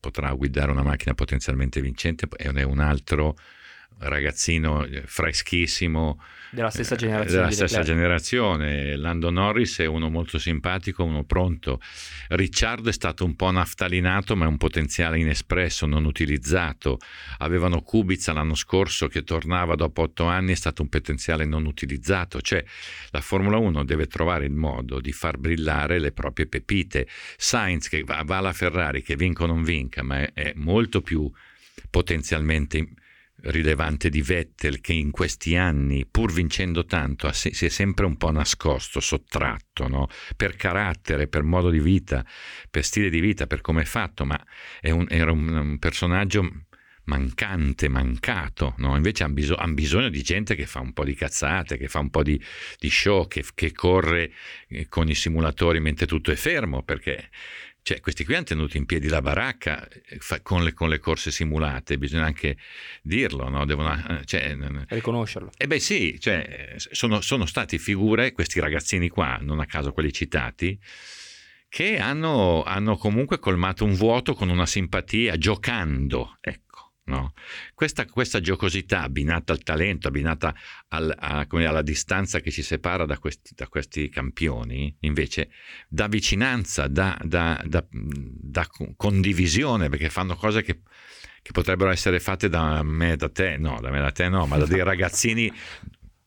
potrà 0.01 0.33
guidare 0.33 0.71
una 0.71 0.83
macchina 0.83 1.15
potenzialmente 1.15 1.81
vincente 1.81 2.27
è 2.37 2.63
un 2.63 2.81
altro 2.81 3.37
ragazzino 3.99 4.85
eh, 4.85 5.03
freschissimo 5.07 6.19
della 6.55 6.71
stessa 6.71 6.95
generazione. 6.95 7.41
Della 7.41 7.51
stessa 7.51 7.83
generazione. 7.83 8.97
Lando 8.97 9.31
Norris 9.31 9.81
è 9.81 9.87
uno 9.87 10.09
molto 10.09 10.39
simpatico, 10.39 11.03
uno 11.03 11.25
pronto. 11.25 11.81
Ricciardo 12.29 12.89
è 12.89 12.93
stato 12.93 13.25
un 13.25 13.35
po' 13.35 13.51
naftalinato, 13.51 14.37
ma 14.37 14.45
è 14.45 14.49
un 14.49 14.57
potenziale 14.57 15.19
inespresso, 15.19 15.85
non 15.87 16.05
utilizzato. 16.05 16.99
Avevano 17.39 17.83
Kubica 17.83 18.33
l'anno 18.33 18.55
scorso 18.55 19.09
che 19.09 19.25
tornava 19.25 19.75
dopo 19.75 20.03
otto 20.03 20.25
anni, 20.27 20.53
è 20.53 20.57
stato 20.57 20.83
un 20.83 20.89
potenziale 20.89 21.45
non 21.45 21.67
utilizzato. 21.67 22.41
Cioè 22.41 22.65
la 23.11 23.21
Formula 23.21 23.57
1 23.57 23.85
deve 23.85 24.07
trovare 24.07 24.45
il 24.45 24.53
modo 24.53 25.01
di 25.01 25.13
far 25.13 25.39
brillare 25.39 25.99
le 25.99 26.13
proprie 26.13 26.47
pepite. 26.47 27.09
Sainz 27.37 27.89
che 27.89 28.05
va, 28.05 28.23
va 28.25 28.37
alla 28.39 28.53
Ferrari, 28.53 29.03
che 29.03 29.17
vinca 29.17 29.43
o 29.43 29.47
non 29.47 29.65
vinca, 29.65 30.05
ma 30.05 30.21
è, 30.21 30.33
è 30.33 30.53
molto 30.55 31.01
più 31.01 31.29
potenzialmente 31.91 32.89
rilevante 33.45 34.09
di 34.09 34.23
Vettel 34.23 34.81
che 34.81 34.93
in 34.93 35.11
questi 35.11 35.57
anni, 35.57 36.07
pur 36.07 36.33
vincendo 36.33 36.85
tanto, 36.85 37.31
si 37.33 37.49
è 37.51 37.69
sempre 37.69 38.07
un 38.07 38.17
po' 38.17 38.31
nascosto, 38.31 39.01
sottratto, 39.01 39.89
no? 39.89 40.09
per 40.37 40.57
carattere, 40.57 41.29
per 41.29 41.43
modo 41.43 41.71
di 41.71 41.81
vita, 41.81 42.25
per 42.71 42.85
stile 42.85 43.11
di 43.11 43.21
vita, 43.21 43.47
per 43.47 43.61
come 43.61 43.83
è 43.83 43.85
fatto, 43.85 44.25
ma 44.25 44.41
è 44.81 44.91
un, 44.91 45.07
era 45.09 45.31
un, 45.31 45.49
un 45.49 45.79
personaggio 45.79 46.67
mancante, 47.05 47.89
mancato, 47.89 48.75
no? 48.79 48.97
invece 48.97 49.25
hanno 49.25 49.35
bisog- 49.35 49.61
han 49.61 49.75
bisogno 49.75 50.09
di 50.09 50.23
gente 50.23 50.55
che 50.55 50.67
fa 50.67 50.81
un 50.81 50.93
po' 50.93 51.05
di 51.05 51.15
cazzate, 51.15 51.77
che 51.77 51.89
fa 51.89 51.99
un 51.99 52.11
po' 52.11 52.23
di, 52.23 52.41
di 52.79 52.91
show, 52.91 53.27
che, 53.27 53.45
che 53.55 53.73
corre 53.73 54.33
eh, 54.69 54.89
con 54.89 55.09
i 55.09 55.15
simulatori 55.15 55.81
mentre 55.81 56.07
tutto 56.07 56.31
è 56.31 56.37
fermo, 56.37 56.83
perché 56.83 57.31
cioè, 57.85 58.01
questi 58.01 58.25
qui 58.25 58.35
hanno 58.35 58.45
tenuto 58.45 58.79
in 58.79 58.87
piedi 58.87 59.09
la 59.09 59.21
baracca 59.21 59.87
eh, 59.87 60.41
con 60.41 60.65
le, 60.65 60.73
con 60.73 60.89
le 60.89 60.99
corse 60.99 61.31
simulate, 61.31 61.99
bisogna 61.99 62.25
anche 62.25 62.57
dirlo, 63.03 63.51
no? 63.51 63.67
Devono, 63.67 63.93
eh, 64.09 64.25
cioè, 64.25 64.57
riconoscerlo. 64.89 65.51
Eh 65.55 65.67
beh 65.67 65.79
sì, 65.79 66.19
cioè, 66.19 66.77
sono, 66.77 67.21
sono 67.21 67.45
stati 67.45 67.77
figure, 67.77 68.33
questi 68.33 68.59
ragazzini 68.59 69.11
qua, 69.11 69.37
non 69.39 69.61
a 69.61 69.67
caso 69.67 69.93
quelli 69.93 70.15
citati, 70.15 70.81
che 71.69 71.99
hanno, 71.99 72.63
hanno, 72.63 72.97
comunque 72.97 73.39
colmato 73.39 73.85
un 73.85 73.93
vuoto 73.93 74.33
con 74.33 74.49
una 74.49 74.65
simpatia, 74.65 75.37
giocando. 75.37 76.39
Ecco. 76.41 76.64
No? 77.07 77.35
Questa, 77.75 78.07
questa, 78.07 78.41
giocosità 78.41 79.03
abbinata 79.03 79.53
al 79.53 79.63
talento, 79.63 80.09
abbinata 80.09 80.55
al, 80.89 81.15
a, 81.15 81.47
alla 81.47 81.83
distanza 81.83 82.41
che 82.41 82.51
ci 82.51 82.63
separa 82.63 83.05
da 83.05 83.19
questi, 83.19 83.53
da 83.55 83.69
questi 83.69 84.09
campioni, 84.09 84.95
invece 85.01 85.51
dà 85.87 86.07
vicinanza, 86.07 86.89
dà, 86.89 87.19
dà, 87.23 87.63
dà, 87.67 87.85
dà, 87.91 88.67
condivisione, 88.97 89.91
perché 89.91 90.09
fanno 90.09 90.35
cose 90.35 90.63
che, 90.63 90.81
che, 91.43 91.53
potrebbero 91.53 91.91
essere 91.91 92.21
fatte 92.21 92.49
da 92.49 92.83
me, 92.83 93.17
da 93.17 93.29
te, 93.29 93.59
no, 93.59 93.79
da 93.83 93.91
me, 93.91 94.01
da 94.01 94.11
te 94.11 94.31
no, 94.31 94.47
ma 94.47 94.57
da 94.57 94.65
dei 94.65 94.83
ragazzini 94.83 95.53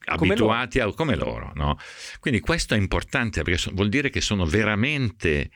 abituati 0.05 0.77
come 0.91 0.91
loro. 0.91 0.91
A, 0.91 0.95
come 0.95 1.15
loro 1.15 1.51
no? 1.55 1.79
Quindi 2.19 2.39
questo 2.39 2.75
è 2.75 2.77
importante 2.77 3.41
perché 3.41 3.57
so, 3.57 3.71
vuol 3.73 3.89
dire 3.89 4.11
che 4.11 4.21
sono 4.21 4.45
veramente 4.45 5.49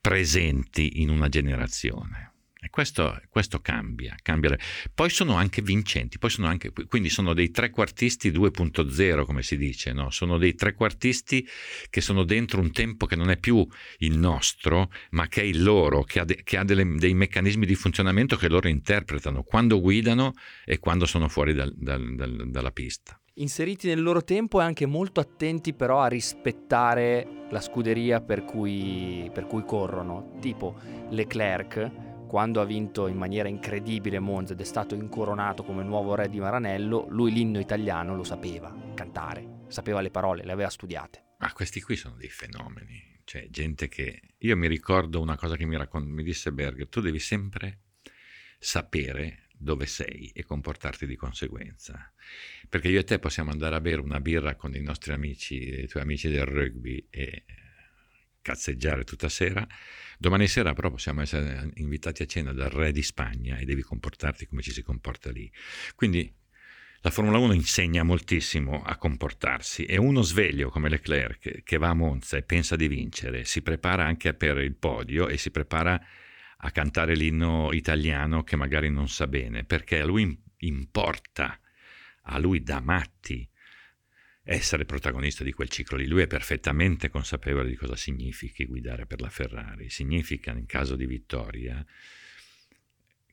presenti 0.00 1.02
in 1.02 1.10
una 1.10 1.28
generazione. 1.28 2.27
E 2.60 2.70
questo, 2.70 3.20
questo 3.28 3.60
cambia, 3.60 4.16
cambia, 4.20 4.56
Poi 4.92 5.10
sono 5.10 5.36
anche 5.36 5.62
vincenti, 5.62 6.18
sono 6.26 6.48
anche, 6.48 6.72
quindi 6.88 7.08
sono 7.08 7.32
dei 7.32 7.52
trequartisti 7.52 8.32
2.0, 8.32 9.24
come 9.24 9.44
si 9.44 9.56
dice, 9.56 9.92
no? 9.92 10.10
sono 10.10 10.38
dei 10.38 10.56
trequartisti 10.56 11.46
che 11.88 12.00
sono 12.00 12.24
dentro 12.24 12.60
un 12.60 12.72
tempo 12.72 13.06
che 13.06 13.14
non 13.14 13.30
è 13.30 13.36
più 13.36 13.64
il 13.98 14.18
nostro, 14.18 14.90
ma 15.10 15.28
che 15.28 15.42
è 15.42 15.44
il 15.44 15.62
loro, 15.62 16.02
che 16.02 16.18
ha, 16.18 16.24
de, 16.24 16.40
che 16.42 16.56
ha 16.56 16.64
delle, 16.64 16.96
dei 16.96 17.14
meccanismi 17.14 17.64
di 17.64 17.76
funzionamento 17.76 18.34
che 18.34 18.48
loro 18.48 18.66
interpretano 18.66 19.44
quando 19.44 19.80
guidano 19.80 20.32
e 20.64 20.80
quando 20.80 21.06
sono 21.06 21.28
fuori 21.28 21.54
dal, 21.54 21.72
dal, 21.76 22.16
dal, 22.16 22.50
dalla 22.50 22.72
pista 22.72 23.20
inseriti 23.34 23.86
nel 23.86 24.02
loro 24.02 24.24
tempo 24.24 24.60
e 24.60 24.64
anche 24.64 24.84
molto 24.84 25.20
attenti 25.20 25.72
però 25.72 26.00
a 26.00 26.08
rispettare 26.08 27.46
la 27.50 27.60
scuderia 27.60 28.20
per 28.20 28.44
cui, 28.44 29.30
per 29.32 29.46
cui 29.46 29.62
corrono, 29.64 30.32
tipo 30.40 30.74
Leclerc 31.10 32.07
quando 32.28 32.60
ha 32.60 32.66
vinto 32.66 33.08
in 33.08 33.16
maniera 33.16 33.48
incredibile 33.48 34.18
Monza 34.18 34.52
ed 34.52 34.60
è 34.60 34.64
stato 34.64 34.94
incoronato 34.94 35.64
come 35.64 35.82
nuovo 35.82 36.14
re 36.14 36.28
di 36.28 36.38
Maranello, 36.38 37.06
lui 37.08 37.32
l'inno 37.32 37.58
italiano 37.58 38.14
lo 38.14 38.22
sapeva 38.22 38.92
cantare, 38.94 39.62
sapeva 39.68 40.02
le 40.02 40.10
parole, 40.10 40.44
le 40.44 40.52
aveva 40.52 40.68
studiate. 40.68 41.24
Ma 41.38 41.50
questi 41.52 41.80
qui 41.80 41.96
sono 41.96 42.16
dei 42.16 42.28
fenomeni, 42.28 43.22
cioè 43.24 43.48
gente 43.48 43.88
che... 43.88 44.20
Io 44.38 44.56
mi 44.58 44.68
ricordo 44.68 45.22
una 45.22 45.36
cosa 45.36 45.56
che 45.56 45.64
mi, 45.64 45.76
raccont- 45.76 46.06
mi 46.06 46.22
disse 46.22 46.52
Berger, 46.52 46.88
tu 46.88 47.00
devi 47.00 47.18
sempre 47.18 47.80
sapere 48.58 49.46
dove 49.56 49.86
sei 49.86 50.30
e 50.34 50.44
comportarti 50.44 51.06
di 51.06 51.16
conseguenza. 51.16 52.12
Perché 52.68 52.88
io 52.88 53.00
e 53.00 53.04
te 53.04 53.18
possiamo 53.18 53.50
andare 53.50 53.74
a 53.74 53.80
bere 53.80 54.02
una 54.02 54.20
birra 54.20 54.54
con 54.54 54.74
i 54.74 54.82
nostri 54.82 55.14
amici, 55.14 55.80
i 55.80 55.88
tuoi 55.88 56.02
amici 56.02 56.28
del 56.28 56.44
rugby 56.44 57.06
e 57.08 57.44
cazzeggiare 58.42 59.04
tutta 59.04 59.28
sera. 59.28 59.66
Domani 60.18 60.48
sera 60.48 60.72
però 60.72 60.90
possiamo 60.90 61.20
essere 61.20 61.70
invitati 61.74 62.22
a 62.22 62.26
cena 62.26 62.52
dal 62.52 62.70
re 62.70 62.92
di 62.92 63.02
Spagna 63.02 63.56
e 63.56 63.64
devi 63.64 63.82
comportarti 63.82 64.46
come 64.46 64.62
ci 64.62 64.72
si 64.72 64.82
comporta 64.82 65.30
lì. 65.30 65.50
Quindi 65.94 66.34
la 67.02 67.10
Formula 67.10 67.38
1 67.38 67.52
insegna 67.52 68.02
moltissimo 68.02 68.82
a 68.82 68.96
comportarsi 68.96 69.84
e 69.84 69.96
uno 69.98 70.22
sveglio 70.22 70.68
come 70.68 70.88
Leclerc 70.88 71.62
che 71.62 71.78
va 71.78 71.90
a 71.90 71.94
Monza 71.94 72.36
e 72.36 72.42
pensa 72.42 72.74
di 72.74 72.88
vincere, 72.88 73.44
si 73.44 73.62
prepara 73.62 74.04
anche 74.04 74.34
per 74.34 74.58
il 74.58 74.74
podio 74.74 75.28
e 75.28 75.38
si 75.38 75.52
prepara 75.52 76.04
a 76.60 76.70
cantare 76.72 77.14
l'inno 77.14 77.72
italiano 77.72 78.42
che 78.42 78.56
magari 78.56 78.90
non 78.90 79.08
sa 79.08 79.28
bene, 79.28 79.62
perché 79.62 80.00
a 80.00 80.04
lui 80.04 80.36
importa, 80.56 81.60
a 82.22 82.38
lui 82.38 82.64
da 82.64 82.80
matti 82.80 83.48
essere 84.50 84.86
protagonista 84.86 85.44
di 85.44 85.52
quel 85.52 85.68
ciclo 85.68 85.98
lì. 85.98 86.06
Lui 86.06 86.22
è 86.22 86.26
perfettamente 86.26 87.10
consapevole 87.10 87.68
di 87.68 87.76
cosa 87.76 87.96
significhi 87.96 88.64
guidare 88.64 89.04
per 89.04 89.20
la 89.20 89.28
Ferrari. 89.28 89.90
Significa, 89.90 90.52
in 90.52 90.64
caso 90.64 90.96
di 90.96 91.04
vittoria, 91.04 91.84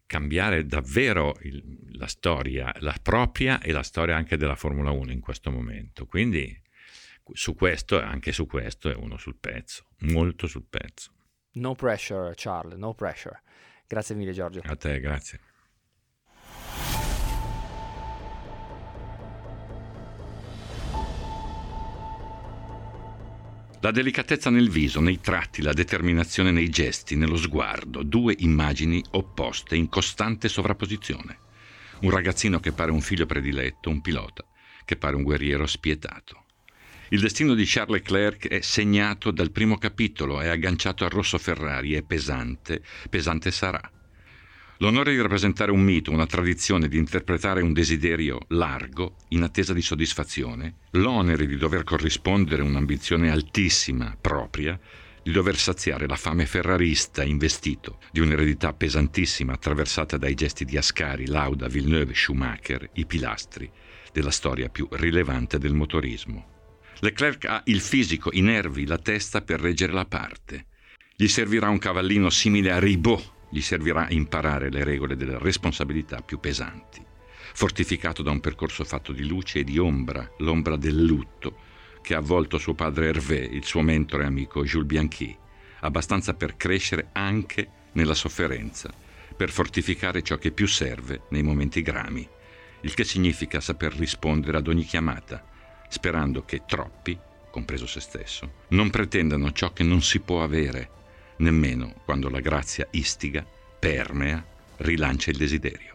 cambiare 0.06 0.66
davvero 0.66 1.38
il, 1.44 1.94
la 1.94 2.08
storia, 2.08 2.74
la 2.80 2.98
propria 3.02 3.62
e 3.62 3.72
la 3.72 3.82
storia 3.82 4.18
anche 4.18 4.36
della 4.36 4.58
Formula 4.58 4.92
1 4.92 5.12
in 5.14 5.22
questo 5.22 5.52
momento. 5.52 6.06
Quindi 6.06 6.62
su 7.32 7.56
questo, 7.56 8.02
anche 8.02 8.34
su 8.34 8.46
questo, 8.46 8.92
è 8.92 8.96
uno 8.96 9.16
sul 9.18 9.38
pezzo, 9.38 9.86
molto 10.00 10.48
sul 10.48 10.66
pezzo. 10.70 11.12
No 11.54 11.76
pressure, 11.76 12.34
Charles, 12.36 12.78
no 12.78 12.94
pressure. 12.94 13.42
Grazie 13.88 14.16
mille, 14.16 14.34
Giorgio. 14.34 14.60
A 14.66 14.76
te, 14.76 15.00
grazie. 15.00 15.40
La 23.86 23.92
delicatezza 23.92 24.50
nel 24.50 24.72
viso, 24.72 25.00
nei 25.00 25.22
tratti, 25.22 25.62
la 25.62 25.72
determinazione 25.72 26.50
nei 26.50 26.70
gesti, 26.70 27.16
nello 27.16 27.38
sguardo, 27.38 28.02
due 28.02 28.34
immagini 28.40 29.04
opposte 29.12 29.76
in 29.76 29.90
costante 29.90 30.50
sovrapposizione. 30.50 31.38
Un 32.00 32.10
ragazzino 32.10 32.60
che 32.60 32.72
pare 32.72 32.90
un 32.90 33.02
figlio 33.02 33.28
prediletto, 33.28 33.92
un 33.92 34.02
pilota 34.02 34.44
che 34.86 34.96
pare 34.96 35.16
un 35.16 35.22
guerriero 35.22 35.68
spietato. 35.68 36.46
Il 37.10 37.20
destino 37.20 37.54
di 37.54 37.64
Charles 37.68 38.02
Leclerc 38.02 38.48
è 38.48 38.62
segnato 38.62 39.30
dal 39.30 39.52
primo 39.52 39.78
capitolo, 39.78 40.42
è 40.42 40.48
agganciato 40.48 41.04
al 41.04 41.12
rosso 41.12 41.38
Ferrari, 41.38 41.94
è 41.94 42.02
pesante, 42.02 42.82
pesante 43.08 43.52
sarà. 43.52 43.95
L'onore 44.80 45.14
di 45.14 45.22
rappresentare 45.22 45.72
un 45.72 45.80
mito, 45.80 46.12
una 46.12 46.26
tradizione, 46.26 46.90
di 46.90 46.98
interpretare 46.98 47.62
un 47.62 47.72
desiderio 47.72 48.40
largo, 48.50 49.16
in 49.30 49.44
attesa 49.44 49.72
di 49.72 49.82
soddisfazione, 49.82 50.80
l'onere 50.92 51.46
di 51.48 51.56
dover 51.56 51.86
corrispondere 51.86 52.62
a 52.62 52.66
un'ambizione 52.66 53.32
altissima, 53.32 54.18
propria, 54.20 54.78
di 55.24 55.32
dover 55.32 55.56
saziare 55.56 56.08
la 56.08 56.18
fame 56.18 56.46
ferrarista 56.46 57.24
investito 57.24 58.00
di 58.12 58.20
un'eredità 58.20 58.74
pesantissima 58.74 59.54
attraversata 59.54 60.18
dai 60.18 60.34
gesti 60.34 60.66
di 60.66 60.76
Ascari, 60.76 61.28
Lauda, 61.28 61.68
Villeneuve, 61.68 62.14
Schumacher, 62.14 62.90
i 62.96 63.06
pilastri 63.06 63.72
della 64.12 64.30
storia 64.30 64.68
più 64.68 64.90
rilevante 64.92 65.58
del 65.58 65.74
motorismo. 65.74 66.48
Leclerc 67.00 67.46
ha 67.46 67.62
il 67.66 67.80
fisico, 67.80 68.30
i 68.34 68.42
nervi, 68.42 68.86
la 68.86 68.98
testa 68.98 69.42
per 69.42 69.62
reggere 69.62 69.94
la 69.94 70.06
parte. 70.06 70.66
Gli 71.16 71.28
servirà 71.28 71.70
un 71.70 71.78
cavallino 71.78 72.30
simile 72.30 72.72
a 72.72 72.80
Ribot 72.80 73.35
gli 73.56 73.62
servirà 73.62 74.08
imparare 74.10 74.70
le 74.70 74.84
regole 74.84 75.16
delle 75.16 75.40
responsabilità 75.40 76.20
più 76.20 76.42
pesanti. 76.42 77.02
Fortificato 77.54 78.22
da 78.22 78.30
un 78.30 78.42
percorso 78.42 78.84
fatto 78.84 79.14
di 79.14 79.26
luce 79.26 79.60
e 79.60 79.64
di 79.64 79.78
ombra, 79.78 80.30
l'ombra 80.40 80.76
del 80.76 81.02
lutto, 81.02 81.56
che 82.02 82.16
ha 82.16 82.18
avvolto 82.18 82.58
suo 82.58 82.74
padre 82.74 83.08
Hervé, 83.08 83.38
il 83.38 83.64
suo 83.64 83.80
mentore 83.80 84.24
e 84.24 84.26
amico 84.26 84.66
Jules 84.66 84.86
Bianchi, 84.86 85.34
abbastanza 85.80 86.34
per 86.34 86.58
crescere 86.58 87.12
anche 87.14 87.70
nella 87.94 88.14
sofferenza, 88.14 88.94
per 89.38 89.50
fortificare 89.52 90.22
ciò 90.22 90.36
che 90.36 90.52
più 90.52 90.68
serve 90.68 91.22
nei 91.30 91.42
momenti 91.42 91.82
grami, 91.82 92.28
il 92.82 92.94
che 92.94 93.06
significa 93.06 93.62
saper 93.62 93.96
rispondere 93.96 94.58
ad 94.58 94.68
ogni 94.68 94.84
chiamata, 94.84 95.42
sperando 95.88 96.44
che 96.44 96.64
troppi, 96.68 97.18
compreso 97.50 97.88
se 97.88 98.02
stesso, 98.02 98.52
non 98.70 98.90
pretendano 98.90 99.54
ciò 99.54 99.72
che 99.72 99.84
non 99.84 100.02
si 100.02 100.20
può 100.20 100.44
avere 100.44 101.04
nemmeno 101.38 101.94
quando 102.06 102.30
la 102.30 102.40
grazia 102.40 102.88
istiga, 102.92 103.46
permea, 103.80 104.44
rilancia 104.78 105.32
il 105.32 105.38
desiderio. 105.38 105.95